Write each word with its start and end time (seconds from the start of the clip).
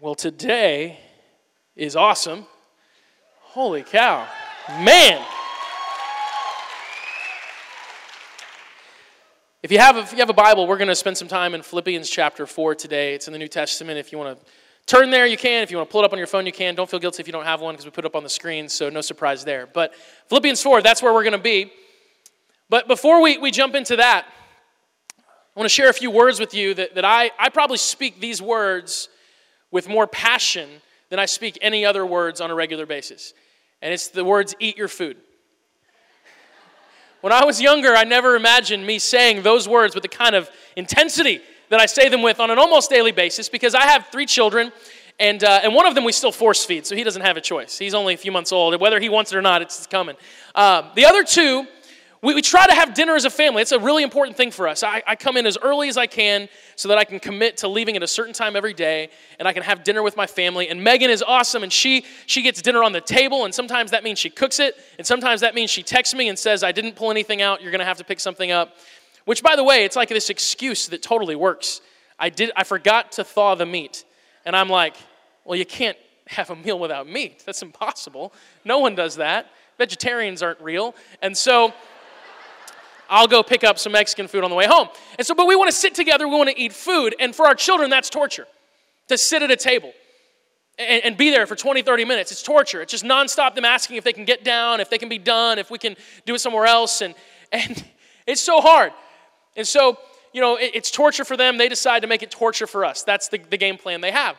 Well, 0.00 0.14
today 0.14 1.00
is 1.74 1.96
awesome. 1.96 2.46
Holy 3.40 3.82
cow. 3.82 4.28
Man. 4.68 5.20
If 9.60 9.72
you 9.72 9.80
have 9.80 9.96
a, 9.96 10.00
if 10.00 10.12
you 10.12 10.18
have 10.18 10.30
a 10.30 10.34
Bible, 10.34 10.68
we're 10.68 10.78
going 10.78 10.86
to 10.86 10.94
spend 10.94 11.18
some 11.18 11.26
time 11.26 11.52
in 11.52 11.62
Philippians 11.62 12.08
chapter 12.08 12.46
4 12.46 12.76
today. 12.76 13.14
It's 13.14 13.26
in 13.26 13.32
the 13.32 13.40
New 13.40 13.48
Testament. 13.48 13.98
If 13.98 14.12
you 14.12 14.18
want 14.18 14.38
to 14.38 14.46
turn 14.86 15.10
there, 15.10 15.26
you 15.26 15.36
can. 15.36 15.64
If 15.64 15.72
you 15.72 15.78
want 15.78 15.88
to 15.88 15.92
pull 15.92 16.02
it 16.02 16.04
up 16.04 16.12
on 16.12 16.18
your 16.18 16.28
phone, 16.28 16.46
you 16.46 16.52
can. 16.52 16.76
Don't 16.76 16.88
feel 16.88 17.00
guilty 17.00 17.20
if 17.20 17.26
you 17.26 17.32
don't 17.32 17.44
have 17.44 17.60
one 17.60 17.74
because 17.74 17.84
we 17.84 17.90
put 17.90 18.04
it 18.04 18.06
up 18.06 18.14
on 18.14 18.22
the 18.22 18.28
screen, 18.28 18.68
so 18.68 18.88
no 18.90 19.00
surprise 19.00 19.44
there. 19.44 19.66
But 19.66 19.96
Philippians 20.28 20.62
4, 20.62 20.80
that's 20.80 21.02
where 21.02 21.12
we're 21.12 21.24
going 21.24 21.32
to 21.32 21.38
be. 21.38 21.72
But 22.70 22.86
before 22.86 23.20
we, 23.20 23.38
we 23.38 23.50
jump 23.50 23.74
into 23.74 23.96
that, 23.96 24.26
I 25.18 25.22
want 25.56 25.64
to 25.64 25.74
share 25.74 25.90
a 25.90 25.92
few 25.92 26.12
words 26.12 26.38
with 26.38 26.54
you 26.54 26.74
that, 26.74 26.94
that 26.94 27.04
I, 27.04 27.32
I 27.36 27.48
probably 27.48 27.78
speak 27.78 28.20
these 28.20 28.40
words 28.40 29.08
with 29.70 29.88
more 29.88 30.06
passion 30.06 30.68
than 31.10 31.18
I 31.18 31.26
speak 31.26 31.58
any 31.60 31.84
other 31.84 32.04
words 32.04 32.40
on 32.40 32.50
a 32.50 32.54
regular 32.54 32.86
basis. 32.86 33.34
And 33.82 33.92
it's 33.94 34.08
the 34.08 34.24
words, 34.24 34.54
eat 34.60 34.76
your 34.76 34.88
food. 34.88 35.16
When 37.20 37.32
I 37.32 37.44
was 37.44 37.60
younger, 37.60 37.94
I 37.94 38.04
never 38.04 38.36
imagined 38.36 38.86
me 38.86 38.98
saying 38.98 39.42
those 39.42 39.68
words 39.68 39.94
with 39.94 40.02
the 40.02 40.08
kind 40.08 40.36
of 40.36 40.48
intensity 40.76 41.40
that 41.68 41.80
I 41.80 41.86
say 41.86 42.08
them 42.08 42.22
with 42.22 42.38
on 42.38 42.50
an 42.50 42.58
almost 42.58 42.90
daily 42.90 43.12
basis 43.12 43.48
because 43.48 43.74
I 43.74 43.86
have 43.86 44.06
three 44.12 44.26
children, 44.26 44.72
and, 45.18 45.42
uh, 45.42 45.60
and 45.64 45.74
one 45.74 45.86
of 45.86 45.94
them 45.96 46.04
we 46.04 46.12
still 46.12 46.30
force 46.30 46.64
feed, 46.64 46.86
so 46.86 46.94
he 46.94 47.02
doesn't 47.02 47.22
have 47.22 47.36
a 47.36 47.40
choice. 47.40 47.76
He's 47.76 47.92
only 47.92 48.14
a 48.14 48.16
few 48.16 48.30
months 48.30 48.52
old. 48.52 48.80
Whether 48.80 49.00
he 49.00 49.08
wants 49.08 49.32
it 49.32 49.36
or 49.36 49.42
not, 49.42 49.62
it's 49.62 49.86
coming. 49.86 50.16
Uh, 50.54 50.94
the 50.94 51.06
other 51.06 51.24
two, 51.24 51.66
we, 52.20 52.34
we 52.34 52.42
try 52.42 52.66
to 52.66 52.74
have 52.74 52.94
dinner 52.94 53.14
as 53.14 53.24
a 53.24 53.30
family. 53.30 53.62
It's 53.62 53.72
a 53.72 53.78
really 53.78 54.02
important 54.02 54.36
thing 54.36 54.50
for 54.50 54.66
us. 54.66 54.82
I, 54.82 55.02
I 55.06 55.14
come 55.14 55.36
in 55.36 55.46
as 55.46 55.56
early 55.62 55.88
as 55.88 55.96
I 55.96 56.06
can 56.06 56.48
so 56.74 56.88
that 56.88 56.98
I 56.98 57.04
can 57.04 57.20
commit 57.20 57.58
to 57.58 57.68
leaving 57.68 57.96
at 57.96 58.02
a 58.02 58.08
certain 58.08 58.32
time 58.32 58.56
every 58.56 58.74
day 58.74 59.10
and 59.38 59.46
I 59.46 59.52
can 59.52 59.62
have 59.62 59.84
dinner 59.84 60.02
with 60.02 60.16
my 60.16 60.26
family. 60.26 60.68
And 60.68 60.82
Megan 60.82 61.10
is 61.10 61.22
awesome 61.22 61.62
and 61.62 61.72
she, 61.72 62.04
she 62.26 62.42
gets 62.42 62.60
dinner 62.60 62.82
on 62.82 62.92
the 62.92 63.00
table 63.00 63.44
and 63.44 63.54
sometimes 63.54 63.92
that 63.92 64.02
means 64.02 64.18
she 64.18 64.30
cooks 64.30 64.58
it 64.58 64.76
and 64.98 65.06
sometimes 65.06 65.42
that 65.42 65.54
means 65.54 65.70
she 65.70 65.82
texts 65.82 66.14
me 66.14 66.28
and 66.28 66.38
says, 66.38 66.64
I 66.64 66.72
didn't 66.72 66.96
pull 66.96 67.10
anything 67.10 67.40
out. 67.40 67.62
You're 67.62 67.70
going 67.70 67.80
to 67.80 67.84
have 67.84 67.98
to 67.98 68.04
pick 68.04 68.18
something 68.18 68.50
up. 68.50 68.76
Which, 69.24 69.42
by 69.42 69.56
the 69.56 69.64
way, 69.64 69.84
it's 69.84 69.94
like 69.94 70.08
this 70.08 70.30
excuse 70.30 70.88
that 70.88 71.02
totally 71.02 71.36
works. 71.36 71.82
I, 72.18 72.30
did, 72.30 72.50
I 72.56 72.64
forgot 72.64 73.12
to 73.12 73.24
thaw 73.24 73.54
the 73.54 73.66
meat. 73.66 74.04
And 74.44 74.56
I'm 74.56 74.68
like, 74.68 74.96
well, 75.44 75.56
you 75.56 75.66
can't 75.66 75.98
have 76.26 76.50
a 76.50 76.56
meal 76.56 76.78
without 76.78 77.08
meat. 77.08 77.42
That's 77.46 77.62
impossible. 77.62 78.32
No 78.64 78.78
one 78.78 78.94
does 78.94 79.16
that. 79.16 79.50
Vegetarians 79.76 80.42
aren't 80.42 80.60
real. 80.60 80.94
And 81.22 81.36
so 81.36 81.72
I'll 83.08 83.28
go 83.28 83.42
pick 83.42 83.64
up 83.64 83.78
some 83.78 83.92
Mexican 83.92 84.28
food 84.28 84.44
on 84.44 84.50
the 84.50 84.56
way 84.56 84.66
home. 84.66 84.88
And 85.18 85.26
so, 85.26 85.34
but 85.34 85.46
we 85.46 85.56
want 85.56 85.70
to 85.70 85.76
sit 85.76 85.94
together, 85.94 86.28
we 86.28 86.36
want 86.36 86.50
to 86.50 86.58
eat 86.58 86.72
food. 86.72 87.14
And 87.18 87.34
for 87.34 87.46
our 87.46 87.54
children, 87.54 87.90
that's 87.90 88.10
torture 88.10 88.46
to 89.08 89.16
sit 89.16 89.42
at 89.42 89.50
a 89.50 89.56
table 89.56 89.92
and, 90.78 91.02
and, 91.04 91.16
be 91.16 91.30
there 91.30 91.46
for 91.46 91.56
20, 91.56 91.82
30 91.82 92.04
minutes. 92.04 92.30
It's 92.30 92.42
torture. 92.42 92.82
It's 92.82 92.92
just 92.92 93.04
nonstop 93.04 93.54
them 93.54 93.64
asking 93.64 93.96
if 93.96 94.04
they 94.04 94.12
can 94.12 94.24
get 94.24 94.44
down, 94.44 94.80
if 94.80 94.90
they 94.90 94.98
can 94.98 95.08
be 95.08 95.18
done, 95.18 95.58
if 95.58 95.70
we 95.70 95.78
can 95.78 95.96
do 96.26 96.34
it 96.34 96.38
somewhere 96.40 96.66
else. 96.66 97.00
And, 97.00 97.14
and 97.50 97.84
it's 98.26 98.40
so 98.40 98.60
hard. 98.60 98.92
And 99.56 99.66
so, 99.66 99.98
you 100.32 100.40
know, 100.40 100.56
it, 100.56 100.72
it's 100.74 100.90
torture 100.90 101.24
for 101.24 101.36
them. 101.36 101.58
They 101.58 101.68
decide 101.68 102.02
to 102.02 102.08
make 102.08 102.22
it 102.22 102.30
torture 102.30 102.66
for 102.66 102.84
us. 102.84 103.02
That's 103.02 103.28
the, 103.28 103.38
the 103.38 103.56
game 103.56 103.78
plan 103.78 104.00
they 104.00 104.12
have. 104.12 104.36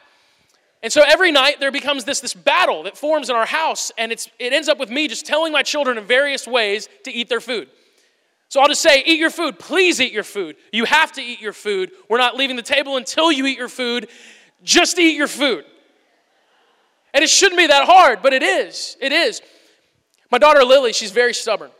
And 0.81 0.93
so 0.93 1.01
every 1.05 1.31
night 1.31 1.59
there 1.59 1.71
becomes 1.71 2.05
this, 2.05 2.21
this 2.21 2.33
battle 2.33 2.83
that 2.83 2.97
forms 2.97 3.29
in 3.29 3.35
our 3.35 3.45
house, 3.45 3.91
and 3.97 4.13
it's, 4.13 4.29
it 4.39 4.53
ends 4.53 4.69
up 4.69 4.79
with 4.79 4.89
me 4.89 5.09
just 5.09 5.25
telling 5.25 5.51
my 5.51 5.61
children 5.61 5.97
in 5.97 6.05
various 6.05 6.47
ways 6.47 6.87
to 7.03 7.11
eat 7.11 7.27
their 7.27 7.41
food. 7.41 7.67
So 8.49 8.59
I'll 8.59 8.67
just 8.67 8.81
say, 8.81 9.03
eat 9.05 9.19
your 9.19 9.29
food. 9.29 9.59
Please 9.59 10.01
eat 10.01 10.11
your 10.11 10.23
food. 10.23 10.55
You 10.73 10.85
have 10.85 11.11
to 11.13 11.21
eat 11.21 11.39
your 11.39 11.53
food. 11.53 11.91
We're 12.09 12.17
not 12.17 12.35
leaving 12.35 12.55
the 12.55 12.63
table 12.63 12.97
until 12.97 13.31
you 13.31 13.45
eat 13.45 13.57
your 13.57 13.69
food. 13.69 14.09
Just 14.63 14.97
eat 14.99 15.15
your 15.15 15.27
food. 15.27 15.65
And 17.13 17.23
it 17.23 17.29
shouldn't 17.29 17.57
be 17.57 17.67
that 17.67 17.85
hard, 17.85 18.21
but 18.21 18.33
it 18.33 18.41
is. 18.41 18.97
It 18.99 19.11
is. 19.11 19.41
My 20.31 20.39
daughter 20.39 20.63
Lily, 20.63 20.93
she's 20.93 21.11
very 21.11 21.33
stubborn. 21.33 21.71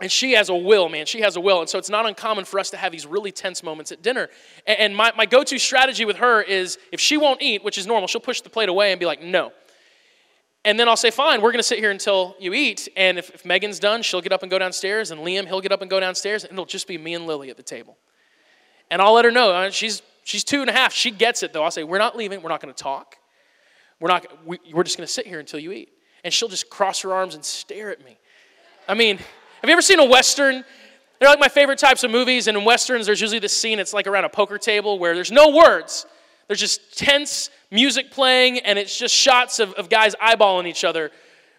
And 0.00 0.10
she 0.10 0.32
has 0.32 0.48
a 0.48 0.54
will, 0.54 0.88
man. 0.88 1.06
She 1.06 1.20
has 1.20 1.36
a 1.36 1.40
will. 1.40 1.60
And 1.60 1.68
so 1.68 1.78
it's 1.78 1.90
not 1.90 2.06
uncommon 2.06 2.44
for 2.44 2.58
us 2.58 2.70
to 2.70 2.76
have 2.76 2.90
these 2.90 3.06
really 3.06 3.30
tense 3.30 3.62
moments 3.62 3.92
at 3.92 4.02
dinner. 4.02 4.28
And 4.66 4.96
my, 4.96 5.12
my 5.16 5.26
go 5.26 5.44
to 5.44 5.58
strategy 5.58 6.04
with 6.04 6.16
her 6.16 6.42
is 6.42 6.78
if 6.92 7.00
she 7.00 7.16
won't 7.16 7.42
eat, 7.42 7.62
which 7.62 7.76
is 7.76 7.86
normal, 7.86 8.08
she'll 8.08 8.20
push 8.20 8.40
the 8.40 8.50
plate 8.50 8.68
away 8.68 8.92
and 8.92 8.98
be 8.98 9.06
like, 9.06 9.22
no. 9.22 9.52
And 10.64 10.78
then 10.78 10.88
I'll 10.88 10.96
say, 10.96 11.10
fine, 11.10 11.42
we're 11.42 11.50
going 11.50 11.58
to 11.58 11.64
sit 11.64 11.80
here 11.80 11.90
until 11.90 12.36
you 12.38 12.54
eat. 12.54 12.88
And 12.96 13.18
if, 13.18 13.30
if, 13.30 13.44
Megan's 13.44 13.80
done, 13.80 14.02
she'll 14.02 14.20
get 14.20 14.32
up 14.32 14.42
and 14.42 14.50
go 14.50 14.58
downstairs. 14.58 15.10
And 15.10 15.20
Liam, 15.22 15.46
he'll 15.46 15.60
get 15.60 15.72
up 15.72 15.80
and 15.80 15.90
go 15.90 15.98
downstairs. 15.98 16.44
And 16.44 16.52
it'll 16.52 16.64
just 16.64 16.86
be 16.86 16.96
me 16.98 17.14
and 17.14 17.26
Lily 17.26 17.50
at 17.50 17.56
the 17.56 17.64
table. 17.64 17.96
And 18.88 19.02
I'll 19.02 19.14
let 19.14 19.24
her 19.24 19.32
know. 19.32 19.50
Uh, 19.50 19.70
she's, 19.70 20.02
she's 20.22 20.44
two 20.44 20.60
and 20.60 20.70
a 20.70 20.72
half. 20.72 20.92
She 20.92 21.10
gets 21.10 21.42
it, 21.42 21.52
though. 21.52 21.64
I'll 21.64 21.72
say, 21.72 21.82
we're 21.82 21.98
not 21.98 22.16
leaving. 22.16 22.42
We're 22.42 22.50
not 22.50 22.60
going 22.60 22.72
to 22.72 22.80
talk. 22.80 23.16
We're, 23.98 24.08
not, 24.08 24.46
we, 24.46 24.58
we're 24.72 24.84
just 24.84 24.96
going 24.96 25.06
to 25.06 25.12
sit 25.12 25.26
here 25.26 25.40
until 25.40 25.58
you 25.58 25.72
eat. 25.72 25.88
And 26.22 26.32
she'll 26.32 26.48
just 26.48 26.70
cross 26.70 27.00
her 27.00 27.12
arms 27.12 27.34
and 27.34 27.44
stare 27.44 27.90
at 27.90 28.04
me. 28.04 28.16
I 28.86 28.94
mean, 28.94 29.16
have 29.16 29.68
you 29.68 29.72
ever 29.72 29.82
seen 29.82 29.98
a 29.98 30.04
Western? 30.04 30.64
They're 31.18 31.28
like 31.28 31.40
my 31.40 31.48
favorite 31.48 31.78
types 31.78 32.04
of 32.04 32.12
movies. 32.12 32.46
And 32.46 32.56
in 32.56 32.64
Westerns, 32.64 33.06
there's 33.06 33.20
usually 33.20 33.40
this 33.40 33.56
scene, 33.56 33.80
it's 33.80 33.92
like 33.92 34.06
around 34.06 34.26
a 34.26 34.28
poker 34.28 34.58
table 34.58 35.00
where 35.00 35.14
there's 35.16 35.32
no 35.32 35.50
words. 35.50 36.06
There's 36.48 36.60
just 36.60 36.96
tense 36.98 37.50
music 37.70 38.10
playing, 38.10 38.58
and 38.58 38.78
it's 38.78 38.98
just 38.98 39.14
shots 39.14 39.58
of, 39.58 39.72
of 39.74 39.88
guys 39.88 40.14
eyeballing 40.16 40.66
each 40.66 40.84
other, 40.84 41.10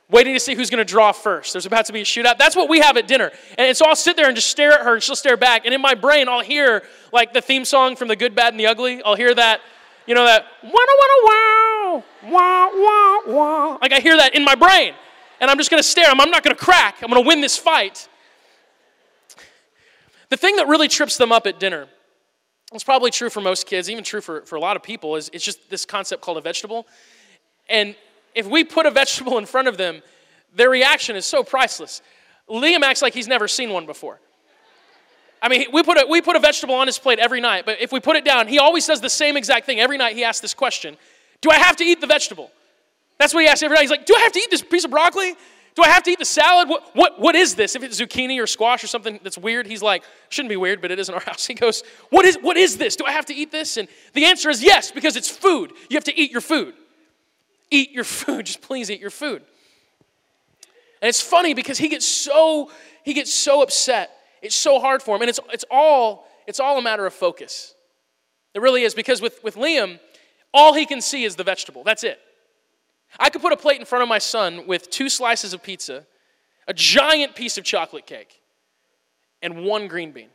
waiting 0.09 0.33
to 0.33 0.39
see 0.39 0.53
who's 0.53 0.69
going 0.69 0.85
to 0.85 0.89
draw 0.89 1.11
first. 1.11 1.53
There's 1.53 1.65
about 1.65 1.85
to 1.87 1.93
be 1.93 2.01
a 2.01 2.05
shootout. 2.05 2.37
That's 2.37 2.55
what 2.55 2.69
we 2.69 2.79
have 2.79 2.97
at 2.97 3.07
dinner. 3.07 3.31
And 3.57 3.75
so 3.75 3.85
I'll 3.85 3.95
sit 3.95 4.15
there 4.15 4.27
and 4.27 4.35
just 4.35 4.49
stare 4.49 4.73
at 4.73 4.81
her, 4.81 4.93
and 4.93 5.03
she'll 5.03 5.15
stare 5.15 5.37
back. 5.37 5.65
And 5.65 5.73
in 5.73 5.81
my 5.81 5.95
brain, 5.95 6.29
I'll 6.29 6.41
hear 6.41 6.83
like 7.11 7.33
the 7.33 7.41
theme 7.41 7.65
song 7.65 7.95
from 7.95 8.07
The 8.07 8.15
Good, 8.15 8.35
Bad, 8.35 8.53
and 8.53 8.59
the 8.59 8.67
Ugly. 8.67 9.01
I'll 9.03 9.15
hear 9.15 9.33
that, 9.33 9.61
you 10.05 10.13
know, 10.13 10.25
that 10.25 10.45
wow, 10.63 12.03
wow, 12.23 12.71
wow, 12.75 13.21
wow. 13.27 13.79
Like 13.81 13.93
I 13.93 13.99
hear 13.99 14.17
that 14.17 14.35
in 14.35 14.45
my 14.45 14.55
brain. 14.55 14.93
And 15.39 15.49
I'm 15.49 15.57
just 15.57 15.69
going 15.69 15.81
to 15.81 15.87
stare. 15.87 16.09
I'm, 16.09 16.21
I'm 16.21 16.29
not 16.29 16.43
going 16.43 16.55
to 16.55 16.63
crack. 16.63 16.97
I'm 17.01 17.09
going 17.09 17.21
to 17.21 17.27
win 17.27 17.41
this 17.41 17.57
fight. 17.57 18.07
The 20.29 20.37
thing 20.37 20.55
that 20.55 20.67
really 20.67 20.87
trips 20.87 21.17
them 21.17 21.31
up 21.31 21.47
at 21.47 21.59
dinner 21.59 21.87
it's 22.73 22.83
probably 22.83 23.11
true 23.11 23.29
for 23.29 23.41
most 23.41 23.67
kids, 23.67 23.89
even 23.89 24.03
true 24.03 24.21
for, 24.21 24.41
for 24.41 24.55
a 24.55 24.59
lot 24.59 24.75
of 24.75 24.83
people, 24.83 25.15
is 25.15 25.29
it's 25.33 25.43
just 25.43 25.69
this 25.69 25.85
concept 25.85 26.21
called 26.21 26.37
a 26.37 26.41
vegetable. 26.41 26.87
And 27.69 27.95
if 28.35 28.47
we 28.47 28.63
put 28.63 28.85
a 28.85 28.91
vegetable 28.91 29.37
in 29.37 29.45
front 29.45 29.67
of 29.67 29.77
them, 29.77 30.01
their 30.55 30.69
reaction 30.69 31.15
is 31.15 31.25
so 31.25 31.43
priceless. 31.43 32.01
Liam 32.49 32.81
acts 32.81 33.01
like 33.01 33.13
he's 33.13 33.27
never 33.27 33.47
seen 33.47 33.71
one 33.71 33.85
before. 33.85 34.19
I 35.41 35.49
mean, 35.49 35.65
we 35.73 35.83
put, 35.83 35.97
a, 35.97 36.05
we 36.09 36.21
put 36.21 36.35
a 36.35 36.39
vegetable 36.39 36.75
on 36.75 36.87
his 36.87 36.97
plate 36.97 37.19
every 37.19 37.41
night, 37.41 37.65
but 37.65 37.81
if 37.81 37.91
we 37.91 37.99
put 37.99 38.15
it 38.15 38.23
down, 38.23 38.47
he 38.47 38.59
always 38.59 38.85
says 38.85 39.01
the 39.01 39.09
same 39.09 39.35
exact 39.35 39.65
thing. 39.65 39.79
Every 39.79 39.97
night 39.97 40.15
he 40.15 40.23
asks 40.23 40.39
this 40.39 40.53
question 40.53 40.95
Do 41.41 41.51
I 41.51 41.57
have 41.57 41.75
to 41.77 41.83
eat 41.83 41.99
the 41.99 42.07
vegetable? 42.07 42.49
That's 43.19 43.33
what 43.33 43.41
he 43.41 43.47
asks 43.47 43.61
every 43.61 43.75
night. 43.75 43.81
He's 43.81 43.91
like, 43.91 44.05
Do 44.05 44.15
I 44.15 44.21
have 44.21 44.31
to 44.31 44.39
eat 44.39 44.49
this 44.49 44.61
piece 44.61 44.85
of 44.85 44.91
broccoli? 44.91 45.35
Do 45.75 45.83
I 45.83 45.87
have 45.87 46.03
to 46.03 46.11
eat 46.11 46.19
the 46.19 46.25
salad? 46.25 46.69
What, 46.69 46.95
what, 46.95 47.19
what 47.19 47.35
is 47.35 47.55
this? 47.55 47.75
If 47.75 47.83
it's 47.83 47.99
zucchini 47.99 48.41
or 48.41 48.45
squash 48.45 48.83
or 48.83 48.87
something 48.87 49.19
that's 49.23 49.37
weird, 49.37 49.65
he's 49.65 49.81
like, 49.81 50.03
shouldn't 50.29 50.49
be 50.49 50.57
weird, 50.57 50.81
but 50.81 50.91
it 50.91 50.99
is 50.99 51.09
in 51.09 51.15
our 51.15 51.21
house. 51.25 51.47
He 51.47 51.55
goes, 51.55 51.83
what 52.09 52.25
is, 52.25 52.37
what 52.41 52.57
is 52.57 52.77
this? 52.77 52.95
Do 52.95 53.05
I 53.05 53.11
have 53.11 53.25
to 53.27 53.33
eat 53.33 53.51
this? 53.51 53.77
And 53.77 53.87
the 54.13 54.25
answer 54.25 54.49
is 54.49 54.61
yes, 54.61 54.91
because 54.91 55.15
it's 55.15 55.29
food. 55.29 55.71
You 55.89 55.97
have 55.97 56.03
to 56.05 56.17
eat 56.17 56.31
your 56.31 56.41
food. 56.41 56.75
Eat 57.71 57.91
your 57.91 58.03
food. 58.03 58.45
Just 58.45 58.61
please 58.61 58.91
eat 58.91 58.99
your 58.99 59.09
food. 59.09 59.41
And 61.01 61.09
it's 61.09 61.21
funny 61.21 61.53
because 61.53 61.79
he 61.79 61.89
gets 61.89 62.05
so, 62.05 62.71
he 63.03 63.13
gets 63.13 63.33
so 63.33 63.61
upset. 63.61 64.11
It's 64.41 64.55
so 64.55 64.79
hard 64.79 65.01
for 65.01 65.15
him. 65.15 65.21
And 65.21 65.29
it's, 65.29 65.39
it's, 65.51 65.65
all, 65.71 66.27
it's 66.45 66.59
all 66.59 66.77
a 66.77 66.81
matter 66.81 67.05
of 67.05 67.13
focus. 67.13 67.73
It 68.53 68.61
really 68.61 68.83
is, 68.83 68.93
because 68.93 69.21
with, 69.21 69.43
with 69.43 69.55
Liam, 69.55 69.99
all 70.53 70.73
he 70.73 70.85
can 70.85 71.01
see 71.01 71.23
is 71.23 71.35
the 71.35 71.43
vegetable. 71.43 71.83
That's 71.83 72.03
it. 72.03 72.19
I 73.19 73.29
could 73.29 73.41
put 73.41 73.53
a 73.53 73.57
plate 73.57 73.79
in 73.79 73.85
front 73.85 74.03
of 74.03 74.09
my 74.09 74.17
son 74.17 74.65
with 74.67 74.89
two 74.89 75.09
slices 75.09 75.53
of 75.53 75.61
pizza, 75.61 76.05
a 76.67 76.73
giant 76.73 77.35
piece 77.35 77.57
of 77.57 77.63
chocolate 77.63 78.05
cake, 78.05 78.41
and 79.41 79.63
one 79.63 79.87
green 79.87 80.11
bean. 80.11 80.29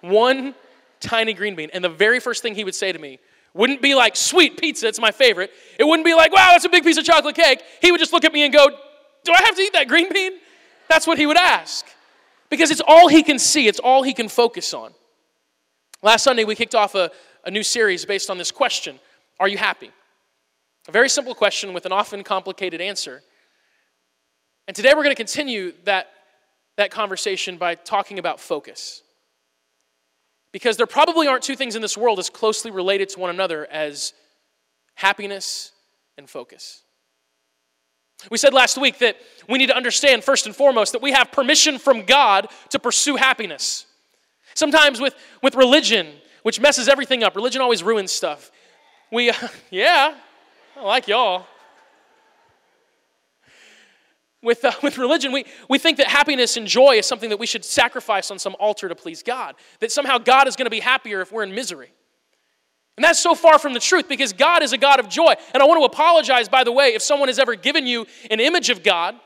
One 0.00 0.54
tiny 1.00 1.34
green 1.34 1.54
bean. 1.54 1.70
And 1.72 1.84
the 1.84 1.88
very 1.88 2.20
first 2.20 2.42
thing 2.42 2.54
he 2.54 2.64
would 2.64 2.74
say 2.74 2.92
to 2.92 2.98
me 2.98 3.18
wouldn't 3.52 3.80
be 3.80 3.94
like, 3.94 4.16
sweet 4.16 4.58
pizza, 4.58 4.88
it's 4.88 5.00
my 5.00 5.12
favorite. 5.12 5.50
It 5.78 5.84
wouldn't 5.84 6.04
be 6.04 6.14
like, 6.14 6.32
wow, 6.32 6.50
that's 6.52 6.64
a 6.64 6.68
big 6.68 6.82
piece 6.82 6.98
of 6.98 7.04
chocolate 7.04 7.36
cake. 7.36 7.62
He 7.80 7.92
would 7.92 8.00
just 8.00 8.12
look 8.12 8.24
at 8.24 8.32
me 8.32 8.44
and 8.44 8.52
go, 8.52 8.68
do 9.24 9.32
I 9.32 9.42
have 9.44 9.54
to 9.54 9.62
eat 9.62 9.72
that 9.74 9.88
green 9.88 10.12
bean? 10.12 10.32
That's 10.88 11.06
what 11.06 11.18
he 11.18 11.26
would 11.26 11.36
ask. 11.36 11.86
Because 12.50 12.70
it's 12.70 12.82
all 12.86 13.08
he 13.08 13.22
can 13.22 13.38
see, 13.38 13.68
it's 13.68 13.78
all 13.78 14.02
he 14.02 14.12
can 14.12 14.28
focus 14.28 14.74
on. 14.74 14.92
Last 16.02 16.24
Sunday, 16.24 16.44
we 16.44 16.54
kicked 16.54 16.74
off 16.74 16.94
a, 16.94 17.10
a 17.44 17.50
new 17.50 17.62
series 17.62 18.04
based 18.04 18.28
on 18.28 18.36
this 18.36 18.50
question 18.50 18.98
Are 19.40 19.48
you 19.48 19.56
happy? 19.56 19.90
A 20.88 20.92
very 20.92 21.08
simple 21.08 21.34
question 21.34 21.72
with 21.72 21.86
an 21.86 21.92
often 21.92 22.22
complicated 22.22 22.80
answer. 22.80 23.22
And 24.66 24.76
today 24.76 24.90
we're 24.90 25.02
going 25.02 25.10
to 25.10 25.14
continue 25.14 25.72
that, 25.84 26.08
that 26.76 26.90
conversation 26.90 27.56
by 27.56 27.74
talking 27.74 28.18
about 28.18 28.40
focus. 28.40 29.02
Because 30.52 30.76
there 30.76 30.86
probably 30.86 31.26
aren't 31.26 31.42
two 31.42 31.56
things 31.56 31.74
in 31.74 31.82
this 31.82 31.96
world 31.96 32.18
as 32.18 32.30
closely 32.30 32.70
related 32.70 33.08
to 33.10 33.20
one 33.20 33.30
another 33.30 33.66
as 33.66 34.12
happiness 34.94 35.72
and 36.16 36.28
focus. 36.28 36.82
We 38.30 38.38
said 38.38 38.54
last 38.54 38.78
week 38.78 38.98
that 38.98 39.16
we 39.48 39.58
need 39.58 39.66
to 39.66 39.76
understand, 39.76 40.22
first 40.22 40.46
and 40.46 40.54
foremost, 40.54 40.92
that 40.92 41.02
we 41.02 41.12
have 41.12 41.32
permission 41.32 41.78
from 41.78 42.04
God 42.04 42.48
to 42.70 42.78
pursue 42.78 43.16
happiness. 43.16 43.86
Sometimes 44.54 45.00
with, 45.00 45.14
with 45.42 45.56
religion, 45.56 46.08
which 46.42 46.60
messes 46.60 46.88
everything 46.88 47.24
up, 47.24 47.34
religion 47.34 47.60
always 47.60 47.82
ruins 47.82 48.12
stuff 48.12 48.50
We, 49.10 49.32
yeah, 49.70 50.14
I 50.76 50.82
like 50.82 51.08
y'all. 51.08 51.46
With, 54.42 54.64
uh, 54.64 54.72
with 54.82 54.98
religion, 54.98 55.32
we, 55.32 55.46
we 55.70 55.78
think 55.78 55.96
that 55.98 56.08
happiness 56.08 56.56
and 56.56 56.66
joy 56.66 56.96
is 56.96 57.06
something 57.06 57.30
that 57.30 57.38
we 57.38 57.46
should 57.46 57.64
sacrifice 57.64 58.30
on 58.30 58.38
some 58.38 58.54
altar 58.58 58.88
to 58.88 58.94
please 58.94 59.22
God. 59.22 59.54
That 59.80 59.90
somehow 59.90 60.18
God 60.18 60.48
is 60.48 60.56
going 60.56 60.66
to 60.66 60.70
be 60.70 60.80
happier 60.80 61.20
if 61.20 61.32
we're 61.32 61.44
in 61.44 61.54
misery. 61.54 61.90
And 62.96 63.04
that's 63.04 63.18
so 63.18 63.34
far 63.34 63.58
from 63.58 63.72
the 63.72 63.80
truth 63.80 64.08
because 64.08 64.32
God 64.32 64.62
is 64.62 64.72
a 64.72 64.78
God 64.78 65.00
of 65.00 65.08
joy. 65.08 65.34
And 65.52 65.62
I 65.62 65.66
want 65.66 65.80
to 65.80 65.84
apologize, 65.84 66.48
by 66.48 66.62
the 66.62 66.72
way, 66.72 66.94
if 66.94 67.02
someone 67.02 67.28
has 67.28 67.38
ever 67.38 67.56
given 67.56 67.86
you 67.86 68.06
an 68.30 68.38
image 68.38 68.70
of 68.70 68.82
God 68.82 69.16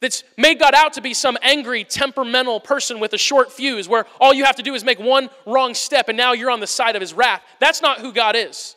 that's 0.00 0.24
made 0.36 0.58
God 0.58 0.74
out 0.74 0.94
to 0.94 1.00
be 1.00 1.14
some 1.14 1.38
angry, 1.42 1.84
temperamental 1.84 2.58
person 2.58 2.98
with 2.98 3.12
a 3.12 3.18
short 3.18 3.52
fuse 3.52 3.88
where 3.88 4.06
all 4.18 4.34
you 4.34 4.44
have 4.44 4.56
to 4.56 4.62
do 4.62 4.74
is 4.74 4.82
make 4.82 4.98
one 4.98 5.30
wrong 5.46 5.74
step 5.74 6.08
and 6.08 6.16
now 6.16 6.32
you're 6.32 6.50
on 6.50 6.58
the 6.58 6.66
side 6.66 6.96
of 6.96 7.00
his 7.00 7.14
wrath. 7.14 7.42
That's 7.60 7.82
not 7.82 8.00
who 8.00 8.12
God 8.12 8.34
is. 8.34 8.74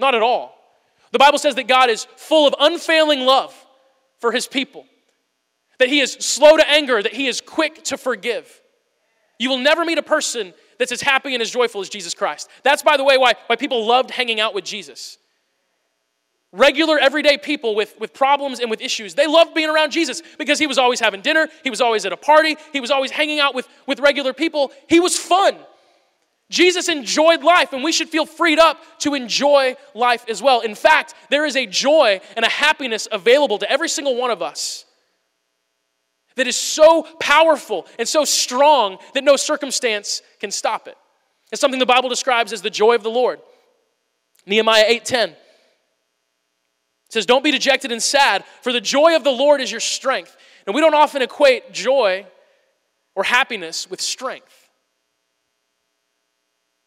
Not 0.00 0.14
at 0.14 0.22
all. 0.22 0.55
The 1.12 1.18
Bible 1.18 1.38
says 1.38 1.54
that 1.54 1.68
God 1.68 1.90
is 1.90 2.04
full 2.16 2.46
of 2.46 2.54
unfailing 2.58 3.20
love 3.20 3.54
for 4.18 4.32
his 4.32 4.46
people, 4.46 4.86
that 5.78 5.88
he 5.88 6.00
is 6.00 6.12
slow 6.12 6.56
to 6.56 6.68
anger, 6.68 7.02
that 7.02 7.14
he 7.14 7.26
is 7.26 7.40
quick 7.40 7.84
to 7.84 7.96
forgive. 7.96 8.60
You 9.38 9.50
will 9.50 9.58
never 9.58 9.84
meet 9.84 9.98
a 9.98 10.02
person 10.02 10.54
that's 10.78 10.92
as 10.92 11.00
happy 11.00 11.34
and 11.34 11.42
as 11.42 11.50
joyful 11.50 11.80
as 11.80 11.88
Jesus 11.88 12.14
Christ. 12.14 12.48
That's, 12.62 12.82
by 12.82 12.96
the 12.96 13.04
way, 13.04 13.18
why, 13.18 13.34
why 13.46 13.56
people 13.56 13.86
loved 13.86 14.10
hanging 14.10 14.40
out 14.40 14.54
with 14.54 14.64
Jesus 14.64 15.18
regular, 16.56 16.98
everyday 16.98 17.38
people 17.38 17.74
with, 17.74 17.98
with 18.00 18.14
problems 18.14 18.60
and 18.60 18.70
with 18.70 18.80
issues. 18.80 19.14
They 19.14 19.26
loved 19.26 19.54
being 19.54 19.68
around 19.68 19.90
Jesus 19.90 20.22
because 20.38 20.58
he 20.58 20.66
was 20.66 20.78
always 20.78 21.00
having 21.00 21.20
dinner, 21.20 21.48
he 21.62 21.70
was 21.70 21.80
always 21.80 22.04
at 22.06 22.12
a 22.12 22.16
party, 22.16 22.56
he 22.72 22.80
was 22.80 22.90
always 22.90 23.10
hanging 23.10 23.40
out 23.40 23.54
with, 23.54 23.68
with 23.86 24.00
regular 24.00 24.32
people. 24.32 24.72
He 24.88 25.00
was 25.00 25.16
fun. 25.16 25.56
Jesus 26.48 26.88
enjoyed 26.88 27.42
life, 27.42 27.72
and 27.72 27.82
we 27.82 27.90
should 27.90 28.08
feel 28.08 28.24
freed 28.24 28.58
up 28.58 28.78
to 29.00 29.14
enjoy 29.14 29.76
life 29.94 30.24
as 30.28 30.40
well. 30.40 30.60
In 30.60 30.76
fact, 30.76 31.14
there 31.28 31.44
is 31.44 31.56
a 31.56 31.66
joy 31.66 32.20
and 32.36 32.44
a 32.44 32.48
happiness 32.48 33.08
available 33.10 33.58
to 33.58 33.70
every 33.70 33.88
single 33.88 34.16
one 34.16 34.30
of 34.30 34.42
us 34.42 34.84
that 36.36 36.46
is 36.46 36.56
so 36.56 37.02
powerful 37.18 37.86
and 37.98 38.06
so 38.06 38.24
strong 38.24 38.98
that 39.14 39.24
no 39.24 39.36
circumstance 39.36 40.22
can 40.38 40.50
stop 40.50 40.86
it. 40.86 40.96
It's 41.50 41.60
something 41.60 41.80
the 41.80 41.86
Bible 41.86 42.08
describes 42.08 42.52
as 42.52 42.62
the 42.62 42.70
joy 42.70 42.94
of 42.94 43.02
the 43.02 43.10
Lord. 43.10 43.40
Nehemiah 44.46 44.84
8:10 44.88 45.34
says, 47.08 47.26
Don't 47.26 47.42
be 47.42 47.50
dejected 47.50 47.90
and 47.90 48.02
sad, 48.02 48.44
for 48.62 48.72
the 48.72 48.80
joy 48.80 49.16
of 49.16 49.24
the 49.24 49.30
Lord 49.30 49.60
is 49.60 49.70
your 49.70 49.80
strength. 49.80 50.36
And 50.66 50.74
we 50.74 50.80
don't 50.80 50.94
often 50.94 51.22
equate 51.22 51.72
joy 51.72 52.26
or 53.14 53.24
happiness 53.24 53.88
with 53.88 54.00
strength. 54.00 54.55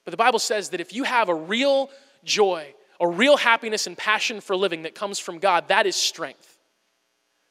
But 0.10 0.18
the 0.18 0.24
Bible 0.24 0.40
says 0.40 0.70
that 0.70 0.82
if 0.82 0.92
you 0.92 1.04
have 1.04 1.30
a 1.30 1.36
real 1.36 1.92
joy, 2.24 2.74
a 3.00 3.08
real 3.08 3.38
happiness 3.38 3.86
and 3.86 3.96
passion 3.96 4.42
for 4.42 4.56
living 4.56 4.82
that 4.82 4.96
comes 4.96 5.20
from 5.20 5.38
God, 5.38 5.68
that 5.68 5.86
is 5.86 5.96
strength. 5.96 6.58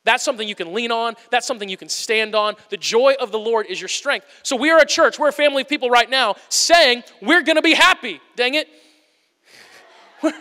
That's 0.02 0.24
something 0.24 0.48
you 0.48 0.56
can 0.56 0.74
lean 0.74 0.90
on. 0.90 1.14
That's 1.30 1.46
something 1.46 1.68
you 1.68 1.76
can 1.76 1.88
stand 1.88 2.34
on. 2.34 2.56
The 2.70 2.76
joy 2.76 3.14
of 3.20 3.30
the 3.30 3.38
Lord 3.38 3.66
is 3.66 3.80
your 3.80 3.86
strength. 3.86 4.26
So 4.42 4.56
we 4.56 4.70
are 4.70 4.80
a 4.80 4.84
church, 4.84 5.20
we're 5.20 5.28
a 5.28 5.32
family 5.32 5.62
of 5.62 5.68
people 5.68 5.88
right 5.88 6.10
now 6.10 6.34
saying 6.48 7.04
we're 7.22 7.44
going 7.44 7.54
to 7.54 7.62
be 7.62 7.74
happy. 7.74 8.20
Dang 8.34 8.54
it. 8.54 8.66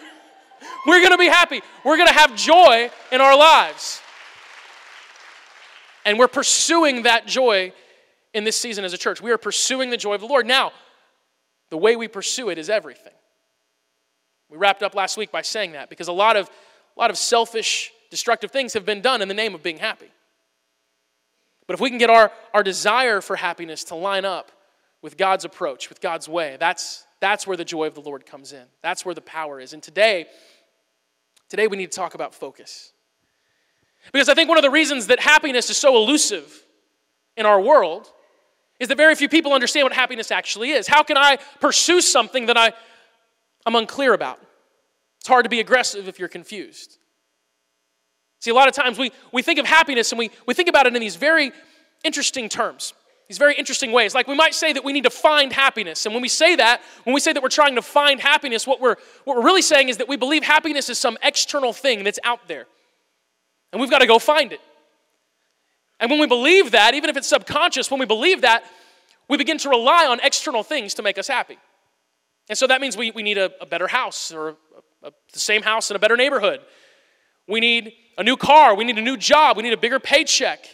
We're 0.88 1.02
going 1.02 1.12
to 1.12 1.20
be 1.20 1.28
happy. 1.28 1.62
We're 1.86 1.98
going 1.98 2.08
to 2.08 2.16
have 2.16 2.36
joy 2.36 2.90
in 3.12 3.22
our 3.22 3.38
lives. 3.38 4.02
And 6.04 6.18
we're 6.18 6.28
pursuing 6.28 7.04
that 7.04 7.28
joy 7.28 7.74
in 8.34 8.44
this 8.44 8.56
season 8.56 8.86
as 8.86 8.94
a 8.94 8.98
church. 8.98 9.22
We 9.22 9.32
are 9.32 9.38
pursuing 9.38 9.92
the 9.92 9.98
joy 9.98 10.16
of 10.16 10.22
the 10.22 10.28
Lord. 10.28 10.48
Now, 10.48 10.72
the 11.70 11.78
way 11.78 11.96
we 11.96 12.08
pursue 12.08 12.50
it 12.50 12.58
is 12.58 12.70
everything. 12.70 13.14
We 14.50 14.58
wrapped 14.58 14.84
up 14.84 14.96
last 14.96 15.18
week 15.18 15.32
by 15.32 15.42
saying 15.42 15.74
that 15.74 15.90
because 15.90 16.08
a 16.08 16.14
lot 16.14 16.38
of, 16.38 16.48
a 16.96 17.00
lot 17.00 17.10
of 17.10 17.18
selfish, 17.18 17.92
destructive 18.10 18.52
things 18.52 18.74
have 18.74 18.86
been 18.86 19.02
done 19.02 19.22
in 19.22 19.28
the 19.28 19.34
name 19.34 19.54
of 19.54 19.62
being 19.62 19.78
happy. 19.78 20.10
But 21.68 21.74
if 21.74 21.82
we 21.82 21.90
can 21.90 21.98
get 21.98 22.10
our, 22.10 22.32
our 22.54 22.64
desire 22.64 23.20
for 23.20 23.36
happiness 23.36 23.84
to 23.86 23.96
line 23.96 24.24
up 24.24 24.52
with 25.02 25.18
God's 25.18 25.44
approach, 25.44 25.90
with 25.90 26.00
God's 26.00 26.30
way, 26.30 26.56
that's, 26.60 27.06
that's 27.20 27.46
where 27.46 27.58
the 27.58 27.66
joy 27.66 27.88
of 27.88 27.96
the 27.96 28.02
Lord 28.02 28.26
comes 28.26 28.54
in. 28.54 28.64
That's 28.82 29.04
where 29.04 29.14
the 29.14 29.22
power 29.22 29.60
is. 29.60 29.74
And 29.74 29.84
today, 29.84 30.28
Today 31.50 31.68
we 31.68 31.78
need 31.78 31.92
to 31.92 31.96
talk 31.96 32.14
about 32.14 32.34
focus. 32.34 32.92
Because 34.12 34.30
I 34.30 34.34
think 34.34 34.50
one 34.50 34.58
of 34.58 34.64
the 34.64 34.70
reasons 34.70 35.08
that 35.08 35.20
happiness 35.20 35.70
is 35.70 35.78
so 35.78 35.96
elusive 35.96 36.66
in 37.36 37.46
our 37.46 37.60
world 37.60 38.12
is 38.80 38.88
that 38.90 38.98
very 38.98 39.16
few 39.16 39.30
people 39.30 39.54
understand 39.54 39.86
what 39.86 39.94
happiness 39.94 40.32
actually 40.32 40.72
is. 40.72 40.88
How 40.88 41.04
can 41.04 41.18
I 41.18 41.38
pursue 41.60 42.02
something 42.02 42.46
that 42.48 42.58
I, 42.58 42.74
I'm 43.66 43.76
unclear 43.76 44.14
about? 44.14 44.40
It's 45.20 45.28
hard 45.28 45.46
to 45.46 45.50
be 45.50 45.60
aggressive 45.60 46.08
if 46.08 46.20
you're 46.20 46.28
confused. 46.28 46.98
See, 48.40 48.52
a 48.52 48.54
lot 48.54 48.68
of 48.68 48.76
times 48.76 49.00
we, 49.00 49.12
we 49.34 49.42
think 49.42 49.60
of 49.60 49.66
happiness 49.66 50.12
and 50.12 50.20
we, 50.20 50.30
we 50.46 50.54
think 50.54 50.70
about 50.70 50.86
it 50.86 50.96
in 50.96 51.02
these 51.02 51.16
very 51.16 51.52
interesting 52.04 52.50
terms 52.50 52.94
these 53.28 53.38
very 53.38 53.56
interesting 53.56 53.92
ways. 53.92 54.16
Like 54.16 54.28
we 54.28 54.36
might 54.36 54.54
say 54.54 54.74
that 54.74 54.84
we 54.84 54.94
need 54.94 55.04
to 55.04 55.10
find 55.10 55.52
happiness. 55.52 56.06
And 56.06 56.16
when 56.16 56.22
we 56.22 56.30
say 56.30 56.56
that, 56.56 56.82
when 57.04 57.14
we 57.14 57.20
say 57.20 57.34
that 57.34 57.44
we're 57.44 57.50
trying 57.50 57.76
to 57.76 57.82
find 57.82 58.22
happiness, 58.22 58.66
what 58.66 58.80
we're, 58.80 58.96
what 59.26 59.38
we're 59.38 59.44
really 59.44 59.62
saying 59.62 59.90
is 59.90 59.98
that 59.98 60.08
we 60.08 60.16
believe 60.16 60.44
happiness 60.44 60.90
is 60.90 60.98
some 60.98 61.18
external 61.22 61.74
thing 61.74 62.04
that's 62.04 62.20
out 62.24 62.48
there. 62.48 62.68
And 63.74 63.82
we've 63.82 63.90
got 63.90 64.00
to 64.00 64.08
go 64.08 64.18
find 64.18 64.54
it. 64.54 64.62
And 66.00 66.12
when 66.12 66.20
we 66.20 66.28
believe 66.28 66.72
that, 66.72 66.94
even 66.94 67.10
if 67.10 67.18
it's 67.18 67.28
subconscious, 67.28 67.90
when 67.90 68.00
we 68.00 68.06
believe 68.06 68.42
that, 68.42 68.64
we 69.28 69.38
begin 69.38 69.58
to 69.60 69.70
rely 69.70 70.06
on 70.08 70.20
external 70.22 70.64
things 70.64 70.94
to 70.96 71.04
make 71.04 71.18
us 71.18 71.28
happy. 71.28 71.58
And 72.50 72.58
so 72.58 72.68
that 72.68 72.80
means 72.80 72.96
we, 72.96 73.12
we 73.12 73.24
need 73.24 73.38
a, 73.38 73.52
a 73.62 73.66
better 73.66 73.88
house 73.88 74.32
or 74.32 74.50
a, 74.50 74.56
a, 75.08 75.12
the 75.34 75.40
same 75.40 75.64
house 75.64 75.90
in 75.90 75.96
a 75.96 76.00
better 76.00 76.16
neighborhood. 76.16 76.62
We 77.48 77.60
need 77.60 77.94
a 78.18 78.24
new 78.24 78.38
car. 78.38 78.76
We 78.76 78.84
need 78.84 78.98
a 78.98 79.02
new 79.02 79.18
job. 79.18 79.58
We 79.58 79.64
need 79.64 79.74
a 79.74 79.78
bigger 79.78 80.00
paycheck. 80.00 80.66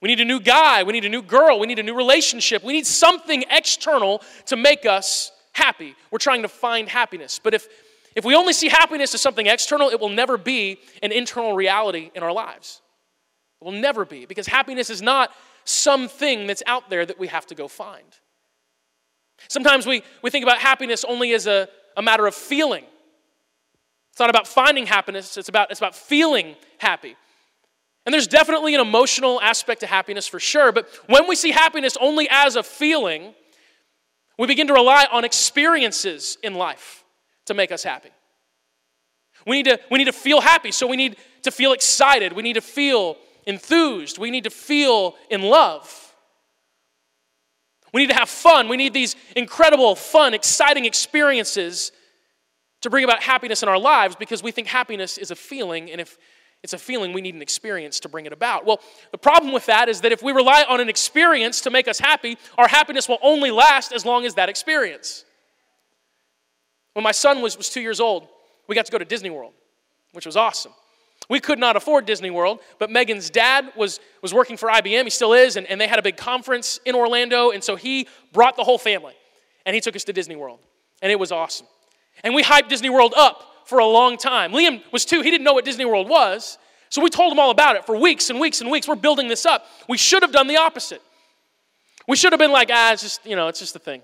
We 0.00 0.08
need 0.08 0.20
a 0.20 0.24
new 0.24 0.40
guy. 0.40 0.82
We 0.82 0.92
need 0.92 1.04
a 1.04 1.08
new 1.08 1.22
girl. 1.22 1.58
We 1.58 1.66
need 1.66 1.78
a 1.78 1.82
new 1.82 1.94
relationship. 1.94 2.62
We 2.64 2.72
need 2.72 2.86
something 2.86 3.44
external 3.50 4.22
to 4.46 4.56
make 4.56 4.86
us 4.86 5.30
happy. 5.52 5.94
We're 6.10 6.18
trying 6.18 6.42
to 6.42 6.48
find 6.48 6.88
happiness. 6.88 7.40
But 7.42 7.54
if, 7.54 7.68
if 8.14 8.24
we 8.24 8.34
only 8.34 8.52
see 8.52 8.68
happiness 8.68 9.14
as 9.14 9.20
something 9.20 9.46
external, 9.46 9.88
it 9.88 10.00
will 10.00 10.10
never 10.10 10.36
be 10.36 10.78
an 11.02 11.12
internal 11.12 11.54
reality 11.54 12.10
in 12.14 12.22
our 12.22 12.32
lives. 12.32 12.82
Will 13.64 13.72
never 13.72 14.04
be 14.04 14.26
because 14.26 14.46
happiness 14.46 14.90
is 14.90 15.00
not 15.00 15.30
something 15.64 16.46
that's 16.46 16.62
out 16.66 16.90
there 16.90 17.06
that 17.06 17.18
we 17.18 17.28
have 17.28 17.46
to 17.46 17.54
go 17.54 17.66
find. 17.66 18.04
Sometimes 19.48 19.86
we, 19.86 20.02
we 20.22 20.28
think 20.28 20.42
about 20.42 20.58
happiness 20.58 21.02
only 21.02 21.32
as 21.32 21.46
a, 21.46 21.66
a 21.96 22.02
matter 22.02 22.26
of 22.26 22.34
feeling. 22.34 22.84
It's 24.10 24.20
not 24.20 24.28
about 24.28 24.46
finding 24.46 24.84
happiness, 24.84 25.38
it's 25.38 25.48
about, 25.48 25.70
it's 25.70 25.80
about 25.80 25.96
feeling 25.96 26.56
happy. 26.76 27.16
And 28.04 28.12
there's 28.12 28.26
definitely 28.26 28.74
an 28.74 28.82
emotional 28.82 29.40
aspect 29.40 29.80
to 29.80 29.86
happiness 29.86 30.26
for 30.26 30.38
sure, 30.38 30.70
but 30.70 30.86
when 31.06 31.26
we 31.26 31.34
see 31.34 31.50
happiness 31.50 31.96
only 31.98 32.28
as 32.30 32.56
a 32.56 32.62
feeling, 32.62 33.34
we 34.38 34.46
begin 34.46 34.66
to 34.66 34.74
rely 34.74 35.06
on 35.10 35.24
experiences 35.24 36.36
in 36.42 36.54
life 36.54 37.02
to 37.46 37.54
make 37.54 37.72
us 37.72 37.82
happy. 37.82 38.10
We 39.46 39.56
need 39.56 39.70
to, 39.70 39.80
we 39.90 39.96
need 39.96 40.04
to 40.04 40.12
feel 40.12 40.42
happy, 40.42 40.70
so 40.70 40.86
we 40.86 40.98
need 40.98 41.16
to 41.44 41.50
feel 41.50 41.72
excited. 41.72 42.34
We 42.34 42.42
need 42.42 42.54
to 42.54 42.60
feel 42.60 43.16
enthused. 43.46 44.18
We 44.18 44.30
need 44.30 44.44
to 44.44 44.50
feel 44.50 45.16
in 45.30 45.42
love. 45.42 46.14
We 47.92 48.02
need 48.02 48.10
to 48.10 48.16
have 48.16 48.28
fun. 48.28 48.68
We 48.68 48.76
need 48.76 48.92
these 48.92 49.14
incredible, 49.36 49.94
fun, 49.94 50.34
exciting 50.34 50.84
experiences 50.84 51.92
to 52.80 52.90
bring 52.90 53.04
about 53.04 53.22
happiness 53.22 53.62
in 53.62 53.68
our 53.68 53.78
lives 53.78 54.16
because 54.16 54.42
we 54.42 54.50
think 54.50 54.66
happiness 54.66 55.16
is 55.16 55.30
a 55.30 55.36
feeling, 55.36 55.90
and 55.90 56.00
if 56.00 56.18
it's 56.64 56.72
a 56.72 56.78
feeling 56.78 57.12
we 57.12 57.20
need 57.20 57.34
an 57.34 57.42
experience 57.42 58.00
to 58.00 58.08
bring 58.08 58.24
it 58.24 58.32
about. 58.32 58.64
Well, 58.64 58.80
the 59.12 59.18
problem 59.18 59.52
with 59.52 59.66
that 59.66 59.90
is 59.90 60.00
that 60.00 60.12
if 60.12 60.22
we 60.22 60.32
rely 60.32 60.64
on 60.66 60.80
an 60.80 60.88
experience 60.88 61.60
to 61.60 61.70
make 61.70 61.86
us 61.86 61.98
happy, 61.98 62.38
our 62.56 62.66
happiness 62.66 63.06
will 63.06 63.18
only 63.22 63.50
last 63.50 63.92
as 63.92 64.06
long 64.06 64.24
as 64.24 64.34
that 64.34 64.48
experience. 64.48 65.26
When 66.94 67.02
my 67.02 67.12
son 67.12 67.42
was, 67.42 67.56
was 67.58 67.68
two 67.68 67.82
years 67.82 68.00
old, 68.00 68.26
we 68.66 68.74
got 68.74 68.86
to 68.86 68.92
go 68.92 68.98
to 68.98 69.04
Disney 69.04 69.28
World, 69.28 69.52
which 70.12 70.24
was 70.24 70.36
awesome. 70.38 70.72
We 71.28 71.40
could 71.40 71.58
not 71.58 71.76
afford 71.76 72.06
Disney 72.06 72.30
World, 72.30 72.60
but 72.78 72.90
Megan's 72.90 73.30
dad 73.30 73.72
was, 73.76 73.98
was 74.22 74.34
working 74.34 74.56
for 74.56 74.68
IBM. 74.68 75.04
He 75.04 75.10
still 75.10 75.32
is, 75.32 75.56
and, 75.56 75.66
and 75.66 75.80
they 75.80 75.88
had 75.88 75.98
a 75.98 76.02
big 76.02 76.16
conference 76.16 76.80
in 76.84 76.94
Orlando, 76.94 77.50
and 77.50 77.64
so 77.64 77.76
he 77.76 78.08
brought 78.32 78.56
the 78.56 78.64
whole 78.64 78.78
family, 78.78 79.14
and 79.64 79.74
he 79.74 79.80
took 79.80 79.96
us 79.96 80.04
to 80.04 80.12
Disney 80.12 80.36
World, 80.36 80.60
and 81.00 81.10
it 81.10 81.18
was 81.18 81.32
awesome. 81.32 81.66
And 82.22 82.34
we 82.34 82.42
hyped 82.42 82.68
Disney 82.68 82.90
World 82.90 83.14
up 83.16 83.42
for 83.64 83.78
a 83.78 83.86
long 83.86 84.18
time. 84.18 84.52
Liam 84.52 84.82
was 84.92 85.04
two, 85.04 85.22
he 85.22 85.30
didn't 85.30 85.44
know 85.44 85.54
what 85.54 85.64
Disney 85.64 85.86
World 85.86 86.08
was. 86.08 86.58
So 86.90 87.02
we 87.02 87.10
told 87.10 87.32
him 87.32 87.40
all 87.40 87.50
about 87.50 87.76
it 87.76 87.86
for 87.86 87.96
weeks 87.96 88.30
and 88.30 88.38
weeks 88.38 88.60
and 88.60 88.70
weeks. 88.70 88.86
We're 88.86 88.94
building 88.94 89.26
this 89.26 89.46
up. 89.46 89.66
We 89.88 89.96
should 89.96 90.22
have 90.22 90.30
done 90.30 90.46
the 90.46 90.58
opposite. 90.58 91.02
We 92.06 92.16
should 92.16 92.32
have 92.32 92.38
been 92.38 92.52
like, 92.52 92.70
ah, 92.72 92.92
it's 92.92 93.02
just, 93.02 93.26
you 93.26 93.34
know, 93.34 93.48
it's 93.48 93.58
just 93.58 93.74
a 93.74 93.78
thing. 93.78 94.02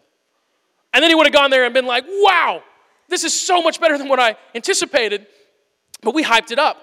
And 0.93 1.03
then 1.03 1.11
he 1.11 1.15
would 1.15 1.27
have 1.27 1.33
gone 1.35 1.51
there 1.51 1.65
and 1.65 1.75
been 1.75 1.87
like, 1.87 2.05
wow, 2.09 2.63
this 3.09 3.23
is 3.23 3.39
so 3.39 3.63
much 3.63 3.81
better 3.81 3.97
than 3.97 4.09
what 4.09 4.19
I 4.19 4.37
anticipated. 4.55 5.27
But 6.03 6.15
we 6.15 6.25
hyped 6.25 6.51
it 6.51 6.59
up. 6.59 6.79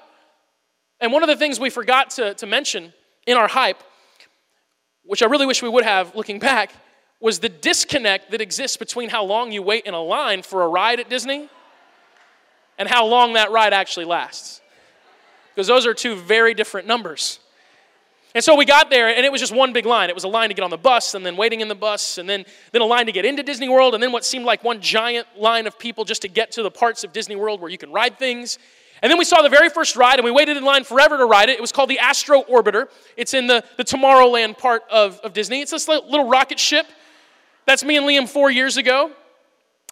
And 1.00 1.12
one 1.12 1.24
of 1.24 1.30
the 1.30 1.36
things 1.36 1.60
we 1.60 1.70
forgot 1.70 2.12
to, 2.12 2.34
to 2.36 2.46
mention 2.46 2.94
in 3.26 3.38
our 3.38 3.48
hype, 3.48 3.82
which 5.04 5.22
I 5.22 5.28
really 5.28 5.46
wish 5.46 5.62
we 5.62 5.70
would 5.70 5.84
have 5.84 6.16
looking 6.16 6.40
back, 6.40 6.72
was 7.20 7.40
the 7.40 7.50
disconnect 7.50 8.32
that 8.32 8.42
exists 8.42 8.78
between 8.78 9.10
how 9.10 9.24
long 9.24 9.52
you 9.52 9.62
wait 9.62 9.86
in 9.86 9.94
a 9.94 10.02
line 10.02 10.42
for 10.42 10.64
a 10.64 10.68
ride 10.68 11.00
at 11.00 11.10
Disney 11.10 11.50
and 12.78 12.88
how 12.88 13.06
long 13.06 13.34
that 13.34 13.52
ride 13.52 13.74
actually 13.74 14.06
lasts. 14.06 14.62
Because 15.54 15.68
those 15.68 15.88
are 15.88 15.94
two 15.94 16.16
very 16.16 16.54
different 16.54 16.88
numbers. 16.88 17.40
And 18.36 18.44
so 18.44 18.56
we 18.56 18.66
got 18.66 18.92
there, 18.92 19.08
and 19.08 19.26
it 19.26 19.32
was 19.32 19.42
just 19.42 19.56
one 19.56 19.74
big 19.74 19.88
line. 19.88 20.10
It 20.10 20.14
was 20.14 20.24
a 20.24 20.28
line 20.28 20.50
to 20.50 20.54
get 20.54 20.62
on 20.62 20.70
the 20.70 20.78
bus, 20.78 21.16
and 21.16 21.26
then 21.26 21.38
waiting 21.38 21.62
in 21.62 21.70
the 21.70 21.76
bus, 21.76 22.20
and 22.20 22.30
then, 22.30 22.46
then 22.72 22.84
a 22.84 22.86
line 22.86 23.08
to 23.08 23.12
get 23.12 23.26
into 23.26 23.42
Disney 23.42 23.68
World, 23.68 23.96
and 23.96 24.04
then 24.04 24.12
what 24.12 24.24
seemed 24.24 24.46
like 24.46 24.64
one 24.64 24.80
giant 24.80 25.26
line 25.36 25.66
of 25.66 25.80
people 25.80 26.06
just 26.06 26.22
to 26.22 26.28
get 26.28 26.52
to 26.52 26.62
the 26.62 26.70
parts 26.70 27.04
of 27.04 27.14
Disney 27.14 27.36
World 27.36 27.62
where 27.62 27.72
you 27.72 27.80
can 27.80 27.92
ride 27.92 28.20
things. 28.20 28.60
And 29.02 29.12
then 29.12 29.18
we 29.18 29.26
saw 29.26 29.42
the 29.42 29.50
very 29.50 29.70
first 29.70 29.96
ride, 29.96 30.16
and 30.16 30.26
we 30.26 30.32
waited 30.32 30.58
in 30.58 30.64
line 30.64 30.84
forever 30.84 31.18
to 31.18 31.26
ride 31.26 31.50
it. 31.50 31.54
It 31.54 31.62
was 31.62 31.72
called 31.72 31.90
the 31.90 32.00
Astro 32.00 32.44
Orbiter. 32.44 32.88
It's 33.16 33.34
in 33.34 33.48
the, 33.48 33.64
the 33.78 33.84
Tomorrowland 33.84 34.58
part 34.58 34.84
of, 34.90 35.20
of 35.20 35.34
Disney. 35.34 35.62
It's 35.62 35.72
this 35.72 35.88
little 35.88 36.28
rocket 36.28 36.60
ship. 36.60 36.88
That's 37.66 37.84
me 37.84 37.98
and 37.98 38.06
Liam 38.06 38.28
four 38.28 38.50
years 38.50 38.78
ago. 38.78 39.12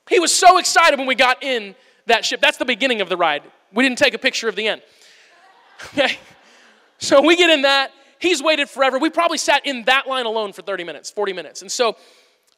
He 0.09 0.19
was 0.19 0.33
so 0.33 0.57
excited 0.57 0.97
when 0.97 1.07
we 1.07 1.15
got 1.15 1.43
in 1.43 1.75
that 2.07 2.25
ship. 2.25 2.41
That's 2.41 2.57
the 2.57 2.65
beginning 2.65 3.01
of 3.01 3.09
the 3.09 3.17
ride. 3.17 3.43
We 3.73 3.83
didn't 3.83 3.97
take 3.97 4.13
a 4.13 4.19
picture 4.19 4.47
of 4.47 4.55
the 4.55 4.67
end. 4.67 4.81
Okay? 5.93 6.17
So 6.99 7.21
we 7.21 7.35
get 7.35 7.49
in 7.49 7.63
that, 7.63 7.91
He's 8.19 8.41
waited 8.41 8.69
forever. 8.69 8.97
We 8.97 9.09
probably 9.09 9.37
sat 9.37 9.65
in 9.65 9.83
that 9.85 10.07
line 10.07 10.25
alone 10.25 10.53
for 10.53 10.61
30 10.61 10.83
minutes, 10.83 11.11
40 11.11 11.33
minutes. 11.33 11.61
And 11.61 11.71
so 11.71 11.95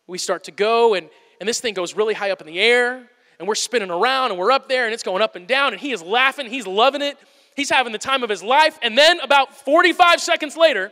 we 0.08 0.18
start 0.18 0.46
to 0.46 0.52
go, 0.52 0.94
and, 0.94 1.10
and 1.40 1.50
this 1.50 1.60
thing 1.60 1.74
goes 1.74 1.96
really 1.96 2.14
high 2.14 2.32
up 2.32 2.42
in 2.42 2.48
the 2.48 2.60
air, 2.60 3.10
and 3.40 3.48
we're 3.48 3.56
spinning 3.56 3.92
around, 3.92 4.32
and 4.32 4.40
we're 4.40 4.52
up 4.52 4.68
there, 4.68 4.86
and 4.86 4.94
it's 4.94 5.04
going 5.04 5.22
up 5.22 5.36
and 5.36 5.48
down, 5.48 5.74
and 5.74 5.82
he 5.82 5.92
is 5.92 6.02
laughing. 6.02 6.50
He's 6.50 6.68
loving 6.68 7.02
it. 7.02 7.18
He's 7.56 7.70
having 7.70 7.92
the 7.92 8.00
time 8.00 8.24
of 8.24 8.30
his 8.30 8.44
life. 8.44 8.78
And 8.82 8.98
then 8.98 9.20
about 9.20 9.56
45 9.56 10.22
seconds 10.22 10.56
later, 10.56 10.92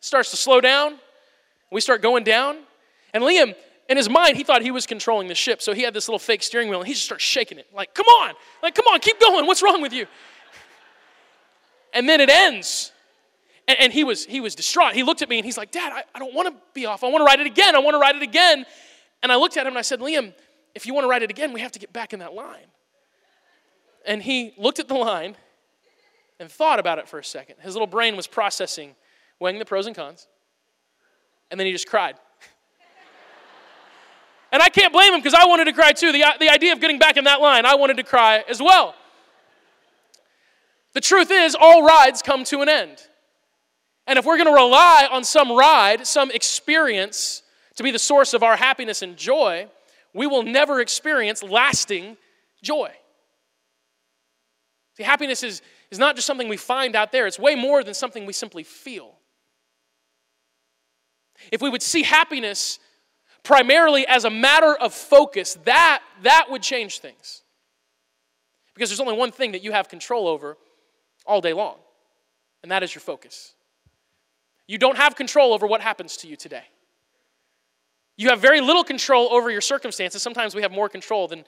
starts 0.00 0.30
to 0.30 0.36
slow 0.36 0.60
down. 0.60 0.98
We 1.70 1.80
start 1.80 2.02
going 2.02 2.24
down. 2.24 2.58
And 3.12 3.22
Liam, 3.22 3.54
in 3.88 3.96
his 3.96 4.08
mind, 4.08 4.36
he 4.36 4.44
thought 4.44 4.62
he 4.62 4.70
was 4.70 4.86
controlling 4.86 5.28
the 5.28 5.34
ship. 5.34 5.62
So 5.62 5.72
he 5.72 5.82
had 5.82 5.94
this 5.94 6.08
little 6.08 6.18
fake 6.18 6.42
steering 6.42 6.68
wheel 6.68 6.80
and 6.80 6.86
he 6.86 6.94
just 6.94 7.04
starts 7.04 7.24
shaking 7.24 7.58
it. 7.58 7.66
Like, 7.74 7.94
come 7.94 8.06
on, 8.06 8.34
like, 8.62 8.74
come 8.74 8.86
on, 8.86 9.00
keep 9.00 9.20
going. 9.20 9.46
What's 9.46 9.62
wrong 9.62 9.82
with 9.82 9.92
you? 9.92 10.06
And 11.92 12.08
then 12.08 12.20
it 12.20 12.28
ends. 12.28 12.92
And, 13.68 13.78
and, 13.80 13.92
he, 13.92 14.04
was, 14.04 14.24
he 14.24 14.40
was 14.40 14.54
distraught. 14.54 14.94
He 14.94 15.02
looked 15.02 15.22
at 15.22 15.28
me 15.28 15.38
and 15.38 15.44
he's 15.44 15.56
like, 15.56 15.72
Dad, 15.72 15.92
I, 15.92 16.04
I 16.14 16.18
don't 16.18 16.34
want 16.34 16.48
to 16.48 16.54
be 16.72 16.86
off. 16.86 17.02
I 17.02 17.08
want 17.08 17.22
to 17.22 17.24
ride 17.24 17.40
it 17.40 17.46
again. 17.46 17.74
I 17.74 17.78
want 17.80 17.94
to 17.94 17.98
ride 17.98 18.14
it 18.14 18.22
again. 18.22 18.64
And 19.22 19.32
I 19.32 19.36
looked 19.36 19.56
at 19.56 19.66
him 19.66 19.72
and 19.72 19.78
I 19.78 19.82
said, 19.82 20.00
Liam, 20.00 20.32
if 20.76 20.84
you 20.84 20.92
want 20.92 21.06
to 21.06 21.08
write 21.08 21.22
it 21.22 21.30
again, 21.30 21.54
we 21.54 21.62
have 21.62 21.72
to 21.72 21.78
get 21.78 21.90
back 21.90 22.12
in 22.12 22.18
that 22.18 22.34
line. 22.34 22.66
And 24.06 24.22
he 24.22 24.52
looked 24.58 24.78
at 24.78 24.88
the 24.88 24.94
line 24.94 25.34
and 26.38 26.50
thought 26.50 26.78
about 26.78 26.98
it 26.98 27.08
for 27.08 27.18
a 27.18 27.24
second. 27.24 27.56
His 27.60 27.74
little 27.74 27.86
brain 27.86 28.14
was 28.14 28.26
processing, 28.26 28.94
weighing 29.40 29.58
the 29.58 29.64
pros 29.64 29.86
and 29.86 29.96
cons. 29.96 30.28
And 31.50 31.58
then 31.58 31.66
he 31.66 31.72
just 31.72 31.88
cried. 31.88 32.16
and 34.52 34.62
I 34.62 34.68
can't 34.68 34.92
blame 34.92 35.14
him 35.14 35.20
because 35.20 35.32
I 35.32 35.46
wanted 35.46 35.64
to 35.64 35.72
cry 35.72 35.92
too. 35.92 36.12
The, 36.12 36.22
the 36.38 36.50
idea 36.50 36.74
of 36.74 36.80
getting 36.80 36.98
back 36.98 37.16
in 37.16 37.24
that 37.24 37.40
line, 37.40 37.64
I 37.64 37.74
wanted 37.74 37.96
to 37.96 38.02
cry 38.02 38.44
as 38.46 38.60
well. 38.60 38.94
The 40.92 41.00
truth 41.00 41.30
is, 41.30 41.56
all 41.58 41.86
rides 41.86 42.20
come 42.20 42.44
to 42.44 42.60
an 42.60 42.68
end. 42.68 42.98
And 44.06 44.18
if 44.18 44.26
we're 44.26 44.36
going 44.36 44.46
to 44.46 44.52
rely 44.52 45.08
on 45.10 45.24
some 45.24 45.50
ride, 45.50 46.06
some 46.06 46.30
experience 46.30 47.42
to 47.76 47.82
be 47.82 47.90
the 47.90 47.98
source 47.98 48.34
of 48.34 48.42
our 48.42 48.56
happiness 48.56 49.00
and 49.00 49.16
joy, 49.16 49.68
we 50.16 50.26
will 50.26 50.42
never 50.42 50.80
experience 50.80 51.42
lasting 51.42 52.16
joy. 52.62 52.90
See, 54.96 55.02
happiness 55.02 55.42
is, 55.42 55.60
is 55.90 55.98
not 55.98 56.16
just 56.16 56.26
something 56.26 56.48
we 56.48 56.56
find 56.56 56.96
out 56.96 57.12
there, 57.12 57.26
it's 57.26 57.38
way 57.38 57.54
more 57.54 57.84
than 57.84 57.92
something 57.92 58.24
we 58.24 58.32
simply 58.32 58.62
feel. 58.62 59.14
If 61.52 61.60
we 61.60 61.68
would 61.68 61.82
see 61.82 62.02
happiness 62.02 62.78
primarily 63.42 64.06
as 64.06 64.24
a 64.24 64.30
matter 64.30 64.74
of 64.74 64.94
focus, 64.94 65.58
that, 65.64 66.02
that 66.22 66.46
would 66.50 66.62
change 66.62 67.00
things. 67.00 67.42
Because 68.74 68.88
there's 68.88 69.00
only 69.00 69.16
one 69.16 69.32
thing 69.32 69.52
that 69.52 69.62
you 69.62 69.72
have 69.72 69.88
control 69.90 70.26
over 70.28 70.56
all 71.26 71.42
day 71.42 71.52
long, 71.52 71.76
and 72.62 72.72
that 72.72 72.82
is 72.82 72.94
your 72.94 73.02
focus. 73.02 73.52
You 74.66 74.78
don't 74.78 74.96
have 74.96 75.14
control 75.14 75.52
over 75.52 75.66
what 75.66 75.82
happens 75.82 76.16
to 76.18 76.26
you 76.26 76.36
today. 76.36 76.64
You 78.16 78.30
have 78.30 78.40
very 78.40 78.60
little 78.60 78.84
control 78.84 79.28
over 79.32 79.50
your 79.50 79.60
circumstances. 79.60 80.22
Sometimes 80.22 80.54
we 80.54 80.62
have 80.62 80.72
more 80.72 80.88
control 80.88 81.28
than 81.28 81.44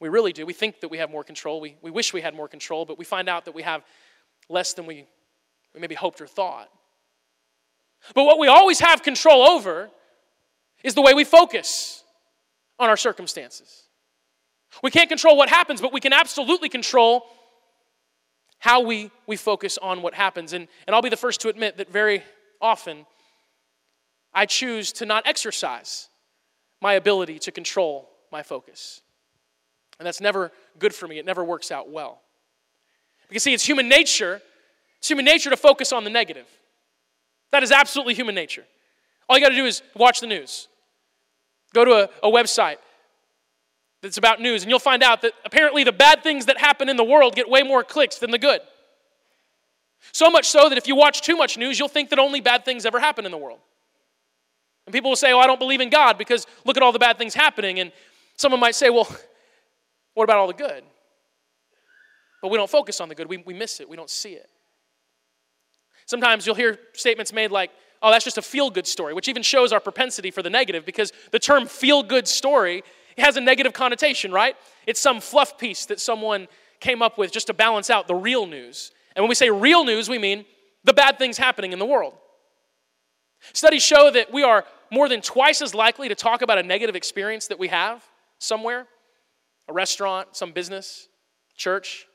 we 0.00 0.08
really 0.08 0.32
do. 0.32 0.46
We 0.46 0.52
think 0.52 0.80
that 0.80 0.88
we 0.88 0.98
have 0.98 1.10
more 1.10 1.24
control. 1.24 1.60
We, 1.60 1.76
we 1.82 1.90
wish 1.90 2.12
we 2.12 2.20
had 2.20 2.34
more 2.34 2.48
control, 2.48 2.84
but 2.84 2.98
we 2.98 3.04
find 3.04 3.28
out 3.28 3.44
that 3.46 3.54
we 3.54 3.62
have 3.62 3.84
less 4.48 4.74
than 4.74 4.86
we, 4.86 5.06
we 5.74 5.80
maybe 5.80 5.94
hoped 5.94 6.20
or 6.20 6.26
thought. 6.26 6.68
But 8.14 8.24
what 8.24 8.38
we 8.38 8.48
always 8.48 8.80
have 8.80 9.02
control 9.02 9.42
over 9.42 9.90
is 10.82 10.94
the 10.94 11.02
way 11.02 11.14
we 11.14 11.24
focus 11.24 12.02
on 12.78 12.88
our 12.88 12.96
circumstances. 12.96 13.84
We 14.82 14.90
can't 14.90 15.08
control 15.08 15.36
what 15.36 15.48
happens, 15.48 15.80
but 15.80 15.92
we 15.92 16.00
can 16.00 16.12
absolutely 16.12 16.68
control 16.68 17.26
how 18.58 18.80
we, 18.80 19.10
we 19.26 19.36
focus 19.36 19.78
on 19.78 20.02
what 20.02 20.14
happens. 20.14 20.52
And, 20.52 20.68
and 20.86 20.94
I'll 20.94 21.02
be 21.02 21.08
the 21.08 21.16
first 21.16 21.40
to 21.42 21.48
admit 21.48 21.76
that 21.78 21.92
very 21.92 22.22
often, 22.60 23.06
I 24.32 24.46
choose 24.46 24.92
to 24.94 25.06
not 25.06 25.26
exercise 25.26 26.08
my 26.82 26.94
ability 26.94 27.38
to 27.38 27.52
control 27.52 28.10
my 28.32 28.42
focus. 28.42 29.00
And 29.98 30.06
that's 30.06 30.20
never 30.20 30.50
good 30.80 30.92
for 30.92 31.06
me. 31.06 31.18
It 31.18 31.24
never 31.24 31.44
works 31.44 31.70
out 31.70 31.88
well. 31.88 32.20
Because, 33.28 33.44
see, 33.44 33.54
it's 33.54 33.64
human 33.64 33.88
nature. 33.88 34.42
It's 34.98 35.08
human 35.08 35.24
nature 35.24 35.48
to 35.48 35.56
focus 35.56 35.92
on 35.92 36.02
the 36.02 36.10
negative. 36.10 36.46
That 37.52 37.62
is 37.62 37.70
absolutely 37.70 38.14
human 38.14 38.34
nature. 38.34 38.64
All 39.28 39.38
you 39.38 39.44
got 39.44 39.50
to 39.50 39.54
do 39.54 39.64
is 39.64 39.80
watch 39.94 40.20
the 40.20 40.26
news. 40.26 40.66
Go 41.72 41.84
to 41.84 41.92
a, 41.92 42.28
a 42.28 42.30
website 42.30 42.78
that's 44.02 44.16
about 44.16 44.40
news, 44.40 44.62
and 44.62 44.70
you'll 44.70 44.80
find 44.80 45.04
out 45.04 45.22
that 45.22 45.32
apparently 45.44 45.84
the 45.84 45.92
bad 45.92 46.24
things 46.24 46.46
that 46.46 46.58
happen 46.58 46.88
in 46.88 46.96
the 46.96 47.04
world 47.04 47.36
get 47.36 47.48
way 47.48 47.62
more 47.62 47.84
clicks 47.84 48.18
than 48.18 48.32
the 48.32 48.38
good. 48.38 48.60
So 50.10 50.30
much 50.30 50.48
so 50.48 50.68
that 50.68 50.76
if 50.76 50.88
you 50.88 50.96
watch 50.96 51.22
too 51.22 51.36
much 51.36 51.56
news, 51.56 51.78
you'll 51.78 51.88
think 51.88 52.10
that 52.10 52.18
only 52.18 52.40
bad 52.40 52.64
things 52.64 52.84
ever 52.84 52.98
happen 52.98 53.24
in 53.24 53.30
the 53.30 53.38
world. 53.38 53.60
And 54.86 54.92
people 54.92 55.10
will 55.10 55.16
say, 55.16 55.32
Oh, 55.32 55.38
I 55.38 55.46
don't 55.46 55.58
believe 55.58 55.80
in 55.80 55.90
God 55.90 56.18
because 56.18 56.46
look 56.64 56.76
at 56.76 56.82
all 56.82 56.92
the 56.92 56.98
bad 56.98 57.18
things 57.18 57.34
happening. 57.34 57.80
And 57.80 57.92
someone 58.36 58.60
might 58.60 58.74
say, 58.74 58.90
Well, 58.90 59.08
what 60.14 60.24
about 60.24 60.38
all 60.38 60.46
the 60.46 60.54
good? 60.54 60.84
But 62.40 62.50
we 62.50 62.58
don't 62.58 62.70
focus 62.70 63.00
on 63.00 63.08
the 63.08 63.14
good, 63.14 63.28
we, 63.28 63.38
we 63.38 63.54
miss 63.54 63.80
it, 63.80 63.88
we 63.88 63.96
don't 63.96 64.10
see 64.10 64.32
it. 64.32 64.48
Sometimes 66.06 66.44
you'll 66.44 66.56
hear 66.56 66.78
statements 66.94 67.32
made 67.32 67.50
like, 67.50 67.70
Oh, 68.02 68.10
that's 68.10 68.24
just 68.24 68.38
a 68.38 68.42
feel 68.42 68.70
good 68.70 68.86
story, 68.86 69.14
which 69.14 69.28
even 69.28 69.42
shows 69.42 69.72
our 69.72 69.80
propensity 69.80 70.30
for 70.30 70.42
the 70.42 70.50
negative 70.50 70.84
because 70.84 71.12
the 71.30 71.38
term 71.38 71.66
feel 71.66 72.02
good 72.02 72.26
story 72.26 72.82
has 73.18 73.36
a 73.36 73.40
negative 73.40 73.72
connotation, 73.72 74.32
right? 74.32 74.56
It's 74.86 75.00
some 75.00 75.20
fluff 75.20 75.58
piece 75.58 75.86
that 75.86 76.00
someone 76.00 76.48
came 76.80 77.02
up 77.02 77.18
with 77.18 77.30
just 77.30 77.46
to 77.46 77.54
balance 77.54 77.90
out 77.90 78.08
the 78.08 78.14
real 78.14 78.46
news. 78.46 78.90
And 79.14 79.22
when 79.22 79.28
we 79.28 79.34
say 79.34 79.50
real 79.50 79.84
news, 79.84 80.08
we 80.08 80.18
mean 80.18 80.44
the 80.84 80.92
bad 80.92 81.18
things 81.18 81.38
happening 81.38 81.72
in 81.72 81.78
the 81.78 81.86
world. 81.86 82.14
Studies 83.52 83.82
show 83.82 84.10
that 84.10 84.32
we 84.32 84.42
are 84.42 84.64
more 84.90 85.08
than 85.08 85.20
twice 85.20 85.62
as 85.62 85.74
likely 85.74 86.08
to 86.08 86.14
talk 86.14 86.42
about 86.42 86.58
a 86.58 86.62
negative 86.62 86.94
experience 86.94 87.48
that 87.48 87.58
we 87.58 87.68
have 87.68 88.04
somewhere, 88.38 88.86
a 89.68 89.72
restaurant, 89.72 90.28
some 90.36 90.52
business, 90.52 91.08
church, 91.56 92.06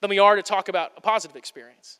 than 0.00 0.10
we 0.10 0.18
are 0.18 0.36
to 0.36 0.42
talk 0.42 0.68
about 0.68 0.92
a 0.96 1.00
positive 1.00 1.36
experience. 1.36 1.98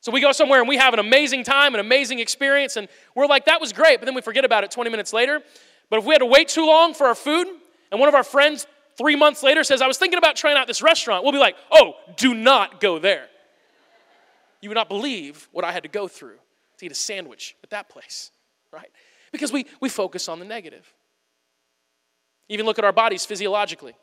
So 0.00 0.10
we 0.10 0.20
go 0.20 0.32
somewhere 0.32 0.58
and 0.58 0.68
we 0.68 0.76
have 0.76 0.92
an 0.92 0.98
amazing 0.98 1.44
time, 1.44 1.74
an 1.74 1.80
amazing 1.80 2.18
experience, 2.18 2.76
and 2.76 2.88
we're 3.14 3.26
like, 3.26 3.44
that 3.44 3.60
was 3.60 3.72
great, 3.72 4.00
but 4.00 4.06
then 4.06 4.14
we 4.14 4.20
forget 4.20 4.44
about 4.44 4.64
it 4.64 4.70
20 4.72 4.90
minutes 4.90 5.12
later. 5.12 5.40
But 5.88 6.00
if 6.00 6.04
we 6.04 6.12
had 6.14 6.18
to 6.18 6.26
wait 6.26 6.48
too 6.48 6.66
long 6.66 6.94
for 6.94 7.06
our 7.06 7.14
food, 7.14 7.46
and 7.90 8.00
one 8.00 8.08
of 8.08 8.14
our 8.14 8.24
friends 8.24 8.66
three 8.98 9.14
months 9.14 9.42
later 9.42 9.62
says, 9.62 9.80
I 9.80 9.86
was 9.86 9.98
thinking 9.98 10.18
about 10.18 10.34
trying 10.34 10.56
out 10.56 10.66
this 10.66 10.82
restaurant, 10.82 11.22
we'll 11.22 11.32
be 11.32 11.38
like, 11.38 11.56
oh, 11.70 11.94
do 12.16 12.34
not 12.34 12.80
go 12.80 12.98
there. 12.98 13.28
You 14.60 14.68
would 14.70 14.74
not 14.76 14.88
believe 14.88 15.48
what 15.52 15.64
I 15.64 15.70
had 15.70 15.84
to 15.84 15.88
go 15.88 16.08
through 16.08 16.38
to 16.82 16.86
eat 16.86 16.92
a 16.92 16.96
sandwich 16.96 17.56
at 17.62 17.70
that 17.70 17.88
place, 17.88 18.32
right? 18.72 18.90
Because 19.30 19.52
we, 19.52 19.66
we 19.80 19.88
focus 19.88 20.28
on 20.28 20.40
the 20.40 20.44
negative. 20.44 20.92
Even 22.48 22.66
look 22.66 22.78
at 22.78 22.84
our 22.84 22.92
bodies 22.92 23.24
physiologically. 23.24 23.94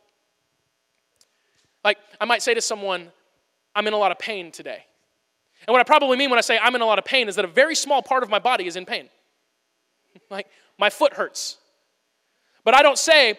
Like, 1.83 1.97
I 2.19 2.25
might 2.25 2.41
say 2.41 2.53
to 2.53 2.61
someone, 2.61 3.09
I'm 3.75 3.85
in 3.85 3.93
a 3.93 3.97
lot 3.97 4.11
of 4.11 4.19
pain 4.19 4.51
today. 4.51 4.85
And 5.67 5.73
what 5.73 5.81
I 5.81 5.83
probably 5.83 6.17
mean 6.17 6.29
when 6.29 6.39
I 6.39 6.41
say 6.41 6.57
I'm 6.57 6.73
in 6.73 6.81
a 6.81 6.85
lot 6.85 6.99
of 6.99 7.05
pain 7.05 7.27
is 7.27 7.35
that 7.35 7.43
a 7.43 7.49
very 7.49 7.75
small 7.75 8.01
part 8.01 8.23
of 8.23 8.29
my 8.29 8.39
body 8.39 8.65
is 8.65 8.77
in 8.77 8.85
pain. 8.85 9.09
like, 10.29 10.47
my 10.77 10.89
foot 10.89 11.13
hurts. 11.13 11.57
But 12.63 12.75
I 12.75 12.81
don't 12.81 12.97
say, 12.97 13.37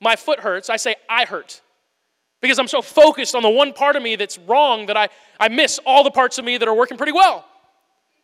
my 0.00 0.16
foot 0.16 0.40
hurts, 0.40 0.68
I 0.68 0.76
say, 0.76 0.96
I 1.08 1.24
hurt 1.24 1.60
because 2.40 2.58
I'm 2.58 2.66
so 2.66 2.82
focused 2.82 3.36
on 3.36 3.42
the 3.42 3.50
one 3.50 3.72
part 3.72 3.94
of 3.94 4.02
me 4.02 4.16
that's 4.16 4.38
wrong 4.38 4.86
that 4.86 4.96
I, 4.96 5.08
I 5.38 5.48
miss 5.48 5.78
all 5.86 6.02
the 6.02 6.10
parts 6.10 6.38
of 6.38 6.44
me 6.44 6.58
that 6.58 6.66
are 6.66 6.74
working 6.74 6.96
pretty 6.96 7.12
well. 7.12 7.44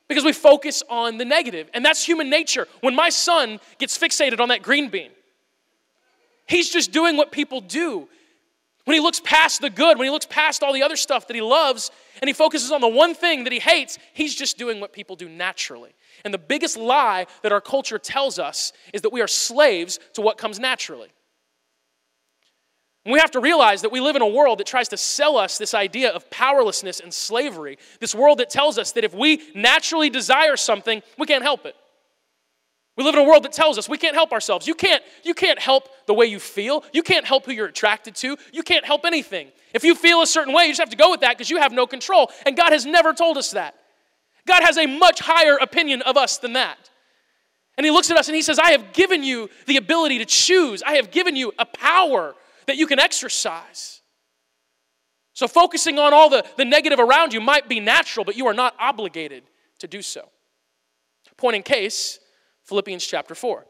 Because 0.08 0.24
we 0.24 0.32
focus 0.32 0.82
on 0.88 1.18
the 1.18 1.24
negative. 1.24 1.68
And 1.74 1.84
that's 1.84 2.04
human 2.04 2.30
nature. 2.30 2.66
When 2.80 2.94
my 2.94 3.10
son 3.10 3.60
gets 3.78 3.96
fixated 3.96 4.40
on 4.40 4.48
that 4.48 4.62
green 4.62 4.88
bean, 4.88 5.10
he's 6.46 6.70
just 6.70 6.92
doing 6.92 7.16
what 7.16 7.30
people 7.30 7.60
do. 7.60 8.08
When 8.84 8.94
he 8.94 9.00
looks 9.02 9.20
past 9.20 9.60
the 9.60 9.68
good, 9.68 9.98
when 9.98 10.06
he 10.06 10.10
looks 10.10 10.24
past 10.24 10.62
all 10.62 10.72
the 10.72 10.82
other 10.82 10.96
stuff 10.96 11.26
that 11.26 11.34
he 11.34 11.42
loves, 11.42 11.90
and 12.22 12.28
he 12.28 12.32
focuses 12.32 12.72
on 12.72 12.80
the 12.80 12.88
one 12.88 13.14
thing 13.14 13.44
that 13.44 13.52
he 13.52 13.58
hates, 13.58 13.98
he's 14.14 14.34
just 14.34 14.56
doing 14.56 14.80
what 14.80 14.94
people 14.94 15.14
do 15.14 15.28
naturally. 15.28 15.94
And 16.24 16.32
the 16.32 16.38
biggest 16.38 16.78
lie 16.78 17.26
that 17.42 17.52
our 17.52 17.60
culture 17.60 17.98
tells 17.98 18.38
us 18.38 18.72
is 18.94 19.02
that 19.02 19.12
we 19.12 19.20
are 19.20 19.28
slaves 19.28 20.00
to 20.14 20.22
what 20.22 20.38
comes 20.38 20.58
naturally. 20.58 21.08
We 23.12 23.20
have 23.20 23.30
to 23.32 23.40
realize 23.40 23.82
that 23.82 23.92
we 23.92 24.00
live 24.00 24.16
in 24.16 24.22
a 24.22 24.28
world 24.28 24.58
that 24.58 24.66
tries 24.66 24.88
to 24.88 24.96
sell 24.96 25.36
us 25.36 25.56
this 25.56 25.74
idea 25.74 26.10
of 26.10 26.28
powerlessness 26.30 27.00
and 27.00 27.12
slavery. 27.12 27.78
This 28.00 28.14
world 28.14 28.38
that 28.38 28.50
tells 28.50 28.78
us 28.78 28.92
that 28.92 29.04
if 29.04 29.14
we 29.14 29.42
naturally 29.54 30.10
desire 30.10 30.56
something, 30.56 31.02
we 31.16 31.26
can't 31.26 31.42
help 31.42 31.64
it. 31.64 31.74
We 32.96 33.04
live 33.04 33.14
in 33.14 33.20
a 33.20 33.24
world 33.24 33.44
that 33.44 33.52
tells 33.52 33.78
us 33.78 33.88
we 33.88 33.96
can't 33.96 34.16
help 34.16 34.32
ourselves. 34.32 34.66
You 34.66 34.74
can't, 34.74 35.02
you 35.22 35.32
can't 35.32 35.60
help 35.60 35.88
the 36.06 36.14
way 36.14 36.26
you 36.26 36.40
feel. 36.40 36.84
You 36.92 37.04
can't 37.04 37.24
help 37.24 37.46
who 37.46 37.52
you're 37.52 37.68
attracted 37.68 38.16
to. 38.16 38.36
You 38.52 38.64
can't 38.64 38.84
help 38.84 39.04
anything. 39.04 39.52
If 39.72 39.84
you 39.84 39.94
feel 39.94 40.20
a 40.20 40.26
certain 40.26 40.52
way, 40.52 40.64
you 40.64 40.70
just 40.70 40.80
have 40.80 40.90
to 40.90 40.96
go 40.96 41.10
with 41.10 41.20
that 41.20 41.36
because 41.36 41.48
you 41.48 41.58
have 41.58 41.70
no 41.70 41.86
control. 41.86 42.32
And 42.44 42.56
God 42.56 42.72
has 42.72 42.84
never 42.84 43.12
told 43.12 43.38
us 43.38 43.52
that. 43.52 43.76
God 44.48 44.64
has 44.64 44.78
a 44.78 44.86
much 44.86 45.20
higher 45.20 45.56
opinion 45.58 46.02
of 46.02 46.16
us 46.16 46.38
than 46.38 46.54
that. 46.54 46.76
And 47.76 47.84
He 47.84 47.92
looks 47.92 48.10
at 48.10 48.16
us 48.16 48.26
and 48.26 48.34
He 48.34 48.42
says, 48.42 48.58
I 48.58 48.72
have 48.72 48.92
given 48.92 49.22
you 49.22 49.48
the 49.66 49.76
ability 49.76 50.18
to 50.18 50.24
choose, 50.24 50.82
I 50.82 50.94
have 50.94 51.12
given 51.12 51.36
you 51.36 51.52
a 51.56 51.66
power 51.66 52.34
that 52.68 52.76
you 52.76 52.86
can 52.86 52.98
exercise. 52.98 54.00
So, 55.34 55.46
focusing 55.46 55.98
on 55.98 56.14
all 56.14 56.30
the, 56.30 56.44
the 56.56 56.64
negative 56.64 56.98
around 56.98 57.32
you 57.32 57.40
might 57.40 57.68
be 57.68 57.80
natural, 57.80 58.24
but 58.24 58.36
you 58.36 58.46
are 58.46 58.54
not 58.54 58.74
obligated 58.78 59.44
to 59.78 59.88
do 59.88 60.02
so. 60.02 60.28
Point 61.38 61.54
in 61.54 61.62
case, 61.62 62.18
Philippians 62.64 63.06
chapter 63.06 63.34
4. 63.34 63.64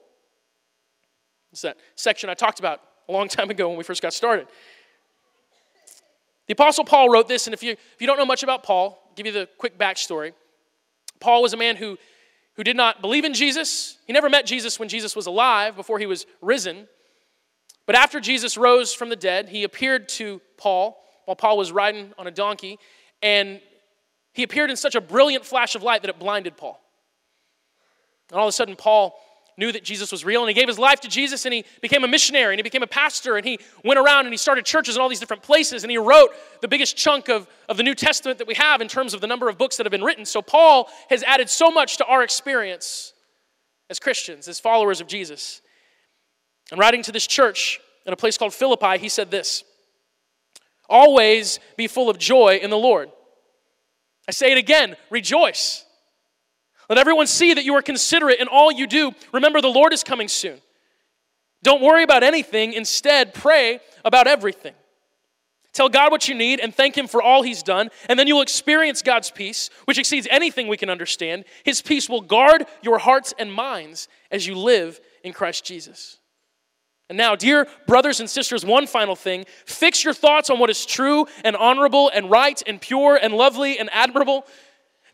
It's 1.52 1.62
that 1.62 1.76
section 1.95 2.31
I 2.31 2.35
talked 2.35 2.59
about 2.59 2.81
a 3.09 3.12
long 3.12 3.28
time 3.28 3.50
ago 3.50 3.69
when 3.69 3.76
we 3.76 3.85
first 3.85 4.02
got 4.02 4.14
started. 4.14 4.49
The 6.47 6.55
Apostle 6.55 6.85
Paul 6.85 7.11
wrote 7.11 7.28
this, 7.28 7.47
and 7.47 7.55
if 7.55 7.62
you, 7.62 7.73
if 7.73 7.97
you 8.00 8.07
don't 8.07 8.17
know 8.17 8.26
much 8.26 8.43
about 8.43 8.62
Paul, 8.62 8.99
I'll 9.07 9.14
give 9.14 9.26
you 9.26 9.33
the 9.33 9.49
quick 9.59 9.78
backstory. 9.78 10.33
Paul 11.21 11.43
was 11.43 11.52
a 11.52 11.59
man 11.59 11.76
who, 11.76 11.99
who 12.55 12.64
did 12.64 12.76
not 12.76 13.02
believe 13.02 13.26
in 13.26 13.35
Jesus. 13.35 13.99
He 14.07 14.14
never 14.14 14.31
met 14.31 14.47
Jesus 14.47 14.78
when 14.81 14.88
Jesus 14.88 15.14
was 15.14 15.26
alive, 15.26 15.76
before 15.76 15.99
he 15.99 16.07
was 16.07 16.25
risen. 16.40 16.88
But 17.88 17.97
after 17.97 18.21
Jesus 18.21 18.59
rose 18.59 18.92
from 18.92 19.09
the 19.09 19.16
dead, 19.16 19.49
he 19.49 19.64
appeared 19.64 20.11
to 20.11 20.42
Paul 20.59 21.02
while 21.25 21.37
Paul 21.37 21.57
was 21.57 21.73
riding 21.73 22.12
on 22.18 22.26
a 22.26 22.30
donkey, 22.30 22.78
and 23.23 23.62
he 24.35 24.42
appeared 24.42 24.68
in 24.68 24.76
such 24.76 24.95
a 24.95 25.00
brilliant 25.00 25.47
flash 25.47 25.75
of 25.75 25.83
light 25.83 26.02
that 26.02 26.11
it 26.11 26.18
blinded 26.18 26.59
Paul. 26.59 26.78
And 28.30 28.38
all 28.38 28.45
of 28.45 28.50
a 28.50 28.52
sudden, 28.52 28.76
Paul 28.76 29.18
knew 29.57 29.73
that 29.73 29.85
Jesus 29.85 30.12
was 30.12 30.23
real 30.23 30.42
and 30.42 30.50
he 30.50 30.54
gave 30.54 30.68
his 30.68 30.78
life 30.78 31.00
to 31.00 31.09
Jesus 31.09 31.47
and 31.47 31.54
he 31.54 31.64
became 31.80 32.04
a 32.04 32.09
missionary 32.09 32.52
and 32.52 32.59
he 32.59 32.62
became 32.62 32.83
a 32.83 32.87
pastor 32.87 33.38
and 33.38 33.47
he 33.47 33.59
went 33.83 33.99
around 33.99 34.26
and 34.26 34.35
he 34.35 34.37
started 34.37 34.66
churches 34.66 34.95
in 34.95 35.00
all 35.00 35.09
these 35.09 35.18
different 35.18 35.42
places 35.42 35.83
and 35.83 35.90
he 35.90 35.97
wrote 35.97 36.28
the 36.61 36.68
biggest 36.68 36.95
chunk 36.95 37.28
of, 37.28 37.49
of 37.71 37.78
the 37.78 37.83
New 37.83 37.95
Testament 37.95 38.38
that 38.38 38.47
we 38.47 38.54
have 38.54 38.83
in 38.83 38.87
terms 38.87 39.14
of 39.14 39.23
the 39.23 39.26
number 39.26 39.49
of 39.49 39.57
books 39.57 39.78
that 39.78 39.87
have 39.87 39.90
been 39.90 40.04
written. 40.04 40.26
So 40.26 40.42
Paul 40.42 40.88
has 41.09 41.23
added 41.25 41.49
so 41.49 41.71
much 41.71 41.97
to 41.97 42.04
our 42.04 42.23
experience 42.23 43.14
as 43.90 43.99
Christians, 43.99 44.47
as 44.47 44.61
followers 44.61 45.00
of 45.00 45.09
Jesus. 45.09 45.62
And 46.70 46.78
writing 46.78 47.02
to 47.04 47.12
this 47.12 47.26
church 47.26 47.80
in 48.06 48.12
a 48.12 48.16
place 48.16 48.37
called 48.38 48.54
Philippi, 48.54 48.98
he 48.98 49.08
said 49.08 49.30
this 49.30 49.64
Always 50.88 51.60
be 51.76 51.87
full 51.87 52.08
of 52.08 52.18
joy 52.18 52.58
in 52.62 52.70
the 52.70 52.78
Lord. 52.78 53.10
I 54.26 54.32
say 54.32 54.52
it 54.52 54.58
again 54.58 54.96
rejoice. 55.10 55.84
Let 56.88 56.98
everyone 56.98 57.26
see 57.26 57.52
that 57.52 57.64
you 57.64 57.75
are 57.75 57.82
considerate 57.82 58.40
in 58.40 58.48
all 58.48 58.72
you 58.72 58.87
do. 58.87 59.12
Remember, 59.32 59.60
the 59.60 59.68
Lord 59.68 59.92
is 59.92 60.02
coming 60.02 60.26
soon. 60.26 60.58
Don't 61.62 61.82
worry 61.82 62.02
about 62.02 62.22
anything. 62.22 62.72
Instead, 62.72 63.34
pray 63.34 63.80
about 64.04 64.26
everything. 64.26 64.72
Tell 65.75 65.90
God 65.90 66.10
what 66.10 66.28
you 66.28 66.34
need 66.34 66.60
and 66.60 66.75
thank 66.75 66.96
Him 66.96 67.06
for 67.06 67.22
all 67.22 67.42
He's 67.42 67.62
done, 67.62 67.90
and 68.08 68.18
then 68.18 68.26
you'll 68.26 68.42
experience 68.42 69.02
God's 69.02 69.30
peace, 69.30 69.68
which 69.84 69.98
exceeds 69.98 70.26
anything 70.30 70.66
we 70.66 70.78
can 70.78 70.88
understand. 70.88 71.44
His 71.62 71.82
peace 71.82 72.08
will 72.08 72.22
guard 72.22 72.64
your 72.82 72.98
hearts 72.98 73.34
and 73.38 73.52
minds 73.52 74.08
as 74.30 74.46
you 74.46 74.56
live 74.56 74.98
in 75.22 75.32
Christ 75.32 75.64
Jesus. 75.64 76.18
And 77.08 77.16
now, 77.16 77.34
dear 77.34 77.66
brothers 77.86 78.20
and 78.20 78.28
sisters, 78.28 78.64
one 78.64 78.86
final 78.86 79.16
thing 79.16 79.46
fix 79.64 80.04
your 80.04 80.12
thoughts 80.12 80.50
on 80.50 80.58
what 80.58 80.68
is 80.68 80.84
true 80.84 81.26
and 81.42 81.56
honorable 81.56 82.10
and 82.12 82.30
right 82.30 82.62
and 82.66 82.80
pure 82.80 83.16
and 83.16 83.32
lovely 83.32 83.78
and 83.78 83.88
admirable. 83.92 84.44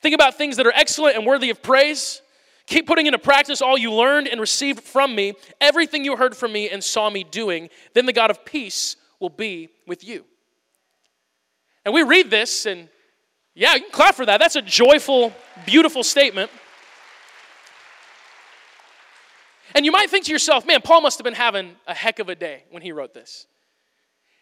Think 0.00 0.14
about 0.14 0.36
things 0.36 0.56
that 0.56 0.66
are 0.66 0.72
excellent 0.74 1.16
and 1.16 1.24
worthy 1.24 1.50
of 1.50 1.62
praise. 1.62 2.20
Keep 2.66 2.86
putting 2.86 3.06
into 3.06 3.18
practice 3.18 3.62
all 3.62 3.78
you 3.78 3.92
learned 3.92 4.26
and 4.26 4.40
received 4.40 4.80
from 4.80 5.14
me, 5.14 5.34
everything 5.60 6.04
you 6.04 6.16
heard 6.16 6.36
from 6.36 6.52
me 6.52 6.68
and 6.68 6.82
saw 6.82 7.10
me 7.10 7.22
doing. 7.22 7.68
Then 7.92 8.06
the 8.06 8.12
God 8.12 8.30
of 8.30 8.44
peace 8.44 8.96
will 9.20 9.28
be 9.28 9.68
with 9.86 10.02
you. 10.02 10.24
And 11.84 11.92
we 11.92 12.02
read 12.02 12.30
this, 12.30 12.64
and 12.64 12.88
yeah, 13.54 13.74
you 13.74 13.82
can 13.82 13.90
clap 13.90 14.14
for 14.14 14.24
that. 14.24 14.40
That's 14.40 14.56
a 14.56 14.62
joyful, 14.62 15.32
beautiful 15.66 16.02
statement. 16.02 16.50
And 19.74 19.84
you 19.84 19.90
might 19.90 20.08
think 20.08 20.26
to 20.26 20.32
yourself, 20.32 20.66
man, 20.66 20.80
Paul 20.82 21.00
must 21.00 21.18
have 21.18 21.24
been 21.24 21.34
having 21.34 21.74
a 21.86 21.94
heck 21.94 22.20
of 22.20 22.28
a 22.28 22.34
day 22.34 22.64
when 22.70 22.82
he 22.82 22.92
wrote 22.92 23.12
this. 23.12 23.46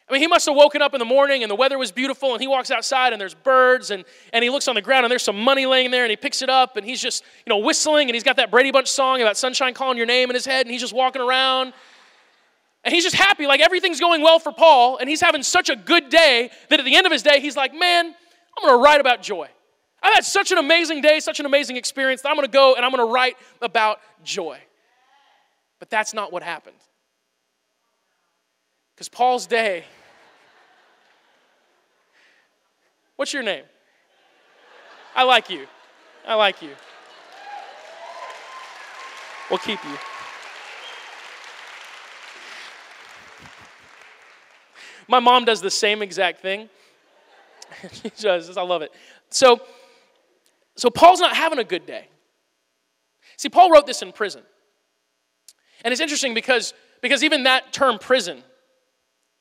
I 0.08 0.12
mean, 0.12 0.20
he 0.20 0.26
must 0.26 0.44
have 0.46 0.54
woken 0.54 0.82
up 0.82 0.92
in 0.92 0.98
the 0.98 1.06
morning 1.06 1.42
and 1.42 1.50
the 1.50 1.54
weather 1.54 1.78
was 1.78 1.90
beautiful, 1.90 2.32
and 2.32 2.40
he 2.40 2.46
walks 2.46 2.70
outside 2.70 3.12
and 3.12 3.20
there's 3.20 3.34
birds, 3.34 3.90
and, 3.90 4.04
and 4.32 4.44
he 4.44 4.50
looks 4.50 4.68
on 4.68 4.74
the 4.74 4.82
ground 4.82 5.06
and 5.06 5.10
there's 5.10 5.22
some 5.22 5.40
money 5.40 5.64
laying 5.64 5.90
there, 5.90 6.04
and 6.04 6.10
he 6.10 6.16
picks 6.16 6.42
it 6.42 6.50
up 6.50 6.76
and 6.76 6.84
he's 6.84 7.00
just, 7.00 7.24
you 7.46 7.50
know, 7.50 7.58
whistling, 7.58 8.08
and 8.08 8.14
he's 8.14 8.24
got 8.24 8.36
that 8.36 8.50
Brady 8.50 8.70
Bunch 8.70 8.88
song 8.88 9.22
about 9.22 9.38
sunshine 9.38 9.72
calling 9.72 9.96
your 9.96 10.06
name 10.06 10.28
in 10.28 10.34
his 10.34 10.44
head, 10.44 10.66
and 10.66 10.70
he's 10.70 10.82
just 10.82 10.92
walking 10.92 11.22
around. 11.22 11.72
And 12.84 12.92
he's 12.92 13.04
just 13.04 13.16
happy, 13.16 13.46
like 13.46 13.60
everything's 13.60 14.00
going 14.00 14.22
well 14.22 14.38
for 14.38 14.52
Paul, 14.52 14.98
and 14.98 15.08
he's 15.08 15.20
having 15.20 15.42
such 15.42 15.70
a 15.70 15.76
good 15.76 16.10
day 16.10 16.50
that 16.68 16.78
at 16.78 16.84
the 16.84 16.96
end 16.96 17.06
of 17.06 17.12
his 17.12 17.22
day, 17.22 17.40
he's 17.40 17.56
like, 17.56 17.72
man, 17.72 18.06
I'm 18.06 18.68
gonna 18.68 18.82
write 18.82 19.00
about 19.00 19.22
joy. 19.22 19.48
I've 20.02 20.14
had 20.14 20.24
such 20.24 20.50
an 20.50 20.58
amazing 20.58 21.00
day, 21.00 21.20
such 21.20 21.38
an 21.38 21.46
amazing 21.46 21.76
experience 21.76 22.22
that 22.22 22.28
I'm 22.28 22.34
gonna 22.34 22.48
go 22.48 22.74
and 22.74 22.84
I'm 22.84 22.90
gonna 22.90 23.06
write 23.06 23.36
about 23.62 24.00
joy. 24.24 24.58
But 25.82 25.90
that's 25.90 26.14
not 26.14 26.32
what 26.32 26.44
happened. 26.44 26.76
Because 28.94 29.08
Paul's 29.08 29.48
day 29.48 29.84
What's 33.16 33.32
your 33.32 33.42
name? 33.42 33.64
I 35.16 35.24
like 35.24 35.50
you. 35.50 35.66
I 36.24 36.36
like 36.36 36.62
you. 36.62 36.70
We'll 39.50 39.58
keep 39.58 39.82
you. 39.84 39.96
My 45.08 45.18
mom 45.18 45.44
does 45.44 45.60
the 45.60 45.70
same 45.70 46.00
exact 46.00 46.42
thing. 46.42 46.68
she 47.92 48.10
does. 48.20 48.56
I 48.56 48.62
love 48.62 48.82
it. 48.82 48.92
So, 49.30 49.60
so 50.76 50.90
Paul's 50.90 51.18
not 51.18 51.34
having 51.34 51.58
a 51.58 51.64
good 51.64 51.86
day. 51.86 52.06
See, 53.36 53.48
Paul 53.48 53.68
wrote 53.68 53.88
this 53.88 54.00
in 54.00 54.12
prison. 54.12 54.42
And 55.84 55.92
it's 55.92 56.00
interesting 56.00 56.34
because, 56.34 56.74
because 57.00 57.22
even 57.22 57.44
that 57.44 57.72
term 57.72 57.98
prison 57.98 58.42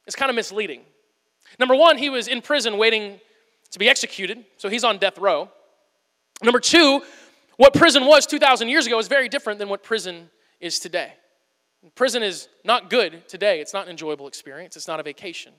is 0.08 0.16
kind 0.16 0.30
of 0.30 0.36
misleading. 0.36 0.82
Number 1.60 1.76
one, 1.76 1.98
he 1.98 2.10
was 2.10 2.28
in 2.28 2.42
prison 2.42 2.78
waiting 2.78 3.20
to 3.72 3.80
be 3.80 3.90
executed, 3.90 4.44
so 4.58 4.70
he's 4.70 4.84
on 4.84 4.98
death 4.98 5.18
row. 5.18 5.50
Number 6.44 6.60
two, 6.60 7.02
what 7.58 7.74
prison 7.74 8.06
was 8.06 8.26
2,000 8.26 8.70
years 8.70 8.88
ago 8.88 8.98
is 9.00 9.08
very 9.08 9.30
different 9.30 9.60
than 9.60 9.70
what 9.70 9.84
prison 9.84 10.30
is 10.60 10.80
today. 10.80 11.14
Prison 11.96 12.24
is 12.24 12.48
not 12.64 12.90
good 12.90 13.28
today, 13.28 13.60
it's 13.60 13.74
not 13.74 13.86
an 13.86 13.92
enjoyable 13.92 14.28
experience, 14.28 14.76
it's 14.76 14.88
not 14.88 15.00
a 15.00 15.04
vacation. 15.04 15.54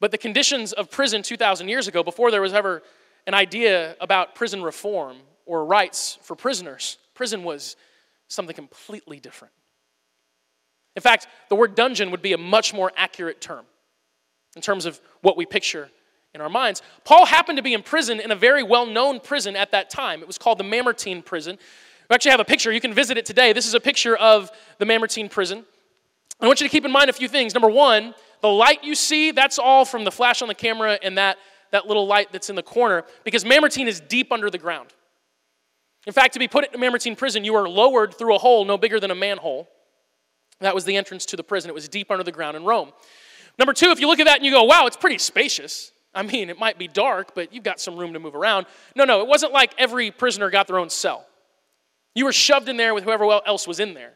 But 0.00 0.10
the 0.10 0.18
conditions 0.18 0.72
of 0.72 0.90
prison 0.90 1.22
2,000 1.22 1.68
years 1.68 1.88
ago, 1.88 2.02
before 2.02 2.30
there 2.30 2.40
was 2.40 2.54
ever 2.54 2.82
an 3.26 3.34
idea 3.34 3.96
about 4.00 4.34
prison 4.34 4.62
reform 4.62 5.18
or 5.44 5.64
rights 5.66 6.18
for 6.22 6.34
prisoners, 6.34 6.96
prison 7.14 7.44
was 7.44 7.76
something 8.28 8.56
completely 8.56 9.20
different. 9.20 9.52
In 10.96 11.02
fact, 11.02 11.28
the 11.48 11.54
word 11.54 11.74
dungeon 11.74 12.10
would 12.10 12.22
be 12.22 12.32
a 12.32 12.38
much 12.38 12.74
more 12.74 12.92
accurate 12.96 13.40
term 13.40 13.64
in 14.56 14.62
terms 14.62 14.86
of 14.86 15.00
what 15.22 15.36
we 15.36 15.46
picture 15.46 15.90
in 16.34 16.40
our 16.40 16.48
minds. 16.48 16.82
Paul 17.04 17.26
happened 17.26 17.56
to 17.58 17.62
be 17.62 17.74
in 17.74 17.82
prison 17.82 18.20
in 18.20 18.30
a 18.30 18.36
very 18.36 18.62
well 18.62 18.86
known 18.86 19.20
prison 19.20 19.56
at 19.56 19.72
that 19.72 19.90
time. 19.90 20.20
It 20.20 20.26
was 20.26 20.38
called 20.38 20.58
the 20.58 20.64
Mamertine 20.64 21.22
prison. 21.22 21.58
We 22.08 22.14
actually 22.14 22.32
have 22.32 22.40
a 22.40 22.44
picture. 22.44 22.72
You 22.72 22.80
can 22.80 22.94
visit 22.94 23.16
it 23.16 23.24
today. 23.24 23.52
This 23.52 23.66
is 23.66 23.74
a 23.74 23.80
picture 23.80 24.16
of 24.16 24.50
the 24.78 24.86
Mamertine 24.86 25.28
prison. 25.28 25.64
I 26.40 26.46
want 26.46 26.60
you 26.60 26.66
to 26.66 26.70
keep 26.70 26.84
in 26.84 26.90
mind 26.90 27.10
a 27.10 27.12
few 27.12 27.28
things. 27.28 27.54
Number 27.54 27.68
one, 27.68 28.14
the 28.40 28.48
light 28.48 28.82
you 28.82 28.94
see, 28.94 29.30
that's 29.30 29.58
all 29.58 29.84
from 29.84 30.04
the 30.04 30.10
flash 30.10 30.42
on 30.42 30.48
the 30.48 30.54
camera 30.54 30.98
and 31.02 31.18
that, 31.18 31.36
that 31.70 31.86
little 31.86 32.06
light 32.06 32.32
that's 32.32 32.48
in 32.48 32.56
the 32.56 32.62
corner, 32.62 33.04
because 33.24 33.44
Mamertine 33.44 33.86
is 33.86 34.00
deep 34.00 34.32
under 34.32 34.48
the 34.48 34.58
ground. 34.58 34.88
In 36.06 36.12
fact, 36.14 36.32
to 36.32 36.38
be 36.38 36.48
put 36.48 36.72
in 36.72 36.80
Mamertine 36.80 37.14
prison, 37.14 37.44
you 37.44 37.54
are 37.54 37.68
lowered 37.68 38.14
through 38.14 38.34
a 38.34 38.38
hole 38.38 38.64
no 38.64 38.78
bigger 38.78 38.98
than 38.98 39.10
a 39.10 39.14
manhole. 39.14 39.68
That 40.60 40.74
was 40.74 40.84
the 40.84 40.96
entrance 40.96 41.26
to 41.26 41.36
the 41.36 41.42
prison. 41.42 41.70
It 41.70 41.74
was 41.74 41.88
deep 41.88 42.10
under 42.10 42.24
the 42.24 42.32
ground 42.32 42.56
in 42.56 42.64
Rome. 42.64 42.92
Number 43.58 43.72
two, 43.72 43.90
if 43.90 44.00
you 44.00 44.06
look 44.06 44.20
at 44.20 44.26
that 44.26 44.36
and 44.36 44.44
you 44.44 44.52
go, 44.52 44.62
wow, 44.62 44.86
it's 44.86 44.96
pretty 44.96 45.18
spacious. 45.18 45.92
I 46.14 46.22
mean, 46.22 46.50
it 46.50 46.58
might 46.58 46.78
be 46.78 46.88
dark, 46.88 47.34
but 47.34 47.52
you've 47.52 47.64
got 47.64 47.80
some 47.80 47.96
room 47.96 48.12
to 48.14 48.18
move 48.18 48.34
around. 48.34 48.66
No, 48.96 49.04
no, 49.04 49.20
it 49.20 49.28
wasn't 49.28 49.52
like 49.52 49.72
every 49.78 50.10
prisoner 50.10 50.50
got 50.50 50.66
their 50.66 50.78
own 50.78 50.90
cell. 50.90 51.26
You 52.14 52.24
were 52.24 52.32
shoved 52.32 52.68
in 52.68 52.76
there 52.76 52.94
with 52.94 53.04
whoever 53.04 53.24
else 53.46 53.66
was 53.66 53.80
in 53.80 53.94
there. 53.94 54.14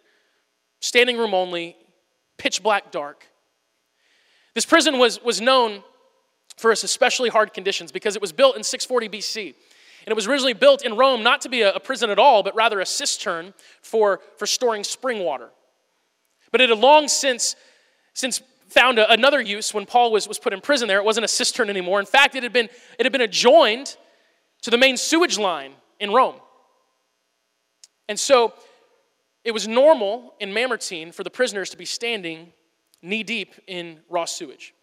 Standing 0.81 1.17
room 1.17 1.35
only, 1.35 1.77
pitch 2.37 2.63
black 2.63 2.91
dark. 2.91 3.27
This 4.55 4.67
prison 4.67 4.99
was, 4.99 5.23
was 5.23 5.41
known 5.41 5.83
for 6.57 6.73
its 6.73 6.85
especially 6.85 7.29
hard 7.29 7.55
conditions 7.55 7.93
because 7.93 8.17
it 8.17 8.23
was 8.23 8.33
built 8.33 8.57
in 8.57 8.63
640 8.63 9.09
BC. 9.09 9.47
And 9.47 10.13
it 10.13 10.15
was 10.15 10.27
originally 10.27 10.53
built 10.53 10.85
in 10.85 10.97
Rome 10.97 11.23
not 11.23 11.41
to 11.43 11.49
be 11.49 11.63
a, 11.63 11.75
a 11.75 11.81
prison 11.81 12.11
at 12.11 12.19
all, 12.19 12.43
but 12.43 12.55
rather 12.55 12.81
a 12.81 12.87
cistern 12.87 13.55
for, 13.83 14.21
for 14.37 14.47
storing 14.47 14.85
spring 14.85 15.25
water. 15.25 15.51
But 16.55 16.61
it 16.61 16.71
had 16.71 16.79
long 16.79 17.09
since, 17.09 17.57
since 18.13 18.41
found 18.69 19.01
a, 19.01 19.13
another 19.13 19.41
use 19.41 19.75
when 19.75 19.87
Paul 19.87 20.13
was, 20.13 20.29
was 20.29 20.39
put 20.39 20.53
in 20.53 20.61
prison 20.61 20.87
there. 20.87 20.99
It 20.99 21.05
wasn't 21.05 21.25
a 21.25 21.29
cistern 21.29 21.69
anymore. 21.69 21.99
In 21.99 22.07
fact, 22.07 22.37
it 22.37 22.45
had 22.45 22.53
been, 22.53 22.69
it 22.97 23.05
had 23.05 23.11
been 23.11 23.23
adjoined 23.23 23.97
to 24.63 24.71
the 24.71 24.79
main 24.79 24.97
sewage 24.97 25.37
line 25.37 25.73
in 25.99 26.13
Rome. 26.13 26.37
And 28.09 28.21
so 28.21 28.55
it 29.43 29.51
was 29.51 29.67
normal 29.67 30.35
in 30.39 30.53
Mamertine 30.53 31.11
for 31.11 31.25
the 31.25 31.29
prisoners 31.29 31.71
to 31.71 31.77
be 31.77 31.85
standing 31.85 32.53
knee 33.03 33.25
deep 33.25 33.55
in 33.67 33.99
raw 34.09 34.25
sewage. 34.25 34.75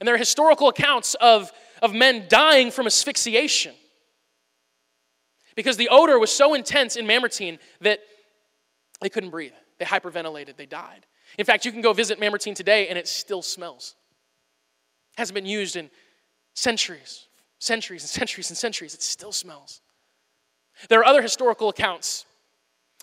And 0.00 0.08
there 0.08 0.16
are 0.16 0.18
historical 0.18 0.66
accounts 0.66 1.14
of, 1.20 1.52
of 1.82 1.94
men 1.94 2.24
dying 2.28 2.72
from 2.72 2.86
asphyxiation 2.86 3.76
because 5.54 5.76
the 5.76 5.88
odor 5.88 6.18
was 6.18 6.32
so 6.32 6.52
intense 6.52 6.96
in 6.96 7.06
Mamertine 7.06 7.60
that 7.80 8.00
they 9.00 9.08
couldn't 9.08 9.30
breathe. 9.30 9.52
They 9.78 9.84
hyperventilated, 9.84 10.56
they 10.56 10.66
died. 10.66 11.06
In 11.38 11.44
fact, 11.44 11.64
you 11.64 11.72
can 11.72 11.80
go 11.80 11.92
visit 11.92 12.20
Mamertine 12.20 12.54
today 12.54 12.88
and 12.88 12.98
it 12.98 13.08
still 13.08 13.42
smells. 13.42 13.96
It 15.16 15.20
hasn't 15.20 15.34
been 15.34 15.46
used 15.46 15.76
in 15.76 15.90
centuries, 16.54 17.26
centuries 17.58 18.02
and 18.02 18.10
centuries 18.10 18.50
and 18.50 18.56
centuries. 18.56 18.94
It 18.94 19.02
still 19.02 19.32
smells. 19.32 19.80
There 20.88 21.00
are 21.00 21.04
other 21.04 21.22
historical 21.22 21.68
accounts 21.68 22.26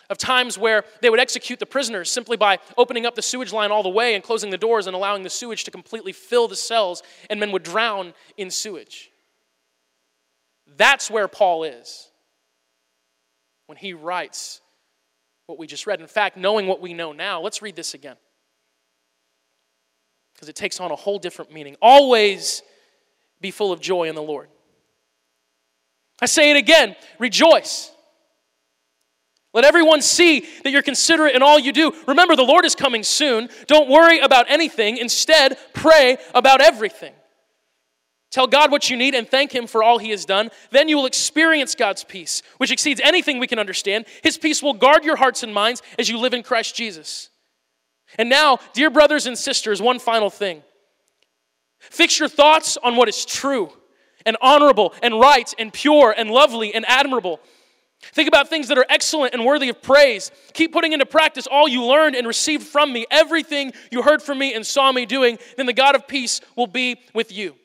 of 0.09 0.17
times 0.17 0.57
where 0.57 0.83
they 1.01 1.09
would 1.09 1.19
execute 1.19 1.59
the 1.59 1.65
prisoners 1.65 2.11
simply 2.11 2.35
by 2.35 2.59
opening 2.77 3.05
up 3.05 3.15
the 3.15 3.21
sewage 3.21 3.53
line 3.53 3.71
all 3.71 3.81
the 3.81 3.89
way 3.89 4.13
and 4.13 4.23
closing 4.23 4.49
the 4.49 4.57
doors 4.57 4.87
and 4.87 4.95
allowing 4.95 5.23
the 5.23 5.29
sewage 5.29 5.63
to 5.63 5.71
completely 5.71 6.11
fill 6.11 6.49
the 6.49 6.55
cells, 6.55 7.01
and 7.29 7.39
men 7.39 7.51
would 7.51 7.63
drown 7.63 8.13
in 8.35 8.51
sewage. 8.51 9.09
That's 10.75 11.09
where 11.09 11.29
Paul 11.29 11.63
is 11.63 12.09
when 13.67 13.77
he 13.77 13.93
writes 13.93 14.59
what 15.45 15.57
we 15.57 15.67
just 15.67 15.87
read. 15.87 15.99
In 16.01 16.07
fact, 16.07 16.37
knowing 16.37 16.67
what 16.67 16.81
we 16.81 16.93
know 16.93 17.11
now, 17.11 17.41
let's 17.41 17.61
read 17.61 17.75
this 17.75 17.93
again. 17.93 18.15
Because 20.33 20.49
it 20.49 20.55
takes 20.55 20.79
on 20.79 20.91
a 20.91 20.95
whole 20.95 21.19
different 21.19 21.51
meaning. 21.51 21.75
Always 21.81 22.63
be 23.39 23.51
full 23.51 23.71
of 23.71 23.79
joy 23.79 24.07
in 24.09 24.15
the 24.15 24.21
Lord. 24.21 24.49
I 26.21 26.25
say 26.25 26.51
it 26.51 26.57
again 26.57 26.95
rejoice. 27.19 27.91
Let 29.53 29.65
everyone 29.65 30.01
see 30.01 30.45
that 30.63 30.71
you're 30.71 30.81
considerate 30.81 31.35
in 31.35 31.43
all 31.43 31.59
you 31.59 31.73
do. 31.73 31.93
Remember, 32.07 32.37
the 32.37 32.43
Lord 32.43 32.63
is 32.63 32.73
coming 32.73 33.03
soon. 33.03 33.49
Don't 33.67 33.89
worry 33.89 34.19
about 34.19 34.49
anything. 34.49 34.97
Instead, 34.97 35.57
pray 35.73 36.17
about 36.33 36.61
everything. 36.61 37.11
Tell 38.31 38.47
God 38.47 38.71
what 38.71 38.89
you 38.89 38.95
need 38.95 39.13
and 39.13 39.27
thank 39.27 39.53
Him 39.53 39.67
for 39.67 39.83
all 39.83 39.97
He 39.97 40.09
has 40.11 40.25
done. 40.25 40.49
Then 40.71 40.87
you 40.87 40.95
will 40.95 41.05
experience 41.05 41.75
God's 41.75 42.05
peace, 42.05 42.41
which 42.57 42.71
exceeds 42.71 43.01
anything 43.03 43.39
we 43.39 43.47
can 43.47 43.59
understand. 43.59 44.05
His 44.23 44.37
peace 44.37 44.63
will 44.63 44.73
guard 44.73 45.03
your 45.03 45.17
hearts 45.17 45.43
and 45.43 45.53
minds 45.53 45.81
as 45.99 46.09
you 46.09 46.17
live 46.17 46.33
in 46.33 46.41
Christ 46.41 46.73
Jesus. 46.73 47.29
And 48.17 48.29
now, 48.29 48.59
dear 48.73 48.89
brothers 48.89 49.27
and 49.27 49.37
sisters, 49.37 49.81
one 49.81 49.99
final 49.99 50.29
thing. 50.29 50.63
Fix 51.79 52.19
your 52.19 52.29
thoughts 52.29 52.77
on 52.77 52.95
what 52.95 53.09
is 53.09 53.25
true 53.25 53.71
and 54.25 54.37
honorable 54.41 54.93
and 55.01 55.19
right 55.19 55.53
and 55.59 55.73
pure 55.73 56.13
and 56.15 56.29
lovely 56.29 56.73
and 56.73 56.85
admirable. 56.87 57.41
Think 58.13 58.27
about 58.27 58.49
things 58.49 58.67
that 58.69 58.77
are 58.77 58.85
excellent 58.89 59.33
and 59.33 59.45
worthy 59.45 59.69
of 59.69 59.81
praise. 59.81 60.31
Keep 60.53 60.73
putting 60.73 60.93
into 60.93 61.05
practice 61.05 61.47
all 61.47 61.67
you 61.67 61.83
learned 61.85 62.15
and 62.15 62.25
received 62.25 62.65
from 62.65 62.93
me, 62.93 63.05
everything 63.11 63.73
you 63.91 64.01
heard 64.03 64.21
from 64.21 64.39
me 64.39 64.53
and 64.53 64.65
saw 64.65 64.91
me 64.91 65.05
doing. 65.05 65.37
Then 65.57 65.65
the 65.65 65.73
God 65.73 65.95
of 65.95 66.07
peace 66.07 66.41
will 66.55 66.67
be 66.67 67.01
with 67.13 67.31
you. 67.31 67.55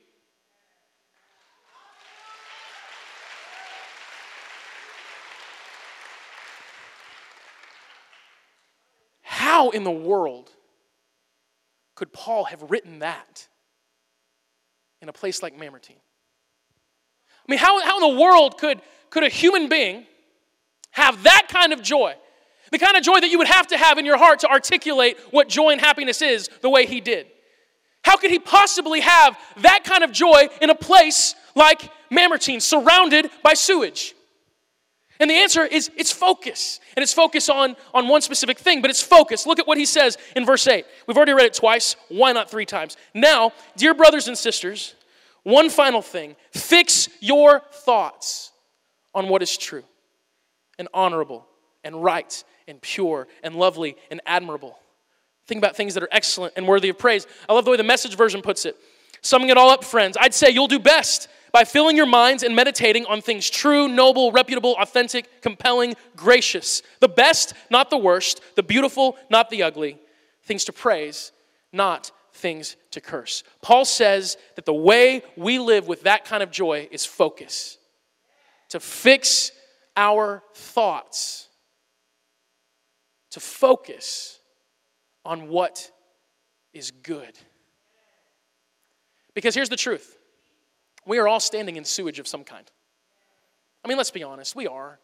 How 9.56 9.70
in 9.70 9.84
the 9.84 9.90
world 9.90 10.50
could 11.94 12.12
Paul 12.12 12.44
have 12.44 12.70
written 12.70 12.98
that 12.98 13.48
in 15.00 15.08
a 15.08 15.14
place 15.14 15.42
like 15.42 15.58
Mamertine? 15.58 15.96
I 15.96 17.50
mean, 17.50 17.58
how, 17.58 17.80
how 17.80 17.96
in 18.04 18.14
the 18.14 18.20
world 18.20 18.58
could, 18.58 18.82
could 19.08 19.22
a 19.22 19.30
human 19.30 19.70
being 19.70 20.04
have 20.90 21.22
that 21.22 21.46
kind 21.48 21.72
of 21.72 21.82
joy? 21.82 22.16
The 22.70 22.78
kind 22.78 22.98
of 22.98 23.02
joy 23.02 23.18
that 23.18 23.30
you 23.30 23.38
would 23.38 23.46
have 23.46 23.68
to 23.68 23.78
have 23.78 23.96
in 23.96 24.04
your 24.04 24.18
heart 24.18 24.40
to 24.40 24.46
articulate 24.46 25.16
what 25.30 25.48
joy 25.48 25.70
and 25.70 25.80
happiness 25.80 26.20
is 26.20 26.50
the 26.60 26.68
way 26.68 26.84
he 26.84 27.00
did. 27.00 27.26
How 28.04 28.18
could 28.18 28.30
he 28.30 28.38
possibly 28.38 29.00
have 29.00 29.38
that 29.62 29.84
kind 29.84 30.04
of 30.04 30.12
joy 30.12 30.50
in 30.60 30.68
a 30.68 30.74
place 30.74 31.34
like 31.54 31.90
Mamertine, 32.10 32.60
surrounded 32.60 33.30
by 33.42 33.54
sewage? 33.54 34.15
And 35.20 35.30
the 35.30 35.34
answer 35.34 35.64
is 35.64 35.90
it's 35.96 36.12
focus. 36.12 36.80
And 36.96 37.02
it's 37.02 37.12
focus 37.12 37.48
on, 37.48 37.76
on 37.94 38.08
one 38.08 38.20
specific 38.20 38.58
thing, 38.58 38.82
but 38.82 38.90
it's 38.90 39.02
focus. 39.02 39.46
Look 39.46 39.58
at 39.58 39.66
what 39.66 39.78
he 39.78 39.86
says 39.86 40.18
in 40.34 40.44
verse 40.44 40.66
8. 40.66 40.84
We've 41.06 41.16
already 41.16 41.32
read 41.32 41.46
it 41.46 41.54
twice. 41.54 41.96
Why 42.08 42.32
not 42.32 42.50
three 42.50 42.66
times? 42.66 42.96
Now, 43.14 43.52
dear 43.76 43.94
brothers 43.94 44.28
and 44.28 44.36
sisters, 44.36 44.94
one 45.42 45.70
final 45.70 46.02
thing 46.02 46.36
fix 46.52 47.08
your 47.20 47.60
thoughts 47.70 48.52
on 49.14 49.28
what 49.28 49.42
is 49.42 49.56
true 49.56 49.84
and 50.78 50.88
honorable 50.92 51.46
and 51.84 52.02
right 52.02 52.44
and 52.68 52.80
pure 52.82 53.28
and 53.42 53.54
lovely 53.54 53.96
and 54.10 54.20
admirable. 54.26 54.78
Think 55.46 55.58
about 55.58 55.76
things 55.76 55.94
that 55.94 56.02
are 56.02 56.08
excellent 56.10 56.54
and 56.56 56.66
worthy 56.66 56.88
of 56.88 56.98
praise. 56.98 57.26
I 57.48 57.52
love 57.52 57.64
the 57.64 57.70
way 57.70 57.76
the 57.76 57.84
message 57.84 58.16
version 58.16 58.42
puts 58.42 58.64
it. 58.64 58.76
Summing 59.22 59.48
it 59.48 59.56
all 59.56 59.70
up, 59.70 59.84
friends, 59.84 60.16
I'd 60.20 60.34
say 60.34 60.50
you'll 60.50 60.66
do 60.66 60.78
best 60.78 61.28
by 61.52 61.64
filling 61.64 61.96
your 61.96 62.06
minds 62.06 62.42
and 62.42 62.54
meditating 62.54 63.06
on 63.06 63.20
things 63.20 63.48
true, 63.48 63.88
noble, 63.88 64.32
reputable, 64.32 64.76
authentic, 64.78 65.42
compelling, 65.42 65.94
gracious. 66.14 66.82
The 67.00 67.08
best, 67.08 67.54
not 67.70 67.90
the 67.90 67.98
worst. 67.98 68.40
The 68.54 68.62
beautiful, 68.62 69.16
not 69.30 69.50
the 69.50 69.62
ugly. 69.62 69.98
Things 70.42 70.64
to 70.64 70.72
praise, 70.72 71.32
not 71.72 72.10
things 72.32 72.76
to 72.90 73.00
curse. 73.00 73.42
Paul 73.62 73.84
says 73.84 74.36
that 74.56 74.66
the 74.66 74.74
way 74.74 75.22
we 75.36 75.58
live 75.58 75.88
with 75.88 76.02
that 76.02 76.24
kind 76.24 76.42
of 76.42 76.50
joy 76.50 76.88
is 76.90 77.04
focus. 77.04 77.78
To 78.70 78.80
fix 78.80 79.52
our 79.96 80.42
thoughts, 80.54 81.48
to 83.30 83.40
focus 83.40 84.38
on 85.24 85.48
what 85.48 85.90
is 86.72 86.90
good. 86.90 87.38
Because 89.34 89.54
here's 89.54 89.68
the 89.68 89.76
truth 89.76 90.16
we 91.06 91.18
are 91.18 91.28
all 91.28 91.40
standing 91.40 91.76
in 91.76 91.84
sewage 91.84 92.18
of 92.18 92.26
some 92.26 92.44
kind. 92.44 92.70
I 93.84 93.88
mean, 93.88 93.96
let's 93.96 94.10
be 94.10 94.24
honest, 94.24 94.56
we 94.56 94.66
are. 94.66 94.98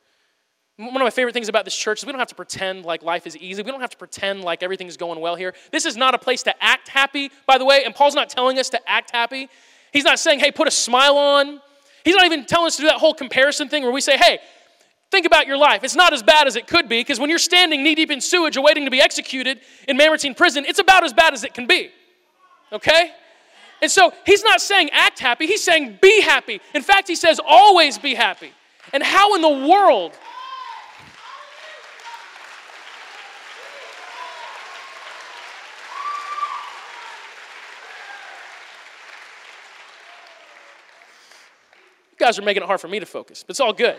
One 0.77 0.97
of 0.97 1.03
my 1.03 1.11
favorite 1.11 1.35
things 1.35 1.49
about 1.49 1.65
this 1.65 1.77
church 1.77 2.01
is 2.01 2.07
we 2.07 2.13
don't 2.13 2.19
have 2.19 2.29
to 2.29 2.35
pretend 2.35 2.85
like 2.85 3.03
life 3.03 3.27
is 3.27 3.37
easy. 3.37 3.63
We 3.63 3.71
don't 3.71 3.81
have 3.81 3.91
to 3.91 3.97
pretend 3.97 4.43
like 4.43 4.63
everything's 4.63 4.97
going 4.97 5.21
well 5.21 5.37
here. 5.37 5.55
This 5.71 5.87
is 5.87 5.97
not 5.97 6.15
a 6.15 6.19
place 6.19 6.43
to 6.45 6.63
act 6.63 6.89
happy, 6.89 7.31
by 7.47 7.59
the 7.59 7.65
way, 7.65 7.85
and 7.85 7.95
Paul's 7.95 8.15
not 8.15 8.29
telling 8.29 8.59
us 8.59 8.71
to 8.71 8.81
act 8.91 9.11
happy. 9.13 9.49
He's 9.93 10.05
not 10.05 10.19
saying, 10.19 10.41
hey, 10.41 10.51
put 10.51 10.67
a 10.67 10.73
smile 10.73 11.17
on. 11.17 11.61
He's 12.05 12.17
not 12.17 12.25
even 12.25 12.47
telling 12.47 12.67
us 12.67 12.77
to 12.77 12.83
do 12.83 12.89
that 12.89 12.99
whole 12.99 13.15
comparison 13.15 13.69
thing 13.69 13.83
where 13.83 13.93
we 13.93 14.01
say, 14.01 14.17
hey, 14.17 14.39
think 15.11 15.27
about 15.27 15.47
your 15.47 15.59
life. 15.59 15.85
It's 15.85 15.95
not 15.95 16.13
as 16.13 16.23
bad 16.23 16.49
as 16.49 16.57
it 16.57 16.67
could 16.67 16.89
be 16.89 16.99
because 17.01 17.21
when 17.21 17.31
you're 17.31 17.39
standing 17.39 17.85
knee 17.85 17.95
deep 17.95 18.11
in 18.11 18.21
sewage 18.21 18.57
awaiting 18.57 18.87
to 18.87 18.91
be 18.91 19.01
executed 19.01 19.61
in 19.87 19.97
Mamertine 19.97 20.35
prison, 20.35 20.65
it's 20.67 20.81
about 20.81 21.05
as 21.05 21.13
bad 21.13 21.35
as 21.35 21.45
it 21.45 21.55
can 21.55 21.67
be. 21.67 21.91
Okay? 22.73 23.13
And 23.83 23.91
so 23.91 24.13
he's 24.25 24.45
not 24.45 24.61
saying 24.61 24.91
act 24.93 25.19
happy, 25.19 25.49
he's 25.49 25.63
saying 25.63 25.99
be 26.01 26.23
happy. 26.23 26.61
In 26.73 26.83
fact, 26.83 27.09
he 27.09 27.17
says 27.17 27.41
always 27.45 27.99
be 27.99 28.15
happy. 28.15 28.53
And 28.93 29.03
how 29.03 29.35
in 29.35 29.43
the 29.43 29.49
world? 29.69 30.13
You 42.13 42.27
guys 42.27 42.39
are 42.39 42.43
making 42.43 42.63
it 42.63 42.67
hard 42.67 42.81
for 42.81 42.87
me 42.87 43.01
to 43.01 43.07
focus, 43.07 43.43
but 43.45 43.51
it's 43.51 43.61
all 43.61 43.73
good. 43.73 43.99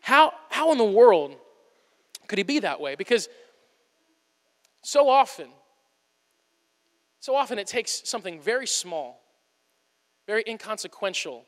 How, 0.00 0.32
how 0.48 0.72
in 0.72 0.78
the 0.78 0.84
world 0.84 1.36
could 2.28 2.38
he 2.38 2.44
be 2.44 2.60
that 2.60 2.80
way? 2.80 2.94
Because 2.94 3.28
so 4.80 5.10
often, 5.10 5.48
so 7.22 7.36
often 7.36 7.56
it 7.56 7.68
takes 7.68 8.02
something 8.04 8.40
very 8.40 8.66
small, 8.66 9.22
very 10.26 10.42
inconsequential, 10.44 11.44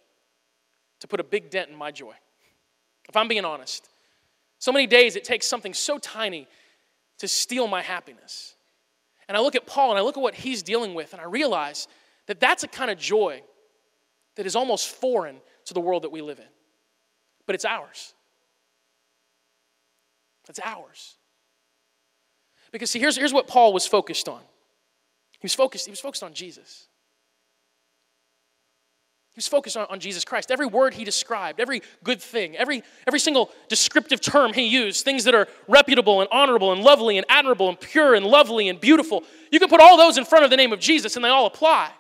to 1.01 1.09
put 1.09 1.19
a 1.19 1.25
big 1.25 1.51
dent 1.51 1.69
in 1.69 1.75
my 1.77 1.91
joy. 1.91 2.15
If 3.09 3.17
I'm 3.17 3.27
being 3.27 3.45
honest, 3.45 3.89
so 4.61 4.71
many 4.71 4.87
days 4.87 5.17
it 5.17 5.25
takes 5.25 5.49
something 5.49 5.75
so 5.75 5.99
tiny 5.99 6.47
to 7.19 7.27
steal 7.27 7.67
my 7.67 7.83
happiness. 7.83 8.55
And 9.29 9.37
I 9.37 9.41
look 9.41 9.57
at 9.57 9.67
Paul 9.67 9.91
and 9.91 9.99
I 9.99 10.03
look 10.03 10.17
at 10.17 10.23
what 10.23 10.37
he's 10.37 10.63
dealing 10.63 10.95
with, 10.95 11.13
and 11.13 11.21
I 11.21 11.25
realize 11.25 11.89
that 12.29 12.39
that's 12.39 12.63
a 12.63 12.69
kind 12.69 12.89
of 12.89 12.97
joy 12.97 13.43
that 14.37 14.47
is 14.47 14.55
almost 14.55 14.89
foreign 14.89 15.41
to 15.65 15.75
the 15.75 15.81
world 15.81 16.05
that 16.05 16.13
we 16.13 16.23
live 16.23 16.39
in. 16.39 16.47
But 17.47 17.57
it's 17.57 17.65
ours. 17.65 18.15
It's 20.49 20.61
ours. 20.63 21.17
Because, 22.71 22.93
see, 22.93 23.01
here's, 23.01 23.17
here's 23.17 23.33
what 23.33 23.49
Paul 23.49 23.73
was 23.73 23.89
focused 23.89 24.29
on 24.29 24.41
he 25.45 25.47
was 25.47 25.55
focused, 25.55 25.85
he 25.85 25.91
was 25.91 26.01
focused 26.01 26.23
on 26.23 26.33
Jesus. 26.33 26.87
He 29.35 29.37
was 29.37 29.47
focused 29.47 29.77
on, 29.77 29.87
on, 29.91 30.01
Jesus 30.01 30.25
Christ. 30.25 30.51
Every 30.51 30.65
word 30.65 30.95
he 30.95 31.05
described, 31.05 31.61
every 31.61 31.83
good 32.03 32.23
thing, 32.23 32.57
every, 32.57 32.83
every 33.07 33.21
single 33.21 33.51
descriptive 33.69 34.23
term 34.23 34.55
he 34.55 34.63
used, 34.63 35.05
things 35.05 35.25
that 35.25 35.35
are 35.35 35.47
reputable 35.69 36.23
and 36.23 36.31
honorable 36.33 36.73
and 36.73 36.83
lovely 36.83 37.19
and 37.19 37.27
admirable 37.29 37.69
and 37.69 37.79
pure 37.79 38.15
and 38.15 38.25
lovely 38.25 38.71
and 38.71 38.81
beautiful, 38.81 39.23
you 39.53 39.61
can 39.61 39.69
put 39.69 39.83
all 39.83 39.99
those 39.99 40.17
in 40.17 40.25
front 40.25 40.47
of 40.47 40.51
the 40.51 40.57
name 40.57 40.73
of 40.73 40.81
Jesus 40.81 41.15
and 41.15 41.23
they 41.23 41.29
all 41.29 41.45
apply. 41.45 41.91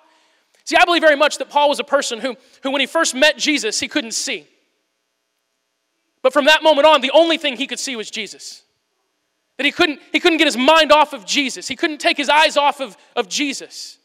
See, 0.65 0.77
I 0.81 0.87
believe 0.87 1.03
very 1.03 1.17
much 1.17 1.37
that 1.37 1.51
Paul 1.51 1.69
was 1.69 1.79
a 1.81 1.85
person 1.85 2.21
who, 2.21 2.37
who 2.63 2.71
when 2.71 2.81
he 2.81 2.87
first 2.87 3.15
met 3.15 3.37
Jesus, 3.37 3.79
he 3.79 3.89
couldn't 3.89 4.15
see. 4.15 4.49
But 6.23 6.33
from 6.33 6.47
that 6.47 6.63
moment 6.63 6.87
on, 6.87 7.03
the 7.03 7.11
only 7.11 7.37
thing 7.37 7.59
he 7.59 7.67
could 7.67 7.79
see 7.79 7.95
was 7.95 8.11
Jesus. 8.11 8.63
That 9.57 9.67
he 9.67 9.73
couldn't, 9.73 10.01
he 10.13 10.21
couldn't 10.21 10.39
get 10.39 10.47
his 10.47 10.57
mind 10.57 10.91
off 10.91 11.13
of 11.13 11.25
Jesus. 11.25 11.69
He 11.69 11.77
couldn't 11.77 11.99
take 11.99 12.17
his 12.17 12.29
eyes 12.29 12.57
off 12.57 12.81
of, 12.81 12.97
of 13.15 13.29
Jesus. 13.29 13.99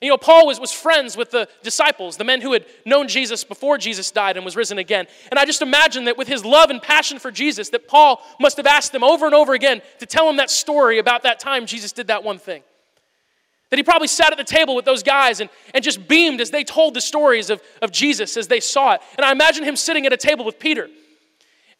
And, 0.00 0.06
you 0.06 0.12
know, 0.12 0.16
Paul 0.16 0.46
was, 0.46 0.58
was 0.58 0.72
friends 0.72 1.14
with 1.14 1.30
the 1.30 1.46
disciples, 1.62 2.16
the 2.16 2.24
men 2.24 2.40
who 2.40 2.54
had 2.54 2.64
known 2.86 3.06
Jesus 3.06 3.44
before 3.44 3.76
Jesus 3.76 4.10
died 4.10 4.36
and 4.36 4.44
was 4.44 4.56
risen 4.56 4.78
again. 4.78 5.06
And 5.30 5.38
I 5.38 5.44
just 5.44 5.60
imagine 5.60 6.04
that 6.04 6.16
with 6.16 6.26
his 6.26 6.42
love 6.42 6.70
and 6.70 6.80
passion 6.80 7.18
for 7.18 7.30
Jesus, 7.30 7.68
that 7.70 7.86
Paul 7.86 8.22
must 8.40 8.56
have 8.56 8.66
asked 8.66 8.92
them 8.92 9.04
over 9.04 9.26
and 9.26 9.34
over 9.34 9.52
again 9.52 9.82
to 9.98 10.06
tell 10.06 10.28
him 10.30 10.38
that 10.38 10.50
story 10.50 10.98
about 10.98 11.24
that 11.24 11.38
time 11.38 11.66
Jesus 11.66 11.92
did 11.92 12.06
that 12.06 12.24
one 12.24 12.38
thing. 12.38 12.62
That 13.68 13.76
he 13.78 13.82
probably 13.82 14.08
sat 14.08 14.32
at 14.32 14.38
the 14.38 14.44
table 14.44 14.74
with 14.74 14.86
those 14.86 15.02
guys 15.02 15.40
and, 15.40 15.50
and 15.74 15.84
just 15.84 16.08
beamed 16.08 16.40
as 16.40 16.50
they 16.50 16.64
told 16.64 16.94
the 16.94 17.00
stories 17.02 17.50
of, 17.50 17.62
of 17.82 17.92
Jesus 17.92 18.38
as 18.38 18.48
they 18.48 18.60
saw 18.60 18.94
it. 18.94 19.02
And 19.16 19.24
I 19.24 19.32
imagine 19.32 19.64
him 19.64 19.76
sitting 19.76 20.06
at 20.06 20.12
a 20.14 20.16
table 20.16 20.46
with 20.46 20.58
Peter. 20.58 20.88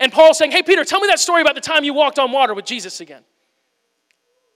And 0.01 0.13
Paul 0.13 0.35
saying, 0.35 0.51
Hey, 0.51 0.63
Peter, 0.63 0.85
tell 0.85 1.01
me 1.01 1.07
that 1.09 1.21
story 1.21 1.43
about 1.43 1.55
the 1.55 1.61
time 1.61 1.85
you 1.85 1.95
walked 1.95 2.19
on 2.19 2.33
water 2.33 2.55
with 2.55 2.65
Jesus 2.65 3.01
again. 3.01 3.23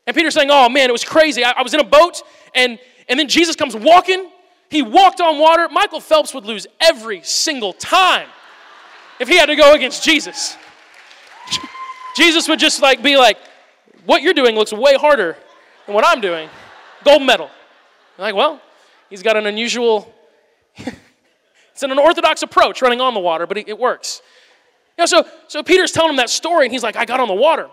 And 0.07 0.16
Peter 0.16 0.30
saying, 0.30 0.48
Oh 0.50 0.68
man, 0.68 0.88
it 0.88 0.92
was 0.92 1.04
crazy. 1.04 1.44
I, 1.44 1.52
I 1.52 1.62
was 1.62 1.74
in 1.74 1.80
a 1.80 1.85
boat 1.85 2.22
and 2.54 2.78
and 3.09 3.20
then 3.20 3.28
Jesus 3.28 3.54
comes 3.54 3.76
walking. 3.76 4.30
He 4.70 4.83
walked 4.83 5.20
on 5.20 5.38
water. 5.38 5.68
Michael 5.70 6.00
Phelps 6.00 6.33
would 6.35 6.46
lose 6.46 6.66
every 6.80 7.22
single 7.22 7.74
time 7.74 8.28
if 9.20 9.28
he 9.28 9.37
had 9.37 9.46
to 9.46 9.57
go 9.57 9.74
against 9.74 10.02
Jesus. 10.02 10.57
Jesus 12.16 12.48
would 12.48 12.59
just 12.59 12.80
like 12.80 13.02
be 13.02 13.16
like, 13.16 13.37
"What 14.07 14.22
you're 14.22 14.33
doing 14.33 14.57
looks 14.57 14.72
way 14.72 14.94
harder 14.94 15.37
than 15.87 15.94
what 15.94 16.04
I'm 16.07 16.20
doing." 16.20 16.48
Gold 17.04 17.22
medal. 17.22 17.50
I'm 18.18 18.22
like, 18.22 18.35
well, 18.35 18.61
he's 19.11 19.22
got 19.22 19.37
an 19.37 19.46
unusual. 19.46 20.12
it's 20.76 21.83
an 21.83 21.90
unorthodox 21.90 22.42
approach 22.42 22.80
running 22.80 23.00
on 23.00 23.14
the 23.14 23.20
water, 23.20 23.46
but 23.46 23.59
it, 23.59 23.68
it 23.68 23.78
works. 23.78 24.22
You 24.96 25.02
know, 25.02 25.07
so 25.07 25.26
so 25.48 25.62
Peter's 25.62 25.92
telling 25.92 26.11
him 26.11 26.16
that 26.16 26.30
story, 26.30 26.66
and 26.66 26.72
he's 26.72 26.83
like, 26.83 26.96
"I 26.96 27.04
got 27.04 27.20
on 27.20 27.28
the 27.28 27.35
water." 27.35 27.68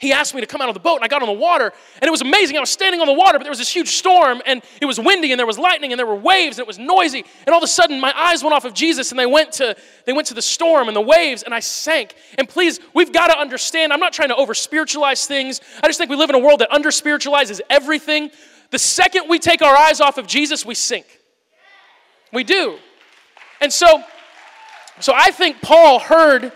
he 0.00 0.14
asked 0.14 0.34
me 0.34 0.40
to 0.40 0.46
come 0.46 0.62
out 0.62 0.68
of 0.68 0.74
the 0.74 0.80
boat 0.80 0.96
and 0.96 1.04
I 1.04 1.08
got 1.08 1.20
on 1.20 1.28
the 1.28 1.34
water 1.34 1.70
and 1.96 2.08
it 2.08 2.10
was 2.10 2.22
amazing. 2.22 2.56
I 2.56 2.60
was 2.60 2.70
standing 2.70 3.02
on 3.02 3.06
the 3.06 3.12
water, 3.12 3.38
but 3.38 3.44
there 3.44 3.50
was 3.50 3.58
this 3.58 3.68
huge 3.68 3.88
storm 3.88 4.40
and 4.46 4.62
it 4.80 4.86
was 4.86 4.98
windy 4.98 5.30
and 5.30 5.38
there 5.38 5.46
was 5.46 5.58
lightning 5.58 5.92
and 5.92 5.98
there 5.98 6.06
were 6.06 6.14
waves 6.14 6.56
and 6.56 6.64
it 6.64 6.66
was 6.66 6.78
noisy. 6.78 7.22
And 7.46 7.52
all 7.52 7.58
of 7.58 7.62
a 7.62 7.68
sudden 7.68 8.00
my 8.00 8.10
eyes 8.18 8.42
went 8.42 8.54
off 8.54 8.64
of 8.64 8.72
Jesus 8.72 9.10
and 9.10 9.18
they 9.18 9.26
went 9.26 9.52
to 9.52 9.76
they 10.06 10.14
went 10.14 10.26
to 10.28 10.34
the 10.34 10.42
storm 10.42 10.88
and 10.88 10.96
the 10.96 11.02
waves 11.02 11.42
and 11.42 11.52
I 11.52 11.60
sank. 11.60 12.14
And 12.38 12.48
please, 12.48 12.80
we've 12.94 13.12
got 13.12 13.26
to 13.26 13.38
understand, 13.38 13.92
I'm 13.92 14.00
not 14.00 14.14
trying 14.14 14.30
to 14.30 14.36
over 14.36 14.54
spiritualize 14.54 15.26
things. 15.26 15.60
I 15.82 15.86
just 15.86 15.98
think 15.98 16.10
we 16.10 16.16
live 16.16 16.30
in 16.30 16.36
a 16.36 16.40
world 16.40 16.60
that 16.60 16.72
under 16.72 16.90
spiritualizes 16.90 17.60
everything. 17.68 18.30
The 18.70 18.78
second 18.78 19.28
we 19.28 19.38
take 19.38 19.60
our 19.60 19.76
eyes 19.76 20.00
off 20.00 20.16
of 20.16 20.26
Jesus, 20.26 20.64
we 20.64 20.74
sink. 20.74 21.04
We 22.32 22.42
do. 22.42 22.78
And 23.60 23.70
so 23.70 24.02
so 25.00 25.12
I 25.14 25.30
think 25.30 25.60
Paul 25.60 25.98
heard 25.98 26.52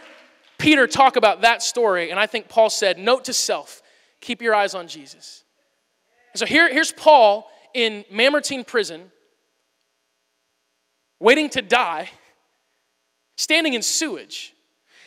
Peter 0.59 0.87
talk 0.87 1.17
about 1.17 1.43
that 1.43 1.63
story, 1.63 2.11
and 2.11 2.19
I 2.19 2.27
think 2.27 2.49
Paul 2.49 2.71
said, 2.71 2.99
Note 2.99 3.25
to 3.25 3.33
self, 3.33 3.83
keep 4.21 4.41
your 4.41 4.55
eyes 4.55 4.75
on 4.75 4.89
Jesus. 4.89 5.45
So 6.35 6.47
here, 6.47 6.73
here's 6.73 6.93
Paul 6.93 7.51
in 7.75 8.05
Mamertine 8.11 8.65
prison, 8.65 9.11
waiting 11.21 11.49
to 11.51 11.63
die, 11.63 12.11
standing 13.37 13.75
in 13.75 13.83
sewage, 13.83 14.55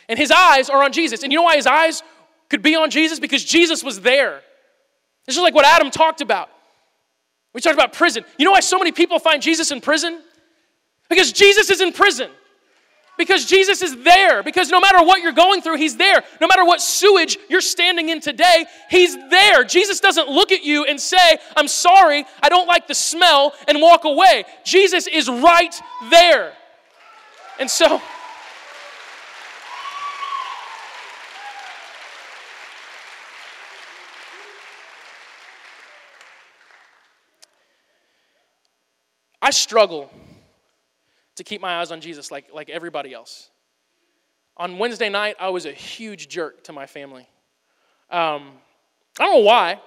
and 0.08 0.18
his 0.18 0.30
eyes 0.30 0.70
are 0.70 0.82
on 0.82 0.92
Jesus. 0.92 1.22
And 1.22 1.32
you 1.32 1.38
know 1.38 1.42
why 1.44 1.56
his 1.56 1.66
eyes 1.66 2.02
could 2.48 2.62
be 2.62 2.76
on 2.76 2.90
Jesus? 2.90 3.18
Because 3.18 3.44
Jesus 3.44 3.84
was 3.84 4.00
there. 4.00 4.40
This 5.26 5.36
is 5.36 5.42
like 5.42 5.54
what 5.54 5.66
Adam 5.66 5.90
talked 5.90 6.20
about. 6.20 6.48
We 7.52 7.60
talked 7.60 7.74
about 7.74 7.92
prison. 7.92 8.24
You 8.38 8.44
know 8.44 8.52
why 8.52 8.60
so 8.60 8.78
many 8.78 8.92
people 8.92 9.18
find 9.18 9.42
Jesus 9.42 9.70
in 9.70 9.80
prison? 9.80 10.22
Because 11.08 11.32
Jesus 11.32 11.70
is 11.70 11.80
in 11.80 11.92
prison. 11.92 12.30
Because 13.18 13.44
Jesus 13.44 13.82
is 13.82 13.96
there. 14.04 14.42
Because 14.44 14.70
no 14.70 14.80
matter 14.80 15.04
what 15.04 15.20
you're 15.20 15.32
going 15.32 15.60
through, 15.60 15.76
He's 15.76 15.96
there. 15.96 16.22
No 16.40 16.46
matter 16.46 16.64
what 16.64 16.80
sewage 16.80 17.36
you're 17.50 17.60
standing 17.60 18.08
in 18.08 18.20
today, 18.20 18.64
He's 18.88 19.16
there. 19.28 19.64
Jesus 19.64 19.98
doesn't 20.00 20.28
look 20.28 20.52
at 20.52 20.62
you 20.62 20.84
and 20.84 21.00
say, 21.00 21.38
I'm 21.56 21.68
sorry, 21.68 22.24
I 22.40 22.48
don't 22.48 22.68
like 22.68 22.86
the 22.86 22.94
smell, 22.94 23.54
and 23.66 23.82
walk 23.82 24.04
away. 24.04 24.44
Jesus 24.64 25.08
is 25.08 25.28
right 25.28 25.74
there. 26.10 26.52
And 27.58 27.68
so, 27.68 28.00
I 39.42 39.50
struggle 39.50 40.10
to 41.38 41.44
keep 41.44 41.60
my 41.60 41.80
eyes 41.80 41.90
on 41.90 42.00
Jesus 42.00 42.30
like, 42.30 42.46
like 42.52 42.68
everybody 42.68 43.12
else. 43.12 43.50
On 44.56 44.78
Wednesday 44.78 45.08
night, 45.08 45.36
I 45.40 45.48
was 45.48 45.66
a 45.66 45.72
huge 45.72 46.28
jerk 46.28 46.64
to 46.64 46.72
my 46.72 46.86
family. 46.86 47.28
Um, 48.10 48.52
I 49.18 49.24
don't 49.24 49.34
know 49.34 49.46
why. 49.46 49.80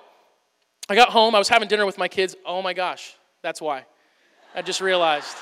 I 0.89 0.95
got 0.95 1.09
home, 1.09 1.35
I 1.35 1.39
was 1.39 1.47
having 1.47 1.67
dinner 1.67 1.85
with 1.85 1.97
my 1.97 2.07
kids. 2.07 2.35
Oh 2.45 2.61
my 2.61 2.73
gosh, 2.73 3.15
that's 3.41 3.61
why. 3.61 3.85
I 4.53 4.61
just 4.61 4.81
realized. 4.81 5.37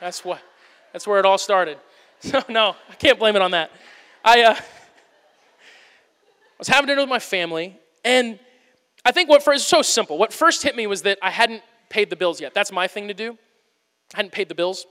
That's 0.00 0.24
what. 0.24 0.40
That's 0.92 1.06
where 1.06 1.18
it 1.18 1.26
all 1.26 1.38
started. 1.38 1.78
So 2.22 2.42
no, 2.50 2.76
I 2.90 2.94
can't 2.96 3.18
blame 3.18 3.34
it 3.34 3.40
on 3.40 3.52
that. 3.52 3.70
I, 4.22 4.42
uh, 4.42 4.54
was 6.58 6.68
having 6.68 6.86
dinner 6.86 7.00
with 7.00 7.08
my 7.08 7.18
family, 7.18 7.78
and 8.04 8.38
I 9.04 9.12
think 9.12 9.30
what 9.30 9.42
first 9.42 9.68
so 9.68 9.80
simple. 9.80 10.18
What 10.18 10.30
first 10.30 10.62
hit 10.62 10.76
me 10.76 10.86
was 10.86 11.00
that 11.02 11.18
I 11.22 11.30
hadn't 11.30 11.62
paid 11.88 12.10
the 12.10 12.16
bills 12.16 12.38
yet. 12.38 12.52
That's 12.52 12.70
my 12.70 12.86
thing 12.86 13.08
to 13.08 13.14
do. 13.14 13.38
I 14.14 14.18
hadn't 14.18 14.32
paid 14.32 14.48
the 14.48 14.54
bills. 14.54 14.86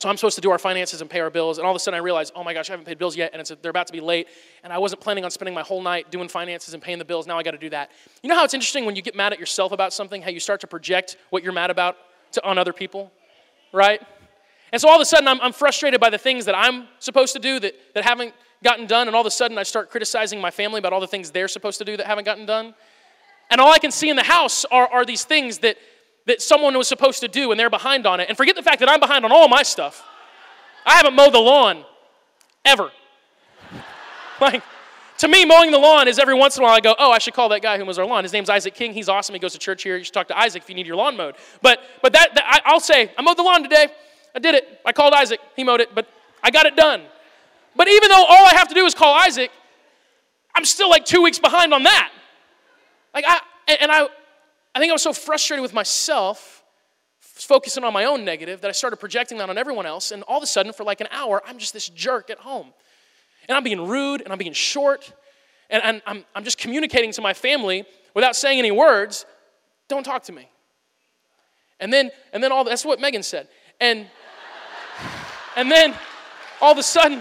So 0.00 0.08
I'm 0.08 0.16
supposed 0.16 0.34
to 0.34 0.40
do 0.40 0.50
our 0.50 0.58
finances 0.58 1.00
and 1.00 1.08
pay 1.08 1.20
our 1.20 1.30
bills, 1.30 1.58
and 1.58 1.64
all 1.64 1.70
of 1.72 1.76
a 1.76 1.78
sudden 1.78 1.96
I 1.96 2.02
realize, 2.02 2.32
oh 2.34 2.42
my 2.42 2.52
gosh, 2.52 2.68
I 2.68 2.72
haven't 2.72 2.86
paid 2.86 2.98
bills 2.98 3.16
yet, 3.16 3.30
and 3.32 3.40
it's, 3.40 3.52
they're 3.62 3.70
about 3.70 3.86
to 3.86 3.92
be 3.92 4.00
late, 4.00 4.26
and 4.64 4.72
I 4.72 4.78
wasn't 4.78 5.00
planning 5.00 5.24
on 5.24 5.30
spending 5.30 5.54
my 5.54 5.62
whole 5.62 5.80
night 5.80 6.10
doing 6.10 6.28
finances 6.28 6.74
and 6.74 6.82
paying 6.82 6.98
the 6.98 7.04
bills. 7.04 7.28
Now 7.28 7.38
I 7.38 7.44
got 7.44 7.52
to 7.52 7.58
do 7.58 7.70
that. 7.70 7.92
You 8.20 8.28
know 8.28 8.34
how 8.34 8.42
it's 8.42 8.52
interesting 8.52 8.84
when 8.84 8.96
you 8.96 9.02
get 9.02 9.14
mad 9.14 9.32
at 9.32 9.38
yourself 9.38 9.70
about 9.70 9.92
something, 9.92 10.20
how 10.20 10.30
you 10.30 10.40
start 10.40 10.60
to 10.62 10.66
project 10.66 11.18
what 11.30 11.44
you're 11.44 11.52
mad 11.52 11.70
about 11.70 11.96
to, 12.32 12.44
on 12.44 12.58
other 12.58 12.72
people, 12.72 13.12
right? 13.72 14.00
And 14.72 14.82
so 14.82 14.88
all 14.88 14.96
of 14.96 15.00
a 15.00 15.04
sudden 15.04 15.28
I'm, 15.28 15.40
I'm 15.40 15.52
frustrated 15.52 16.00
by 16.00 16.10
the 16.10 16.18
things 16.18 16.46
that 16.46 16.56
I'm 16.56 16.88
supposed 16.98 17.34
to 17.34 17.38
do 17.38 17.60
that, 17.60 17.74
that 17.94 18.02
haven't 18.02 18.34
gotten 18.64 18.88
done, 18.88 19.06
and 19.06 19.14
all 19.14 19.22
of 19.22 19.26
a 19.26 19.30
sudden 19.30 19.56
I 19.56 19.62
start 19.62 19.88
criticizing 19.88 20.40
my 20.40 20.50
family 20.50 20.80
about 20.80 20.92
all 20.92 21.00
the 21.00 21.06
things 21.06 21.30
they're 21.30 21.46
supposed 21.46 21.78
to 21.78 21.84
do 21.84 21.96
that 21.96 22.06
haven't 22.06 22.24
gotten 22.24 22.44
done. 22.44 22.74
And 23.50 23.60
all 23.60 23.70
I 23.70 23.78
can 23.78 23.92
see 23.92 24.10
in 24.10 24.16
the 24.16 24.24
house 24.24 24.64
are, 24.64 24.88
are 24.88 25.04
these 25.04 25.22
things 25.24 25.58
that 25.58 25.76
that 26.26 26.40
someone 26.40 26.76
was 26.76 26.88
supposed 26.88 27.20
to 27.20 27.28
do 27.28 27.50
and 27.50 27.58
they're 27.58 27.70
behind 27.70 28.06
on 28.06 28.20
it. 28.20 28.28
And 28.28 28.36
forget 28.36 28.56
the 28.56 28.62
fact 28.62 28.80
that 28.80 28.88
I'm 28.88 29.00
behind 29.00 29.24
on 29.24 29.32
all 29.32 29.48
my 29.48 29.62
stuff. 29.62 30.04
I 30.84 30.94
haven't 30.94 31.14
mowed 31.14 31.34
the 31.34 31.40
lawn 31.40 31.84
ever. 32.64 32.90
like, 34.40 34.62
to 35.18 35.28
me, 35.28 35.44
mowing 35.44 35.70
the 35.70 35.78
lawn 35.78 36.08
is 36.08 36.18
every 36.18 36.34
once 36.34 36.56
in 36.56 36.62
a 36.62 36.66
while 36.66 36.74
I 36.74 36.80
go, 36.80 36.94
oh, 36.98 37.10
I 37.12 37.18
should 37.18 37.34
call 37.34 37.48
that 37.50 37.62
guy 37.62 37.78
who 37.78 37.84
mows 37.84 37.98
our 37.98 38.06
lawn. 38.06 38.24
His 38.24 38.32
name's 38.32 38.50
Isaac 38.50 38.74
King. 38.74 38.92
He's 38.92 39.08
awesome. 39.08 39.34
He 39.34 39.38
goes 39.38 39.52
to 39.52 39.58
church 39.58 39.82
here. 39.82 39.96
You 39.96 40.04
should 40.04 40.14
talk 40.14 40.28
to 40.28 40.38
Isaac 40.38 40.62
if 40.62 40.68
you 40.68 40.74
need 40.74 40.86
your 40.86 40.96
lawn 40.96 41.16
mowed. 41.16 41.36
But, 41.60 41.80
but 42.02 42.12
that, 42.12 42.34
that 42.34 42.62
I, 42.64 42.72
will 42.72 42.80
say, 42.80 43.12
I 43.16 43.22
mowed 43.22 43.36
the 43.36 43.42
lawn 43.42 43.62
today. 43.62 43.88
I 44.34 44.38
did 44.38 44.54
it. 44.54 44.80
I 44.84 44.92
called 44.92 45.14
Isaac. 45.14 45.40
He 45.54 45.64
mowed 45.64 45.80
it, 45.80 45.94
but 45.94 46.08
I 46.42 46.50
got 46.50 46.66
it 46.66 46.76
done. 46.76 47.02
But 47.76 47.88
even 47.88 48.08
though 48.08 48.24
all 48.24 48.46
I 48.46 48.54
have 48.54 48.68
to 48.68 48.74
do 48.74 48.84
is 48.84 48.94
call 48.94 49.14
Isaac, 49.14 49.50
I'm 50.54 50.64
still 50.64 50.90
like 50.90 51.04
two 51.04 51.22
weeks 51.22 51.38
behind 51.38 51.72
on 51.72 51.82
that. 51.84 52.10
Like 53.14 53.24
I, 53.26 53.40
and 53.80 53.90
I, 53.90 54.08
I 54.74 54.78
think 54.78 54.90
I 54.90 54.92
was 54.92 55.02
so 55.02 55.12
frustrated 55.12 55.62
with 55.62 55.74
myself, 55.74 56.62
focusing 57.20 57.84
on 57.84 57.92
my 57.92 58.04
own 58.04 58.24
negative, 58.24 58.62
that 58.62 58.68
I 58.68 58.72
started 58.72 58.96
projecting 58.96 59.38
that 59.38 59.50
on 59.50 59.58
everyone 59.58 59.86
else. 59.86 60.10
And 60.12 60.22
all 60.24 60.38
of 60.38 60.42
a 60.42 60.46
sudden, 60.46 60.72
for 60.72 60.84
like 60.84 61.00
an 61.00 61.08
hour, 61.10 61.42
I'm 61.46 61.58
just 61.58 61.72
this 61.72 61.88
jerk 61.88 62.30
at 62.30 62.38
home. 62.38 62.72
And 63.48 63.56
I'm 63.56 63.64
being 63.64 63.86
rude 63.86 64.22
and 64.22 64.32
I'm 64.32 64.38
being 64.38 64.52
short. 64.52 65.12
And, 65.68 65.82
and 65.82 66.02
I'm, 66.06 66.24
I'm 66.34 66.44
just 66.44 66.58
communicating 66.58 67.12
to 67.12 67.20
my 67.20 67.34
family 67.34 67.84
without 68.14 68.36
saying 68.36 68.58
any 68.58 68.70
words 68.70 69.26
don't 69.88 70.04
talk 70.04 70.22
to 70.24 70.32
me. 70.32 70.48
And 71.80 71.92
then, 71.92 72.10
and 72.32 72.42
then 72.42 72.52
all 72.52 72.64
that's 72.64 72.84
what 72.84 73.00
Megan 73.00 73.22
said. 73.22 73.48
And, 73.80 74.06
and 75.56 75.70
then 75.70 75.94
all 76.60 76.72
of 76.72 76.78
a 76.78 76.82
sudden, 76.82 77.20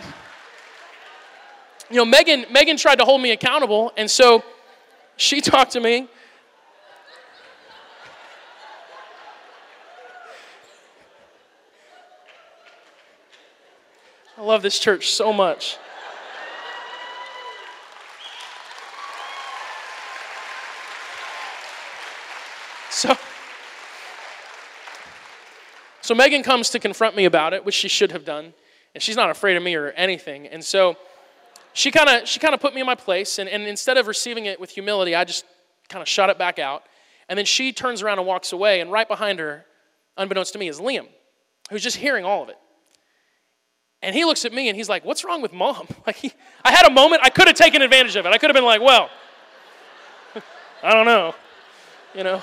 you 1.90 1.98
know, 1.98 2.06
Megan, 2.06 2.46
Megan 2.52 2.78
tried 2.78 3.00
to 3.00 3.06
hold 3.06 3.22
me 3.22 3.32
accountable. 3.32 3.92
And 3.98 4.10
so 4.10 4.44
she 5.18 5.42
talked 5.42 5.72
to 5.72 5.82
me 5.82 6.08
I 14.42 14.44
love 14.44 14.64
this 14.64 14.80
church 14.80 15.12
so 15.12 15.32
much. 15.32 15.78
So, 22.90 23.16
So 26.02 26.16
Megan 26.16 26.42
comes 26.42 26.72
to 26.72 26.80
confront 26.80 27.16
me 27.16 27.26
about 27.26 27.54
it, 27.54 27.64
which 27.64 27.76
she 27.76 27.88
should 27.88 28.12
have 28.14 28.26
done. 28.26 28.56
And 28.96 29.04
she's 29.04 29.16
not 29.16 29.30
afraid 29.30 29.58
of 29.58 29.62
me 29.62 29.76
or 29.76 29.92
anything. 29.92 30.48
And 30.48 30.66
so 30.66 30.98
she 31.74 31.92
kind 31.92 32.10
of 32.10 32.28
she 32.28 32.40
kind 32.40 32.56
of 32.56 32.60
put 32.60 32.74
me 32.74 32.82
in 32.82 32.88
my 32.88 32.96
place. 32.96 33.38
And, 33.38 33.48
and 33.48 33.68
instead 33.68 33.98
of 33.98 34.08
receiving 34.08 34.48
it 34.48 34.60
with 34.60 34.72
humility, 34.72 35.14
I 35.14 35.24
just 35.24 35.46
kind 35.88 36.02
of 36.02 36.10
shot 36.10 36.32
it 36.32 36.40
back 36.40 36.58
out. 36.58 36.82
And 37.30 37.38
then 37.38 37.46
she 37.46 37.74
turns 37.74 38.02
around 38.02 38.18
and 38.18 38.26
walks 38.26 38.54
away. 38.54 38.80
And 38.80 38.92
right 38.92 39.08
behind 39.08 39.38
her, 39.38 39.66
unbeknownst 40.18 40.54
to 40.54 40.60
me, 40.60 40.68
is 40.68 40.80
Liam, 40.80 41.06
who's 41.70 41.84
just 41.84 41.98
hearing 41.98 42.26
all 42.26 42.42
of 42.42 42.50
it. 42.50 42.58
And 44.02 44.16
he 44.16 44.26
looks 44.26 44.46
at 44.46 44.54
me 44.54 44.68
and 44.68 44.76
he's 44.76 44.90
like, 44.90 45.06
What's 45.06 45.24
wrong 45.24 45.42
with 45.42 45.54
mom? 45.54 45.88
Like, 46.08 46.16
he, 46.16 46.34
I 46.64 46.72
had 46.72 46.88
a 46.88 46.92
moment, 46.92 47.22
I 47.24 47.30
could 47.30 47.48
have 47.48 47.56
taken 47.56 47.82
advantage 47.82 48.16
of 48.16 48.26
it. 48.26 48.30
I 48.30 48.38
could 48.38 48.50
have 48.50 48.56
been 48.56 48.66
like, 48.66 48.82
Well, 48.82 49.10
I 50.84 50.94
don't 50.94 51.06
know, 51.06 51.36
you 52.16 52.24
know. 52.24 52.42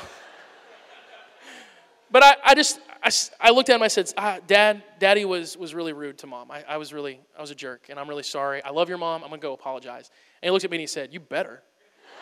But 2.10 2.24
I, 2.24 2.36
I 2.44 2.54
just, 2.54 2.80
I, 3.02 3.10
I 3.40 3.50
looked 3.50 3.68
at 3.68 3.76
him, 3.76 3.82
I 3.82 3.88
said, 3.88 4.12
ah, 4.16 4.38
Dad, 4.46 4.82
Daddy 4.98 5.24
was, 5.24 5.56
was 5.56 5.74
really 5.74 5.92
rude 5.92 6.18
to 6.18 6.26
mom. 6.26 6.50
I, 6.50 6.64
I 6.66 6.76
was 6.78 6.92
really, 6.92 7.20
I 7.36 7.40
was 7.40 7.50
a 7.50 7.54
jerk, 7.54 7.86
and 7.90 7.98
I'm 7.98 8.08
really 8.08 8.22
sorry. 8.22 8.62
I 8.62 8.70
love 8.70 8.88
your 8.88 8.98
mom. 8.98 9.22
I'm 9.22 9.30
to 9.30 9.36
go 9.36 9.52
apologize. 9.52 10.10
And 10.42 10.48
he 10.48 10.50
looked 10.50 10.64
at 10.64 10.70
me 10.70 10.78
and 10.78 10.80
he 10.80 10.86
said, 10.86 11.12
You 11.12 11.20
better. 11.20 11.62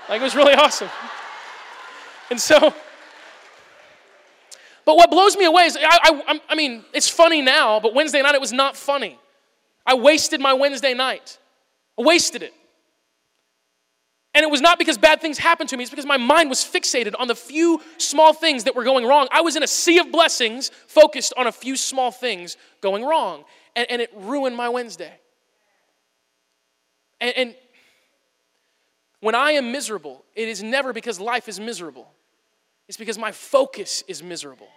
Like, 0.08 0.20
it 0.20 0.24
was 0.24 0.34
really 0.34 0.54
awesome. 0.54 0.90
And 2.30 2.40
so, 2.40 2.74
but 4.84 4.96
what 4.96 5.10
blows 5.10 5.36
me 5.36 5.44
away 5.44 5.64
is, 5.64 5.76
I, 5.76 6.22
I, 6.28 6.40
I 6.48 6.54
mean, 6.54 6.84
it's 6.92 7.08
funny 7.08 7.42
now, 7.42 7.80
but 7.80 7.94
Wednesday 7.94 8.22
night 8.22 8.34
it 8.34 8.40
was 8.40 8.52
not 8.52 8.76
funny. 8.76 9.18
I 9.86 9.94
wasted 9.94 10.40
my 10.40 10.52
Wednesday 10.52 10.94
night. 10.94 11.38
I 11.98 12.02
wasted 12.02 12.42
it. 12.42 12.52
And 14.34 14.42
it 14.42 14.50
was 14.50 14.60
not 14.60 14.78
because 14.78 14.98
bad 14.98 15.22
things 15.22 15.38
happened 15.38 15.70
to 15.70 15.78
me, 15.78 15.82
it's 15.84 15.90
because 15.90 16.04
my 16.04 16.18
mind 16.18 16.50
was 16.50 16.58
fixated 16.60 17.14
on 17.18 17.26
the 17.26 17.34
few 17.34 17.80
small 17.96 18.34
things 18.34 18.64
that 18.64 18.76
were 18.76 18.84
going 18.84 19.06
wrong. 19.06 19.28
I 19.30 19.40
was 19.40 19.56
in 19.56 19.62
a 19.62 19.66
sea 19.66 19.98
of 19.98 20.12
blessings 20.12 20.70
focused 20.86 21.32
on 21.38 21.46
a 21.46 21.52
few 21.52 21.74
small 21.74 22.10
things 22.10 22.58
going 22.82 23.02
wrong. 23.02 23.44
And, 23.74 23.90
and 23.90 24.02
it 24.02 24.10
ruined 24.14 24.54
my 24.54 24.68
Wednesday. 24.68 25.12
And, 27.18 27.34
and 27.36 27.54
when 29.20 29.34
I 29.34 29.52
am 29.52 29.72
miserable, 29.72 30.22
it 30.34 30.48
is 30.48 30.62
never 30.62 30.92
because 30.92 31.18
life 31.18 31.48
is 31.48 31.58
miserable, 31.58 32.06
it's 32.88 32.98
because 32.98 33.16
my 33.16 33.32
focus 33.32 34.04
is 34.06 34.22
miserable. 34.22 34.68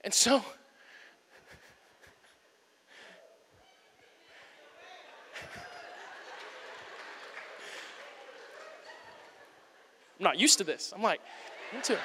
And 0.00 0.12
so, 0.12 0.44
I'm 10.18 10.24
not 10.24 10.38
used 10.38 10.58
to 10.58 10.64
this. 10.64 10.92
I'm 10.94 11.02
like, 11.02 11.20
me 11.72 11.80
too. 11.82 11.96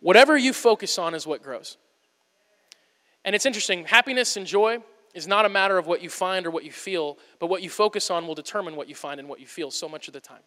Whatever 0.00 0.36
you 0.36 0.52
focus 0.52 0.98
on 0.98 1.14
is 1.14 1.26
what 1.26 1.42
grows. 1.42 1.78
And 3.24 3.36
it's 3.36 3.46
interesting, 3.46 3.84
happiness 3.84 4.36
and 4.36 4.44
joy 4.44 4.78
is 5.14 5.28
not 5.28 5.46
a 5.46 5.48
matter 5.48 5.78
of 5.78 5.86
what 5.86 6.02
you 6.02 6.10
find 6.10 6.44
or 6.44 6.50
what 6.50 6.64
you 6.64 6.72
feel, 6.72 7.18
but 7.38 7.46
what 7.46 7.62
you 7.62 7.70
focus 7.70 8.10
on 8.10 8.26
will 8.26 8.34
determine 8.34 8.74
what 8.74 8.88
you 8.88 8.96
find 8.96 9.20
and 9.20 9.28
what 9.28 9.38
you 9.38 9.46
feel 9.46 9.70
so 9.70 9.88
much 9.88 10.08
of 10.08 10.14
the 10.14 10.20
time. 10.20 10.42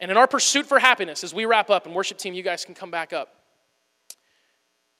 And 0.00 0.10
in 0.10 0.16
our 0.16 0.26
pursuit 0.26 0.66
for 0.66 0.78
happiness, 0.78 1.22
as 1.22 1.34
we 1.34 1.44
wrap 1.44 1.68
up, 1.68 1.84
and 1.84 1.94
worship 1.94 2.16
team, 2.16 2.32
you 2.32 2.42
guys 2.42 2.64
can 2.64 2.74
come 2.74 2.90
back 2.90 3.12
up 3.12 3.41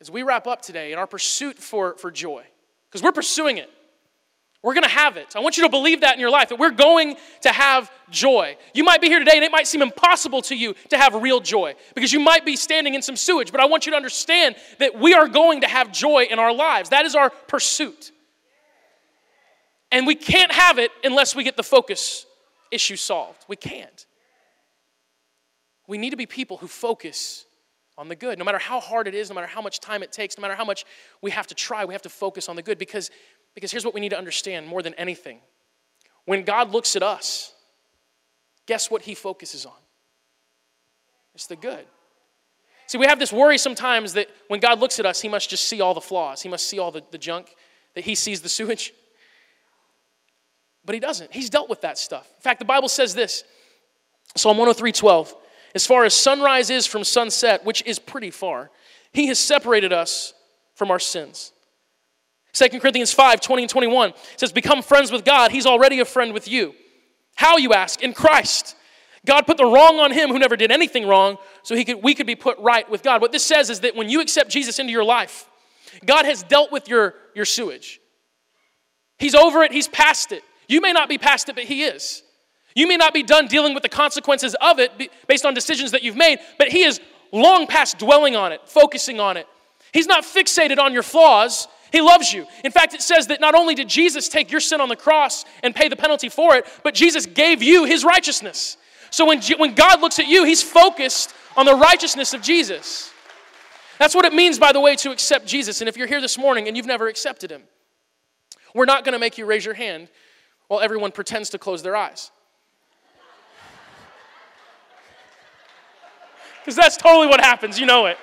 as 0.02 0.10
we 0.10 0.24
wrap 0.24 0.48
up 0.48 0.60
today 0.60 0.92
in 0.92 0.98
our 0.98 1.06
pursuit 1.06 1.56
for, 1.56 1.96
for 1.96 2.10
joy, 2.10 2.42
because 2.90 3.04
we're 3.04 3.12
pursuing 3.12 3.58
it. 3.58 3.70
We're 4.60 4.74
going 4.74 4.82
to 4.82 4.90
have 4.90 5.16
it. 5.16 5.36
I 5.36 5.40
want 5.40 5.56
you 5.56 5.62
to 5.62 5.68
believe 5.68 6.00
that 6.00 6.14
in 6.14 6.20
your 6.20 6.30
life, 6.30 6.48
that 6.48 6.58
we're 6.58 6.72
going 6.72 7.16
to 7.42 7.52
have 7.52 7.88
joy. 8.10 8.56
You 8.74 8.82
might 8.82 9.00
be 9.00 9.06
here 9.06 9.20
today 9.20 9.36
and 9.36 9.44
it 9.44 9.52
might 9.52 9.68
seem 9.68 9.80
impossible 9.80 10.42
to 10.42 10.56
you 10.56 10.74
to 10.90 10.96
have 10.96 11.14
real 11.14 11.38
joy 11.38 11.74
because 11.94 12.12
you 12.12 12.18
might 12.18 12.44
be 12.44 12.56
standing 12.56 12.94
in 12.94 13.02
some 13.02 13.14
sewage, 13.14 13.52
but 13.52 13.60
I 13.60 13.66
want 13.66 13.86
you 13.86 13.92
to 13.92 13.96
understand 13.96 14.56
that 14.80 14.98
we 14.98 15.14
are 15.14 15.28
going 15.28 15.60
to 15.60 15.68
have 15.68 15.92
joy 15.92 16.26
in 16.28 16.40
our 16.40 16.52
lives. 16.52 16.90
That 16.90 17.06
is 17.06 17.14
our 17.14 17.30
pursuit. 17.30 18.10
And 19.92 20.04
we 20.04 20.16
can't 20.16 20.50
have 20.50 20.78
it 20.78 20.90
unless 21.04 21.36
we 21.36 21.44
get 21.44 21.56
the 21.56 21.62
focus 21.62 22.26
issue 22.72 22.96
solved. 22.96 23.44
We 23.46 23.56
can't. 23.56 24.06
We 25.86 25.96
need 25.96 26.10
to 26.10 26.16
be 26.16 26.26
people 26.26 26.56
who 26.56 26.66
focus 26.66 27.46
on 28.02 28.08
the 28.08 28.16
good. 28.16 28.36
No 28.36 28.44
matter 28.44 28.58
how 28.58 28.80
hard 28.80 29.06
it 29.06 29.14
is, 29.14 29.30
no 29.30 29.36
matter 29.36 29.46
how 29.46 29.62
much 29.62 29.78
time 29.78 30.02
it 30.02 30.10
takes, 30.10 30.36
no 30.36 30.42
matter 30.42 30.56
how 30.56 30.64
much 30.64 30.84
we 31.22 31.30
have 31.30 31.46
to 31.46 31.54
try, 31.54 31.84
we 31.84 31.94
have 31.94 32.02
to 32.02 32.08
focus 32.08 32.48
on 32.48 32.56
the 32.56 32.62
good 32.62 32.76
because, 32.76 33.12
because 33.54 33.70
here's 33.70 33.84
what 33.84 33.94
we 33.94 34.00
need 34.00 34.08
to 34.08 34.18
understand 34.18 34.66
more 34.66 34.82
than 34.82 34.92
anything. 34.94 35.38
When 36.24 36.42
God 36.42 36.72
looks 36.72 36.96
at 36.96 37.04
us, 37.04 37.52
guess 38.66 38.90
what 38.90 39.02
he 39.02 39.14
focuses 39.14 39.64
on? 39.64 39.80
It's 41.36 41.46
the 41.46 41.54
good. 41.54 41.86
See, 42.88 42.98
we 42.98 43.06
have 43.06 43.20
this 43.20 43.32
worry 43.32 43.56
sometimes 43.56 44.14
that 44.14 44.26
when 44.48 44.58
God 44.58 44.80
looks 44.80 44.98
at 44.98 45.06
us, 45.06 45.20
he 45.20 45.28
must 45.28 45.48
just 45.48 45.68
see 45.68 45.80
all 45.80 45.94
the 45.94 46.00
flaws, 46.00 46.42
he 46.42 46.48
must 46.48 46.68
see 46.68 46.80
all 46.80 46.90
the, 46.90 47.02
the 47.12 47.18
junk, 47.18 47.54
that 47.94 48.02
he 48.02 48.16
sees 48.16 48.40
the 48.40 48.48
sewage. 48.48 48.92
But 50.84 50.94
he 50.94 51.00
doesn't. 51.00 51.32
He's 51.32 51.50
dealt 51.50 51.70
with 51.70 51.82
that 51.82 51.98
stuff. 51.98 52.28
In 52.36 52.42
fact, 52.42 52.58
the 52.58 52.64
Bible 52.64 52.88
says 52.88 53.14
this 53.14 53.44
Psalm 54.36 54.58
103 54.58 54.90
12. 54.90 55.36
As 55.74 55.86
far 55.86 56.04
as 56.04 56.14
sunrise 56.14 56.70
is 56.70 56.86
from 56.86 57.04
sunset, 57.04 57.64
which 57.64 57.82
is 57.86 57.98
pretty 57.98 58.30
far, 58.30 58.70
he 59.12 59.26
has 59.26 59.38
separated 59.38 59.92
us 59.92 60.34
from 60.74 60.90
our 60.90 60.98
sins. 60.98 61.52
2 62.52 62.80
Corinthians 62.80 63.12
5 63.12 63.40
20 63.40 63.62
and 63.62 63.70
21 63.70 64.12
says, 64.36 64.52
Become 64.52 64.82
friends 64.82 65.10
with 65.10 65.24
God. 65.24 65.50
He's 65.50 65.66
already 65.66 66.00
a 66.00 66.04
friend 66.04 66.34
with 66.34 66.48
you. 66.48 66.74
How, 67.34 67.56
you 67.56 67.72
ask? 67.72 68.02
In 68.02 68.12
Christ. 68.12 68.76
God 69.24 69.46
put 69.46 69.56
the 69.56 69.64
wrong 69.64 70.00
on 70.00 70.10
him 70.10 70.30
who 70.30 70.38
never 70.38 70.56
did 70.56 70.72
anything 70.72 71.06
wrong, 71.06 71.38
so 71.62 71.76
he 71.76 71.84
could, 71.84 72.02
we 72.02 72.14
could 72.14 72.26
be 72.26 72.34
put 72.34 72.58
right 72.58 72.88
with 72.90 73.02
God. 73.02 73.20
What 73.20 73.30
this 73.30 73.44
says 73.44 73.70
is 73.70 73.80
that 73.80 73.94
when 73.94 74.08
you 74.08 74.20
accept 74.20 74.50
Jesus 74.50 74.80
into 74.80 74.92
your 74.92 75.04
life, 75.04 75.48
God 76.04 76.24
has 76.24 76.42
dealt 76.42 76.72
with 76.72 76.88
your, 76.88 77.14
your 77.34 77.44
sewage. 77.44 78.00
He's 79.18 79.34
over 79.34 79.62
it, 79.62 79.72
He's 79.72 79.88
past 79.88 80.32
it. 80.32 80.42
You 80.68 80.80
may 80.80 80.92
not 80.92 81.08
be 81.08 81.18
past 81.18 81.48
it, 81.48 81.54
but 81.54 81.64
He 81.64 81.84
is. 81.84 82.22
You 82.74 82.88
may 82.88 82.96
not 82.96 83.12
be 83.12 83.22
done 83.22 83.46
dealing 83.46 83.74
with 83.74 83.82
the 83.82 83.88
consequences 83.88 84.56
of 84.60 84.78
it 84.78 85.10
based 85.26 85.44
on 85.44 85.54
decisions 85.54 85.90
that 85.90 86.02
you've 86.02 86.16
made, 86.16 86.38
but 86.58 86.68
He 86.68 86.82
is 86.82 87.00
long 87.32 87.66
past 87.66 87.98
dwelling 87.98 88.36
on 88.36 88.52
it, 88.52 88.60
focusing 88.66 89.20
on 89.20 89.36
it. 89.36 89.46
He's 89.92 90.06
not 90.06 90.24
fixated 90.24 90.78
on 90.78 90.92
your 90.92 91.02
flaws. 91.02 91.68
He 91.90 92.00
loves 92.00 92.32
you. 92.32 92.46
In 92.64 92.72
fact, 92.72 92.94
it 92.94 93.02
says 93.02 93.26
that 93.26 93.40
not 93.40 93.54
only 93.54 93.74
did 93.74 93.88
Jesus 93.88 94.28
take 94.28 94.50
your 94.50 94.60
sin 94.60 94.80
on 94.80 94.88
the 94.88 94.96
cross 94.96 95.44
and 95.62 95.74
pay 95.74 95.88
the 95.88 95.96
penalty 95.96 96.30
for 96.30 96.56
it, 96.56 96.66
but 96.82 96.94
Jesus 96.94 97.26
gave 97.26 97.62
you 97.62 97.84
His 97.84 98.04
righteousness. 98.04 98.78
So 99.10 99.26
when, 99.26 99.42
when 99.58 99.74
God 99.74 100.00
looks 100.00 100.18
at 100.18 100.26
you, 100.26 100.44
He's 100.44 100.62
focused 100.62 101.34
on 101.56 101.66
the 101.66 101.74
righteousness 101.74 102.32
of 102.32 102.40
Jesus. 102.40 103.10
That's 103.98 104.14
what 104.14 104.24
it 104.24 104.32
means, 104.32 104.58
by 104.58 104.72
the 104.72 104.80
way, 104.80 104.96
to 104.96 105.10
accept 105.10 105.46
Jesus. 105.46 105.82
And 105.82 105.88
if 105.88 105.98
you're 105.98 106.06
here 106.06 106.22
this 106.22 106.38
morning 106.38 106.66
and 106.66 106.76
you've 106.76 106.86
never 106.86 107.08
accepted 107.08 107.50
Him, 107.50 107.62
we're 108.74 108.86
not 108.86 109.04
going 109.04 109.12
to 109.12 109.18
make 109.18 109.36
you 109.36 109.44
raise 109.44 109.64
your 109.64 109.74
hand 109.74 110.08
while 110.68 110.80
everyone 110.80 111.12
pretends 111.12 111.50
to 111.50 111.58
close 111.58 111.82
their 111.82 111.94
eyes. 111.94 112.30
Because 116.62 116.76
that's 116.76 116.96
totally 116.96 117.26
what 117.26 117.40
happens. 117.40 117.78
You 117.78 117.86
know 117.86 118.06
it. 118.06 118.18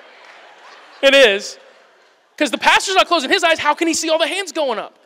It 1.02 1.14
is. 1.14 1.58
Because 2.34 2.50
the 2.50 2.58
pastor's 2.58 2.94
not 2.94 3.06
closing 3.06 3.30
his 3.30 3.44
eyes. 3.44 3.58
How 3.58 3.74
can 3.74 3.86
he 3.86 3.94
see 3.94 4.08
all 4.08 4.18
the 4.18 4.26
hands 4.26 4.50
going 4.50 4.78
up? 4.78 4.98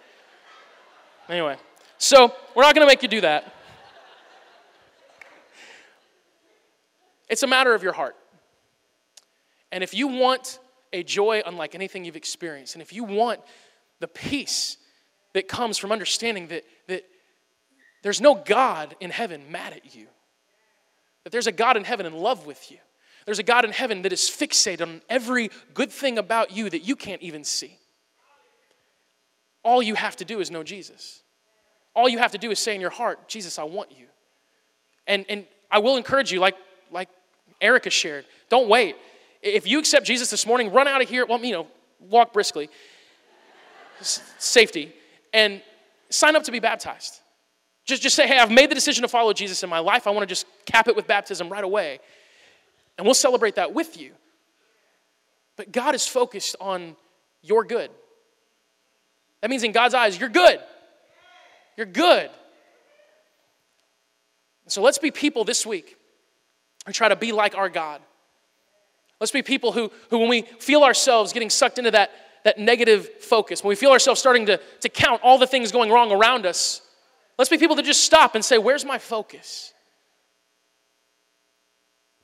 Anyway, 1.28 1.56
so 1.98 2.32
we're 2.54 2.62
not 2.62 2.74
going 2.74 2.86
to 2.86 2.90
make 2.90 3.02
you 3.02 3.08
do 3.08 3.22
that. 3.22 3.52
It's 7.28 7.42
a 7.42 7.46
matter 7.46 7.74
of 7.74 7.82
your 7.82 7.92
heart. 7.92 8.14
And 9.72 9.82
if 9.82 9.94
you 9.94 10.06
want 10.06 10.60
a 10.92 11.02
joy 11.02 11.42
unlike 11.44 11.74
anything 11.74 12.04
you've 12.04 12.14
experienced, 12.14 12.76
and 12.76 12.82
if 12.82 12.92
you 12.92 13.02
want 13.02 13.40
the 13.98 14.06
peace 14.06 14.76
that 15.32 15.48
comes 15.48 15.76
from 15.78 15.90
understanding 15.90 16.48
that, 16.48 16.64
that 16.86 17.04
there's 18.02 18.20
no 18.20 18.36
God 18.36 18.94
in 19.00 19.10
heaven 19.10 19.50
mad 19.50 19.72
at 19.72 19.96
you, 19.96 20.06
that 21.24 21.30
there's 21.30 21.48
a 21.48 21.52
God 21.52 21.76
in 21.76 21.82
heaven 21.82 22.06
in 22.06 22.12
love 22.14 22.46
with 22.46 22.70
you, 22.70 22.78
there's 23.26 23.38
a 23.38 23.42
God 23.42 23.64
in 23.64 23.72
heaven 23.72 24.02
that 24.02 24.12
is 24.12 24.22
fixated 24.22 24.82
on 24.82 25.00
every 25.08 25.50
good 25.72 25.90
thing 25.90 26.18
about 26.18 26.50
you 26.52 26.68
that 26.70 26.80
you 26.80 26.96
can't 26.96 27.22
even 27.22 27.44
see. 27.44 27.78
All 29.62 29.82
you 29.82 29.94
have 29.94 30.16
to 30.16 30.24
do 30.24 30.40
is 30.40 30.50
know 30.50 30.62
Jesus. 30.62 31.22
All 31.94 32.08
you 32.08 32.18
have 32.18 32.32
to 32.32 32.38
do 32.38 32.50
is 32.50 32.58
say 32.58 32.74
in 32.74 32.80
your 32.80 32.90
heart, 32.90 33.28
Jesus, 33.28 33.58
I 33.58 33.64
want 33.64 33.90
you. 33.96 34.06
And, 35.06 35.24
and 35.28 35.46
I 35.70 35.78
will 35.78 35.96
encourage 35.96 36.32
you, 36.32 36.40
like, 36.40 36.56
like 36.90 37.08
Erica 37.60 37.90
shared, 37.90 38.26
don't 38.50 38.68
wait. 38.68 38.96
If 39.42 39.66
you 39.66 39.78
accept 39.78 40.06
Jesus 40.06 40.30
this 40.30 40.46
morning, 40.46 40.72
run 40.72 40.88
out 40.88 41.02
of 41.02 41.08
here, 41.08 41.24
well, 41.26 41.38
you 41.40 41.52
know, 41.52 41.66
walk 42.00 42.32
briskly, 42.32 42.68
safety, 44.00 44.92
and 45.32 45.62
sign 46.10 46.36
up 46.36 46.44
to 46.44 46.52
be 46.52 46.60
baptized. 46.60 47.20
Just, 47.84 48.02
just 48.02 48.16
say, 48.16 48.26
hey, 48.26 48.38
I've 48.38 48.50
made 48.50 48.70
the 48.70 48.74
decision 48.74 49.02
to 49.02 49.08
follow 49.08 49.32
Jesus 49.32 49.62
in 49.62 49.68
my 49.68 49.78
life. 49.78 50.06
I 50.06 50.10
want 50.10 50.22
to 50.22 50.26
just 50.26 50.46
cap 50.64 50.88
it 50.88 50.96
with 50.96 51.06
baptism 51.06 51.50
right 51.50 51.64
away. 51.64 52.00
And 52.96 53.06
we'll 53.06 53.14
celebrate 53.14 53.56
that 53.56 53.74
with 53.74 54.00
you. 54.00 54.12
But 55.56 55.72
God 55.72 55.94
is 55.94 56.06
focused 56.06 56.56
on 56.60 56.96
your 57.42 57.64
good. 57.64 57.90
That 59.40 59.50
means 59.50 59.62
in 59.62 59.72
God's 59.72 59.94
eyes, 59.94 60.18
you're 60.18 60.28
good. 60.28 60.58
You're 61.76 61.86
good. 61.86 62.30
So 64.66 64.82
let's 64.82 64.98
be 64.98 65.10
people 65.10 65.44
this 65.44 65.66
week 65.66 65.96
who 66.86 66.92
try 66.92 67.08
to 67.08 67.16
be 67.16 67.32
like 67.32 67.56
our 67.56 67.68
God. 67.68 68.00
Let's 69.20 69.32
be 69.32 69.42
people 69.42 69.72
who, 69.72 69.90
who 70.10 70.18
when 70.18 70.28
we 70.28 70.42
feel 70.42 70.82
ourselves 70.82 71.32
getting 71.32 71.50
sucked 71.50 71.78
into 71.78 71.90
that, 71.92 72.10
that 72.44 72.58
negative 72.58 73.08
focus, 73.20 73.62
when 73.62 73.68
we 73.68 73.76
feel 73.76 73.90
ourselves 73.90 74.20
starting 74.20 74.46
to, 74.46 74.60
to 74.80 74.88
count 74.88 75.20
all 75.22 75.38
the 75.38 75.46
things 75.46 75.72
going 75.72 75.90
wrong 75.90 76.10
around 76.10 76.46
us, 76.46 76.82
let's 77.38 77.48
be 77.48 77.58
people 77.58 77.76
that 77.76 77.84
just 77.84 78.04
stop 78.04 78.34
and 78.34 78.44
say, 78.44 78.58
Where's 78.58 78.84
my 78.84 78.98
focus? 78.98 79.72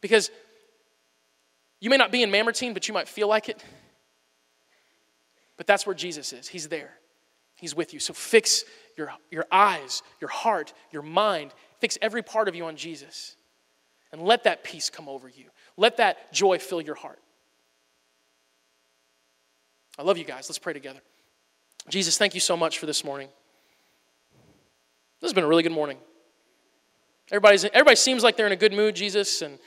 Because 0.01 0.31
you 1.81 1.91
may 1.91 1.97
not 1.97 2.13
be 2.13 2.23
in 2.23 2.31
Mamertine, 2.31 2.75
but 2.75 2.87
you 2.87 2.95
might 2.95 3.09
feel 3.09 3.29
like 3.29 3.49
it. 3.49 3.63
But 5.57 5.67
that's 5.67 5.87
where 5.87 5.95
Jesus 5.95 6.33
is. 6.33 6.49
He's 6.49 6.69
there, 6.69 6.93
He's 7.57 7.75
with 7.75 7.93
you. 7.93 8.01
So 8.01 8.15
fix 8.15 8.65
your, 8.97 9.13
your 9.31 9.47
eyes, 9.51 10.03
your 10.21 10.31
heart, 10.31 10.73
your 10.91 11.03
mind, 11.03 11.53
fix 11.81 11.99
every 12.01 12.23
part 12.23 12.49
of 12.49 12.55
you 12.55 12.65
on 12.67 12.77
Jesus. 12.77 13.37
And 14.13 14.23
let 14.23 14.45
that 14.45 14.65
peace 14.65 14.91
come 14.91 15.09
over 15.09 15.29
you. 15.29 15.47
Let 15.77 15.99
that 15.99 16.33
joy 16.33 16.59
fill 16.59 16.81
your 16.81 16.97
heart. 16.97 17.21
I 19.99 20.03
love 20.03 20.19
you 20.19 20.25
guys. 20.25 20.49
Let's 20.49 20.59
pray 20.59 20.73
together. 20.73 21.01
Jesus, 21.89 22.19
thank 22.19 22.35
you 22.35 22.41
so 22.41 22.57
much 22.57 22.79
for 22.79 22.87
this 22.87 23.05
morning. 23.05 23.29
This 25.21 25.29
has 25.29 25.33
been 25.33 25.45
a 25.45 25.47
really 25.47 25.63
good 25.63 25.73
morning. 25.73 25.99
Everybody's, 27.31 27.65
everybody 27.65 27.97
seems 27.97 28.23
like 28.23 28.37
they're 28.37 28.47
in 28.47 28.53
a 28.53 28.57
good 28.57 28.73
mood, 28.73 28.97
Jesus, 28.97 29.43
and 29.43 29.59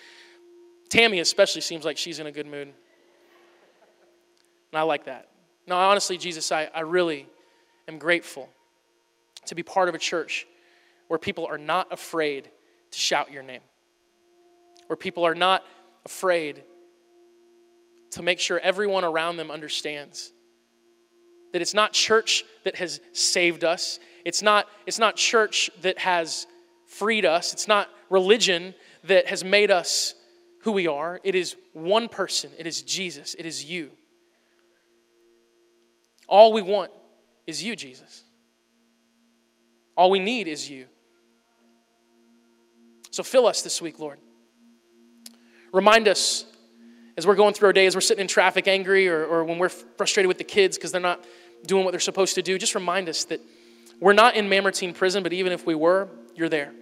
Tammy 0.94 1.22
especially 1.22 1.62
seems 1.62 1.86
like 1.86 1.98
she's 1.98 2.20
in 2.20 2.28
a 2.28 2.32
good 2.32 2.46
mood. 2.46 2.68
And 2.68 2.76
I 4.76 4.84
like 4.84 5.06
that. 5.06 5.28
No, 5.66 5.76
honestly, 5.76 6.20
Jesus, 6.20 6.52
I, 6.52 6.70
I 6.72 6.82
really 6.82 7.28
am 7.88 7.98
grateful 7.98 8.48
to 9.48 9.56
be 9.56 9.64
part 9.64 9.90
of 9.90 9.96
a 9.96 9.98
church 9.98 10.46
where 11.08 11.18
people 11.18 11.48
are 11.48 11.58
not 11.58 11.92
afraid 11.92 12.52
to 12.92 13.00
shout 13.00 13.32
your 13.32 13.42
name, 13.42 13.62
where 14.86 14.96
people 14.96 15.26
are 15.26 15.34
not 15.34 15.64
afraid 16.06 16.62
to 18.12 18.22
make 18.22 18.40
sure 18.40 18.60
everyone 18.60 19.04
around 19.04 19.38
them 19.38 19.50
understands 19.50 20.32
that 21.54 21.62
it's 21.64 21.74
not 21.74 21.94
church 21.94 22.44
that 22.66 22.76
has 22.76 23.00
saved 23.14 23.64
us, 23.64 24.00
it's 24.26 24.44
not, 24.44 24.68
it's 24.86 25.00
not 25.00 25.16
church 25.16 25.72
that 25.82 25.98
has 25.98 26.46
freed 26.86 27.26
us, 27.26 27.52
it's 27.52 27.68
not 27.68 27.90
religion 28.12 28.76
that 29.06 29.26
has 29.26 29.44
made 29.44 29.72
us 29.72 30.14
who 30.64 30.72
we 30.72 30.88
are. 30.88 31.20
It 31.24 31.36
is 31.36 31.56
one 31.74 32.10
person, 32.10 32.52
it 32.58 32.66
is 32.66 32.82
Jesus, 32.82 33.36
it 33.38 33.46
is 33.46 33.64
you. 33.64 33.92
All 36.28 36.54
we 36.54 36.62
want 36.62 36.92
is 37.46 37.62
you, 37.62 37.76
Jesus. 37.76 38.24
All 39.96 40.10
we 40.10 40.20
need 40.20 40.48
is 40.48 40.70
you. 40.70 40.88
So 43.12 43.24
fill 43.24 43.46
us 43.46 43.62
this 43.62 43.82
week, 43.82 44.00
Lord. 44.00 44.18
Remind 45.72 46.08
us 46.08 46.46
as 47.18 47.28
we're 47.28 47.36
going 47.36 47.54
through 47.54 47.68
our 47.68 47.74
day, 47.74 47.86
as 47.86 47.94
we're 47.94 48.02
sitting 48.02 48.22
in 48.22 48.28
traffic 48.28 48.68
angry, 48.68 49.08
or, 49.08 49.26
or 49.26 49.44
when 49.44 49.60
we're 49.60 49.70
frustrated 49.70 50.28
with 50.28 50.38
the 50.38 50.44
kids 50.44 50.78
because 50.78 50.92
they're 50.92 51.02
not 51.02 51.24
doing 51.68 51.84
what 51.84 51.92
they're 51.92 52.00
supposed 52.00 52.36
to 52.36 52.42
do, 52.42 52.58
just 52.58 52.74
remind 52.74 53.10
us 53.10 53.26
that 53.26 53.42
we're 54.00 54.14
not 54.14 54.36
in 54.36 54.50
Mamertine 54.50 54.94
prison, 54.94 55.22
but 55.24 55.34
even 55.34 55.52
if 55.52 55.66
we 55.66 55.76
were, 55.76 56.08
you're 56.36 56.50
there. 56.50 56.74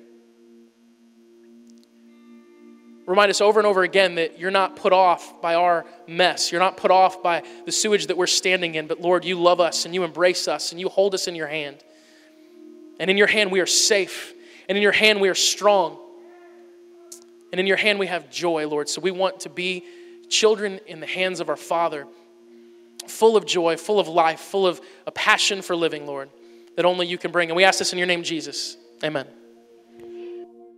Remind 3.12 3.30
us 3.30 3.42
over 3.42 3.60
and 3.60 3.68
over 3.68 3.84
again 3.84 4.16
that 4.16 4.40
you're 4.40 4.52
not 4.52 4.78
put 4.78 4.94
off 4.94 5.42
by 5.42 5.56
our 5.56 5.86
mess. 6.08 6.50
You're 6.50 6.62
not 6.62 6.78
put 6.78 6.92
off 6.92 7.22
by 7.22 7.44
the 7.66 7.72
sewage 7.72 8.08
that 8.08 8.16
we're 8.16 8.26
standing 8.26 8.76
in, 8.76 8.88
but 8.88 9.02
Lord, 9.02 9.26
you 9.26 9.38
love 9.38 9.60
us 9.60 9.84
and 9.84 9.94
you 9.94 10.06
embrace 10.06 10.48
us 10.48 10.72
and 10.72 10.80
you 10.80 10.88
hold 10.88 11.14
us 11.14 11.28
in 11.28 11.36
your 11.36 11.48
hand. 11.48 11.76
And 13.02 13.10
in 13.10 13.18
your 13.18 13.28
hand 13.28 13.52
we 13.52 13.60
are 13.60 13.66
safe, 13.66 14.34
and 14.70 14.78
in 14.78 14.82
your 14.82 14.94
hand 14.94 15.20
we 15.20 15.28
are 15.28 15.36
strong. 15.36 15.98
And 17.52 17.60
in 17.60 17.68
your 17.68 17.76
hand 17.76 18.00
we 18.00 18.08
have 18.08 18.32
joy, 18.32 18.66
Lord. 18.66 18.88
So 18.88 19.02
we 19.02 19.12
want 19.12 19.42
to 19.42 19.50
be 19.50 19.84
children 20.30 20.80
in 20.88 21.02
the 21.02 21.06
hands 21.06 21.42
of 21.42 21.50
our 21.50 21.58
Father, 21.58 22.08
full 23.08 23.36
of 23.36 23.46
joy, 23.46 23.76
full 23.76 24.00
of 24.00 24.08
life, 24.08 24.40
full 24.40 24.66
of 24.66 24.80
a 25.06 25.12
passion 25.12 25.62
for 25.62 25.76
living, 25.76 26.08
Lord, 26.08 26.30
that 26.78 26.86
only 26.86 27.08
you 27.08 27.18
can 27.18 27.32
bring. 27.32 27.50
And 27.50 27.58
we 27.58 27.66
ask 27.66 27.80
this 27.80 27.92
in 27.92 27.98
your 27.98 28.08
name, 28.08 28.24
Jesus. 28.24 28.78
Amen. 29.04 29.28